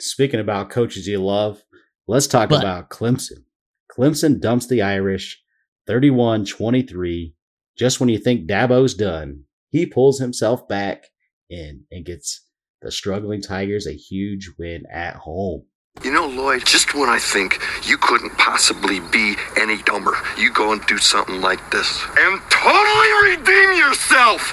Speaking 0.00 0.40
about 0.40 0.70
coaches 0.70 1.06
you 1.06 1.22
love, 1.22 1.62
let's 2.06 2.26
talk 2.26 2.50
But- 2.50 2.60
about 2.60 2.90
Clemson. 2.90 3.44
Clemson 3.90 4.40
dumps 4.40 4.66
the 4.66 4.82
Irish 4.82 5.42
31 5.86 6.44
23. 6.44 7.34
Just 7.78 8.00
when 8.00 8.08
you 8.08 8.18
think 8.18 8.48
Dabo's 8.48 8.94
done, 8.94 9.44
he 9.70 9.86
pulls 9.86 10.18
himself 10.18 10.68
back 10.68 11.06
in 11.48 11.84
and 11.90 12.04
gets 12.04 12.46
the 12.82 12.90
struggling 12.90 13.40
Tigers 13.40 13.86
a 13.86 13.92
huge 13.92 14.50
win 14.58 14.84
at 14.92 15.16
home. 15.16 15.64
You 16.02 16.10
know, 16.10 16.26
Lloyd, 16.26 16.66
just 16.66 16.94
when 16.94 17.08
I 17.08 17.20
think 17.20 17.60
you 17.84 17.96
couldn't 17.96 18.36
possibly 18.36 18.98
be 18.98 19.36
any 19.56 19.80
dumber, 19.82 20.16
you 20.36 20.52
go 20.52 20.72
and 20.72 20.84
do 20.86 20.98
something 20.98 21.40
like 21.40 21.70
this 21.70 22.02
and 22.18 22.40
totally 22.50 23.30
redeem 23.30 23.78
yourself. 23.78 24.52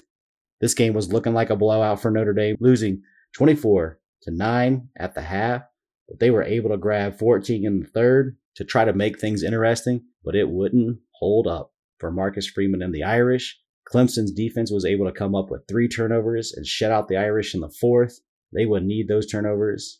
This 0.61 0.75
game 0.75 0.93
was 0.93 1.11
looking 1.11 1.33
like 1.33 1.49
a 1.49 1.55
blowout 1.55 2.03
for 2.03 2.11
Notre 2.11 2.33
Dame, 2.33 2.55
losing 2.59 3.01
24 3.33 3.99
to 4.23 4.31
9 4.31 4.89
at 4.97 5.15
the 5.15 5.23
half. 5.23 5.63
But 6.07 6.19
they 6.19 6.29
were 6.29 6.43
able 6.43 6.69
to 6.69 6.77
grab 6.77 7.17
14 7.17 7.65
in 7.65 7.79
the 7.79 7.87
third 7.87 8.37
to 8.57 8.63
try 8.63 8.85
to 8.85 8.93
make 8.93 9.19
things 9.19 9.41
interesting, 9.41 10.03
but 10.23 10.35
it 10.35 10.49
wouldn't 10.49 10.99
hold 11.13 11.47
up 11.47 11.73
for 11.97 12.11
Marcus 12.11 12.47
Freeman 12.47 12.83
and 12.83 12.93
the 12.93 13.03
Irish. 13.03 13.59
Clemson's 13.91 14.31
defense 14.31 14.71
was 14.71 14.85
able 14.85 15.07
to 15.07 15.11
come 15.11 15.33
up 15.33 15.49
with 15.49 15.67
three 15.67 15.87
turnovers 15.87 16.53
and 16.55 16.67
shut 16.67 16.91
out 16.91 17.07
the 17.07 17.17
Irish 17.17 17.55
in 17.55 17.61
the 17.61 17.69
fourth. 17.69 18.19
They 18.53 18.67
would 18.67 18.83
need 18.83 19.07
those 19.07 19.25
turnovers 19.25 19.99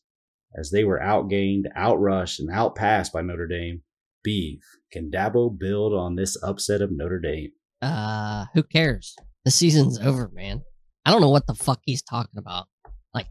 as 0.55 0.71
they 0.71 0.83
were 0.83 0.99
outgained, 0.99 1.65
outrushed, 1.77 2.39
and 2.39 2.49
outpassed 2.51 3.13
by 3.13 3.21
Notre 3.21 3.47
Dame. 3.47 3.81
Beef, 4.23 4.61
can 4.91 5.09
Dabo 5.09 5.57
build 5.57 5.93
on 5.93 6.15
this 6.15 6.41
upset 6.43 6.81
of 6.81 6.91
Notre 6.91 7.19
Dame? 7.19 7.51
Uh, 7.81 8.45
who 8.53 8.63
cares? 8.63 9.15
The 9.45 9.51
season's 9.51 9.99
over, 9.99 10.29
man. 10.33 10.63
I 11.05 11.11
don't 11.11 11.21
know 11.21 11.29
what 11.29 11.47
the 11.47 11.55
fuck 11.55 11.79
he's 11.85 12.01
talking 12.01 12.37
about. 12.37 12.67
Like, 13.13 13.27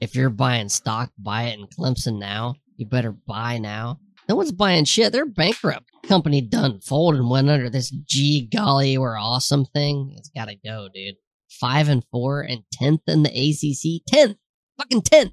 if 0.00 0.14
you're 0.14 0.30
buying 0.30 0.68
stock, 0.68 1.10
buy 1.18 1.44
it 1.44 1.58
in 1.58 1.66
Clemson 1.66 2.18
now. 2.18 2.54
You 2.76 2.86
better 2.86 3.12
buy 3.12 3.58
now. 3.58 4.00
No 4.28 4.36
one's 4.36 4.52
buying 4.52 4.84
shit. 4.84 5.12
They're 5.12 5.26
bankrupt. 5.26 5.86
Company 6.04 6.40
done 6.40 6.80
folded 6.80 7.20
and 7.20 7.30
went 7.30 7.48
under 7.48 7.70
this 7.70 7.90
gee 7.90 8.48
golly 8.54 8.98
we're 8.98 9.16
awesome 9.16 9.64
thing. 9.66 10.14
It's 10.16 10.30
gotta 10.36 10.56
go, 10.64 10.88
dude. 10.92 11.14
Five 11.48 11.88
and 11.88 12.04
four 12.10 12.42
and 12.42 12.62
tenth 12.72 13.02
in 13.06 13.22
the 13.22 13.30
ACC. 13.30 14.02
Tenth, 14.06 14.36
fucking 14.78 15.02
tenth. 15.02 15.32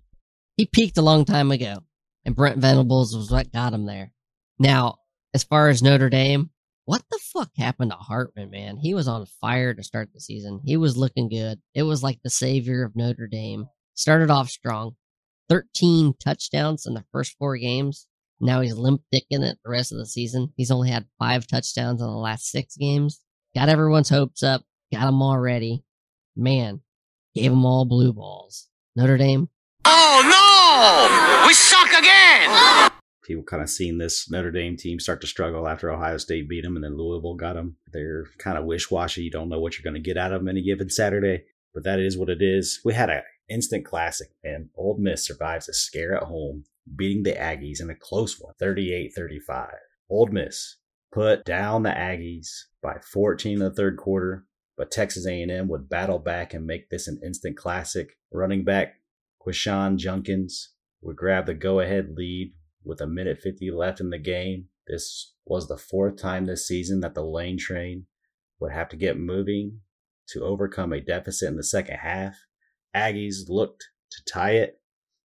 He 0.56 0.68
peaked 0.68 0.98
a 0.98 1.02
long 1.02 1.26
time 1.26 1.52
ago, 1.52 1.80
and 2.26 2.36
Brent 2.36 2.60
Venables 2.60 3.16
was 3.16 3.32
what 3.32 3.52
got 3.52 3.74
him 3.74 3.86
there. 3.86 4.14
Now, 4.60 4.98
as 5.34 5.44
far 5.44 5.70
as 5.70 5.82
Notre 5.82 6.10
Dame, 6.10 6.52
what 6.86 7.02
the 7.10 7.20
fuck 7.34 7.50
happened 7.58 7.92
to 7.92 7.98
Hartman, 7.98 8.52
man? 8.52 8.78
He 8.78 8.94
was 8.94 9.08
on 9.08 9.26
fire 9.42 9.74
to 9.74 9.84
start 9.84 10.10
the 10.14 10.22
season. 10.22 10.62
He 10.64 10.78
was 10.78 10.96
looking 10.96 11.28
good. 11.28 11.60
It 11.74 11.84
was 11.84 12.04
like 12.04 12.20
the 12.24 12.30
savior 12.30 12.84
of 12.84 12.96
Notre 12.96 13.28
Dame. 13.28 13.66
Started 13.96 14.30
off 14.30 14.50
strong. 14.50 14.96
13 15.50 16.14
touchdowns 16.24 16.86
in 16.86 16.94
the 16.94 17.06
first 17.12 17.36
four 17.40 17.58
games. 17.58 18.08
Now 18.40 18.62
he's 18.62 18.76
limp 18.76 19.02
dicking 19.14 19.44
it 19.44 19.58
the 19.64 19.72
rest 19.72 19.92
of 19.92 19.98
the 19.98 20.06
season. 20.06 20.54
He's 20.56 20.72
only 20.72 20.90
had 20.90 21.08
five 21.18 21.48
touchdowns 21.48 22.02
in 22.02 22.08
the 22.08 22.14
last 22.14 22.52
six 22.52 22.76
games. 22.76 23.22
Got 23.56 23.70
everyone's 23.70 24.10
hopes 24.10 24.44
up. 24.44 24.64
Got 24.92 25.06
them 25.06 25.22
all 25.22 25.40
ready. 25.40 25.84
Man, 26.36 26.82
gave 27.34 27.52
them 27.52 27.66
all 27.66 27.86
blue 27.86 28.14
balls. 28.14 28.68
Notre 28.96 29.18
Dame, 29.18 29.50
Oh 29.86 30.22
no! 30.30 30.43
We 31.48 31.54
suck 31.54 31.90
again! 31.98 32.90
people 33.24 33.44
kind 33.44 33.64
of 33.64 33.70
seen 33.70 33.98
this 33.98 34.30
Notre 34.30 34.52
Dame 34.52 34.76
team 34.76 35.00
start 35.00 35.22
to 35.22 35.28
struggle 35.28 35.68
after 35.68 35.92
Ohio 35.92 36.18
State 36.18 36.50
beat 36.50 36.64
them 36.64 36.76
and 36.76 36.84
then 36.84 36.98
Louisville 36.98 37.36
got 37.36 37.54
them. 37.54 37.78
They're 37.92 38.26
kind 38.38 38.58
of 38.58 38.66
wish 38.66 38.92
washy. 38.92 39.24
You 39.24 39.32
don't 39.32 39.50
know 39.50 39.60
what 39.60 39.78
you're 39.78 39.84
going 39.90 40.02
to 40.02 40.08
get 40.08 40.18
out 40.18 40.34
of 40.34 40.42
them 40.42 40.50
any 40.50 40.62
given 40.62 40.90
Saturday, 40.90 41.46
but 41.74 41.84
that 41.84 42.00
is 42.00 42.18
what 42.18 42.30
it 42.30 42.42
is. 42.42 42.82
We 42.84 42.94
had 42.94 43.10
an 43.10 43.22
instant 43.50 43.86
classic, 43.86 44.30
and 44.44 44.70
Ole 44.76 44.98
Miss 45.00 45.26
survives 45.26 45.70
a 45.70 45.74
scare 45.74 46.16
at 46.16 46.24
home, 46.24 46.66
beating 46.96 47.24
the 47.24 47.34
Aggies 47.34 47.82
in 47.82 47.90
a 47.90 47.96
close 47.96 48.40
one, 48.40 48.54
38 48.60 49.14
35. 49.16 49.70
Ole 50.10 50.28
Miss 50.28 50.78
put 51.12 51.46
down 51.46 51.84
the 51.84 51.90
Aggies 51.90 52.64
by 52.82 52.98
14 53.12 53.54
in 53.54 53.60
the 53.60 53.72
third 53.72 53.98
quarter, 53.98 54.46
but 54.76 54.92
Texas 54.92 55.28
A&M 55.28 55.68
would 55.68 55.90
battle 55.90 56.20
back 56.20 56.54
and 56.54 56.66
make 56.66 56.90
this 56.90 57.08
an 57.08 57.20
instant 57.24 57.56
classic. 57.56 58.18
Running 58.32 58.64
back 58.64 58.96
Quinshon 59.46 59.98
Judkins 59.98 60.74
would 61.02 61.16
grab 61.16 61.46
the 61.46 61.54
go-ahead 61.54 62.14
lead 62.16 62.54
with 62.84 63.02
a 63.02 63.08
minute 63.08 63.40
50 63.40 63.72
left 63.72 64.00
in 64.00 64.10
the 64.10 64.18
game. 64.18 64.66
This 64.88 65.34
was 65.46 65.68
the 65.68 65.78
fourth 65.78 66.18
time 66.18 66.46
this 66.46 66.68
season 66.68 67.02
that 67.02 67.14
the 67.14 67.24
lane 67.24 67.58
train 67.58 68.06
would 68.60 68.72
have 68.72 68.90
to 68.90 68.98
get 68.98 69.18
moving 69.18 69.80
to 70.30 70.44
overcome 70.44 70.94
a 70.94 71.02
deficit 71.02 71.50
in 71.50 71.58
the 71.58 71.64
second 71.64 71.98
half. 71.98 72.36
Aggies 72.96 73.50
looked 73.50 73.84
to 74.12 74.24
tie 74.32 74.52
it 74.52 74.80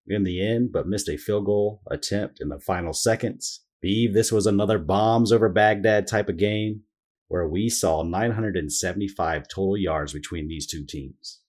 in 0.07 0.25
the 0.25 0.47
end, 0.47 0.71
but 0.73 0.87
missed 0.87 1.09
a 1.09 1.17
field 1.17 1.47
goal 1.47 1.83
attempt 1.91 2.41
in 2.41 2.49
the 2.49 2.61
final 2.61 2.93
seconds. 2.93 3.64
Beve, 3.83 4.14
this 4.14 4.33
was 4.33 4.47
another 4.47 4.79
bombs 4.79 5.33
over 5.33 5.49
Baghdad 5.49 6.07
type 6.07 6.29
of 6.29 6.39
game 6.39 6.83
where 7.29 7.49
we 7.49 7.69
saw 7.69 8.03
975 8.03 9.49
total 9.49 9.77
yards 9.77 10.12
between 10.12 10.49
these 10.49 10.67
two 10.67 10.85
teams. 10.87 11.41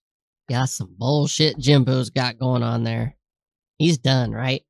Got 0.49 0.69
some 0.69 0.95
bullshit 0.97 1.57
Jimbo's 1.57 2.09
got 2.09 2.39
going 2.39 2.63
on 2.63 2.83
there. 2.83 3.15
He's 3.77 3.97
done, 3.97 4.31
right? 4.31 4.63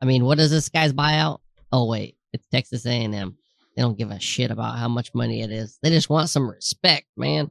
I 0.00 0.06
mean, 0.06 0.24
what 0.24 0.38
is 0.38 0.50
this 0.50 0.68
guy's 0.68 0.92
buyout? 0.92 1.40
Oh 1.70 1.86
wait, 1.86 2.16
it's 2.32 2.44
Texas 2.50 2.86
A&M. 2.86 3.36
They 3.76 3.82
don't 3.82 3.98
give 3.98 4.10
a 4.10 4.18
shit 4.18 4.50
about 4.50 4.78
how 4.78 4.88
much 4.88 5.14
money 5.14 5.42
it 5.42 5.50
is. 5.50 5.78
They 5.82 5.90
just 5.90 6.10
want 6.10 6.30
some 6.30 6.50
respect, 6.50 7.06
man. 7.16 7.50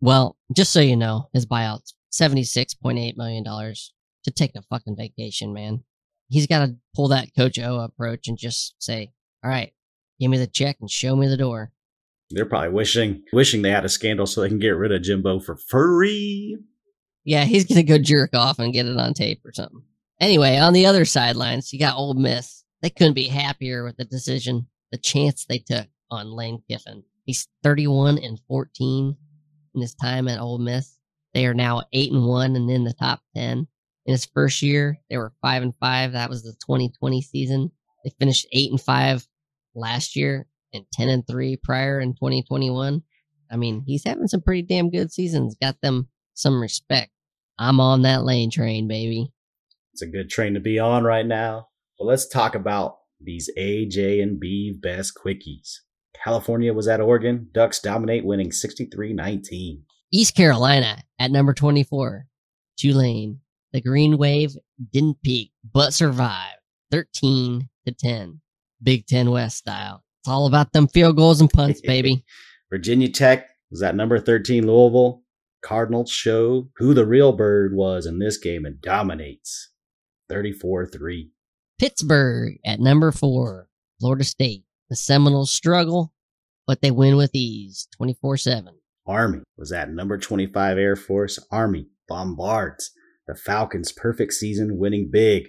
Well, 0.00 0.36
just 0.54 0.70
so 0.70 0.80
you 0.80 0.96
know, 0.96 1.28
his 1.32 1.46
buyout's 1.46 1.94
$76.8 2.12 3.16
million 3.16 3.44
to 3.44 4.30
take 4.30 4.54
a 4.54 4.62
fucking 4.62 4.96
vacation, 4.96 5.54
man. 5.54 5.82
He's 6.28 6.46
got 6.46 6.66
to 6.66 6.76
pull 6.94 7.08
that 7.08 7.28
Coach 7.36 7.58
O 7.58 7.80
approach 7.80 8.28
and 8.28 8.36
just 8.36 8.74
say, 8.78 9.12
all 9.42 9.50
right, 9.50 9.72
give 10.20 10.30
me 10.30 10.38
the 10.38 10.46
check 10.46 10.76
and 10.80 10.90
show 10.90 11.16
me 11.16 11.28
the 11.28 11.36
door. 11.36 11.72
They're 12.30 12.46
probably 12.46 12.70
wishing 12.70 13.22
wishing 13.32 13.62
they 13.62 13.70
had 13.70 13.84
a 13.84 13.88
scandal 13.88 14.26
so 14.26 14.40
they 14.40 14.48
can 14.48 14.58
get 14.58 14.70
rid 14.70 14.92
of 14.92 15.02
Jimbo 15.02 15.40
for 15.40 15.56
free. 15.56 16.58
Yeah, 17.24 17.44
he's 17.44 17.64
gonna 17.64 17.82
go 17.82 17.98
jerk 17.98 18.34
off 18.34 18.58
and 18.58 18.72
get 18.72 18.86
it 18.86 18.96
on 18.96 19.14
tape 19.14 19.44
or 19.44 19.52
something. 19.52 19.82
Anyway, 20.20 20.56
on 20.56 20.72
the 20.72 20.86
other 20.86 21.04
sidelines, 21.04 21.72
you 21.72 21.78
got 21.78 21.96
Ole 21.96 22.14
Miss. 22.14 22.64
They 22.82 22.90
couldn't 22.90 23.14
be 23.14 23.28
happier 23.28 23.84
with 23.84 23.96
the 23.96 24.04
decision, 24.04 24.68
the 24.92 24.98
chance 24.98 25.44
they 25.44 25.58
took 25.58 25.86
on 26.10 26.30
Lane 26.30 26.62
Kiffin. 26.68 27.02
He's 27.24 27.48
31 27.62 28.18
and 28.18 28.38
14 28.46 29.16
in 29.74 29.80
his 29.80 29.94
time 29.94 30.28
at 30.28 30.40
Ole 30.40 30.58
Miss. 30.58 30.98
They 31.32 31.46
are 31.46 31.54
now 31.54 31.82
eight 31.92 32.12
and 32.12 32.26
one 32.26 32.54
and 32.54 32.70
in 32.70 32.84
the 32.84 32.92
top 32.92 33.20
10. 33.34 33.66
In 34.06 34.12
his 34.12 34.26
first 34.26 34.62
year, 34.62 34.98
they 35.08 35.16
were 35.16 35.32
five 35.40 35.62
and 35.62 35.74
five. 35.76 36.12
That 36.12 36.28
was 36.28 36.42
the 36.42 36.52
2020 36.52 37.22
season. 37.22 37.72
They 38.04 38.10
finished 38.18 38.46
eight 38.52 38.70
and 38.70 38.80
five 38.80 39.26
last 39.74 40.16
year 40.16 40.46
and 40.72 40.84
10 40.92 41.08
and 41.08 41.26
three 41.26 41.56
prior 41.56 42.00
in 42.00 42.14
2021. 42.14 43.02
I 43.50 43.56
mean, 43.56 43.82
he's 43.86 44.04
having 44.04 44.26
some 44.26 44.42
pretty 44.42 44.62
damn 44.62 44.90
good 44.90 45.12
seasons. 45.12 45.56
Got 45.60 45.80
them 45.80 46.08
some 46.34 46.60
respect. 46.60 47.10
I'm 47.58 47.80
on 47.80 48.02
that 48.02 48.24
lane 48.24 48.50
train, 48.50 48.88
baby. 48.88 49.32
It's 49.92 50.02
a 50.02 50.06
good 50.06 50.28
train 50.28 50.54
to 50.54 50.60
be 50.60 50.78
on 50.78 51.04
right 51.04 51.26
now. 51.26 51.68
But 51.98 52.06
let's 52.06 52.26
talk 52.26 52.54
about 52.54 52.98
these 53.20 53.48
AJ 53.56 54.22
and 54.22 54.40
B 54.40 54.76
best 54.80 55.14
quickies. 55.14 55.78
California 56.24 56.72
was 56.72 56.88
at 56.88 57.00
Oregon. 57.00 57.48
Ducks 57.52 57.80
dominate, 57.80 58.24
winning 58.24 58.50
63-19. 58.50 59.82
East 60.12 60.34
Carolina 60.34 61.02
at 61.18 61.30
number 61.30 61.54
24. 61.54 62.26
Tulane. 62.76 63.40
The 63.72 63.80
Green 63.80 64.18
Wave 64.18 64.56
didn't 64.92 65.22
peak, 65.22 65.52
but 65.72 65.92
survived. 65.92 66.58
13 66.90 67.68
to 67.86 67.92
10. 67.92 68.40
Big 68.84 69.06
10 69.06 69.30
West 69.30 69.56
style. 69.56 70.04
It's 70.20 70.28
all 70.28 70.46
about 70.46 70.72
them 70.72 70.88
field 70.88 71.16
goals 71.16 71.40
and 71.40 71.50
punts, 71.50 71.80
baby. 71.84 72.24
Virginia 72.70 73.08
Tech 73.08 73.48
was 73.70 73.82
at 73.82 73.96
number 73.96 74.18
13 74.18 74.66
Louisville. 74.66 75.22
Cardinals 75.62 76.10
show 76.10 76.68
who 76.76 76.92
the 76.92 77.06
real 77.06 77.32
bird 77.32 77.74
was 77.74 78.04
in 78.04 78.18
this 78.18 78.36
game 78.36 78.66
and 78.66 78.80
dominates 78.80 79.70
34-3. 80.30 81.30
Pittsburgh 81.78 82.58
at 82.64 82.80
number 82.80 83.10
4. 83.10 83.68
Florida 84.00 84.24
State. 84.24 84.64
The 84.90 84.96
Seminoles 84.96 85.50
struggle, 85.50 86.12
but 86.66 86.82
they 86.82 86.90
win 86.90 87.16
with 87.16 87.34
ease. 87.34 87.88
24 87.96 88.36
7. 88.36 88.74
Army 89.06 89.40
was 89.56 89.72
at 89.72 89.90
number 89.90 90.18
25 90.18 90.78
Air 90.78 90.96
Force. 90.96 91.38
Army 91.50 91.88
bombards 92.06 92.90
the 93.26 93.34
Falcons' 93.34 93.92
perfect 93.92 94.34
season, 94.34 94.76
winning 94.78 95.08
big 95.10 95.48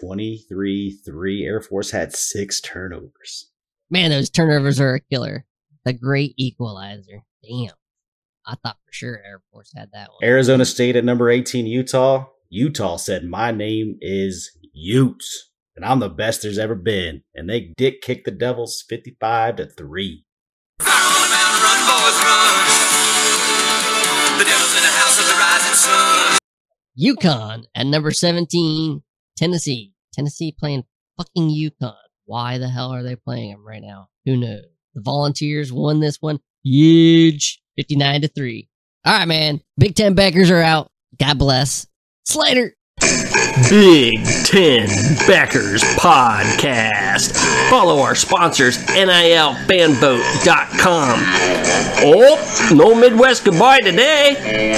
23 0.00 0.98
3. 1.04 1.44
Air 1.44 1.60
Force 1.60 1.90
had 1.90 2.14
six 2.14 2.60
turnovers. 2.60 3.50
Man, 3.90 4.10
those 4.10 4.30
turnovers 4.30 4.80
are 4.80 4.94
a 4.94 5.00
killer. 5.00 5.44
The 5.84 5.92
great 5.92 6.34
equalizer. 6.36 7.22
Damn. 7.42 7.74
I 8.46 8.56
thought 8.56 8.78
for 8.84 8.92
sure 8.92 9.22
Air 9.24 9.42
Force 9.52 9.72
had 9.74 9.90
that 9.92 10.10
one. 10.10 10.18
Arizona 10.22 10.64
State 10.64 10.96
at 10.96 11.04
number 11.04 11.30
18, 11.30 11.66
Utah. 11.66 12.26
Utah 12.50 12.96
said, 12.96 13.24
My 13.24 13.50
name 13.50 13.98
is 14.00 14.50
Utes, 14.72 15.50
and 15.76 15.84
I'm 15.84 16.00
the 16.00 16.08
best 16.08 16.42
there's 16.42 16.58
ever 16.58 16.74
been. 16.74 17.22
And 17.34 17.48
they 17.48 17.72
dick 17.76 18.02
kicked 18.02 18.24
the 18.26 18.30
Devils 18.30 18.84
55 18.88 19.56
to 19.56 19.66
3. 19.66 20.24
UConn 26.96 27.64
at 27.74 27.86
number 27.86 28.12
17, 28.12 29.02
Tennessee. 29.36 29.92
Tennessee 30.12 30.54
playing 30.58 30.84
fucking 31.18 31.48
UConn. 31.48 31.94
Why 32.26 32.58
the 32.58 32.68
hell 32.68 32.92
are 32.92 33.02
they 33.02 33.16
playing 33.16 33.50
them 33.50 33.66
right 33.66 33.82
now? 33.82 34.08
Who 34.24 34.36
knows? 34.36 34.64
The 34.94 35.00
Volunteers 35.00 35.72
won 35.72 36.00
this 36.00 36.18
one. 36.20 36.38
Huge. 36.62 37.60
59 37.76 38.22
to 38.22 38.28
3. 38.28 38.68
All 39.04 39.12
right, 39.12 39.28
man. 39.28 39.60
Big 39.76 39.94
Ten 39.94 40.14
backers 40.14 40.50
are 40.50 40.62
out. 40.62 40.88
God 41.18 41.38
bless. 41.38 41.86
Slater. 42.24 42.74
Big 43.68 44.24
Ten 44.44 44.86
Backers 45.26 45.82
Podcast. 45.96 47.36
Follow 47.68 48.00
our 48.00 48.14
sponsors, 48.14 48.78
NILFanboat.com. 48.86 51.20
Oh, 52.06 52.70
no 52.74 52.94
Midwest 52.94 53.44
goodbye 53.44 53.80
today. 53.80 54.74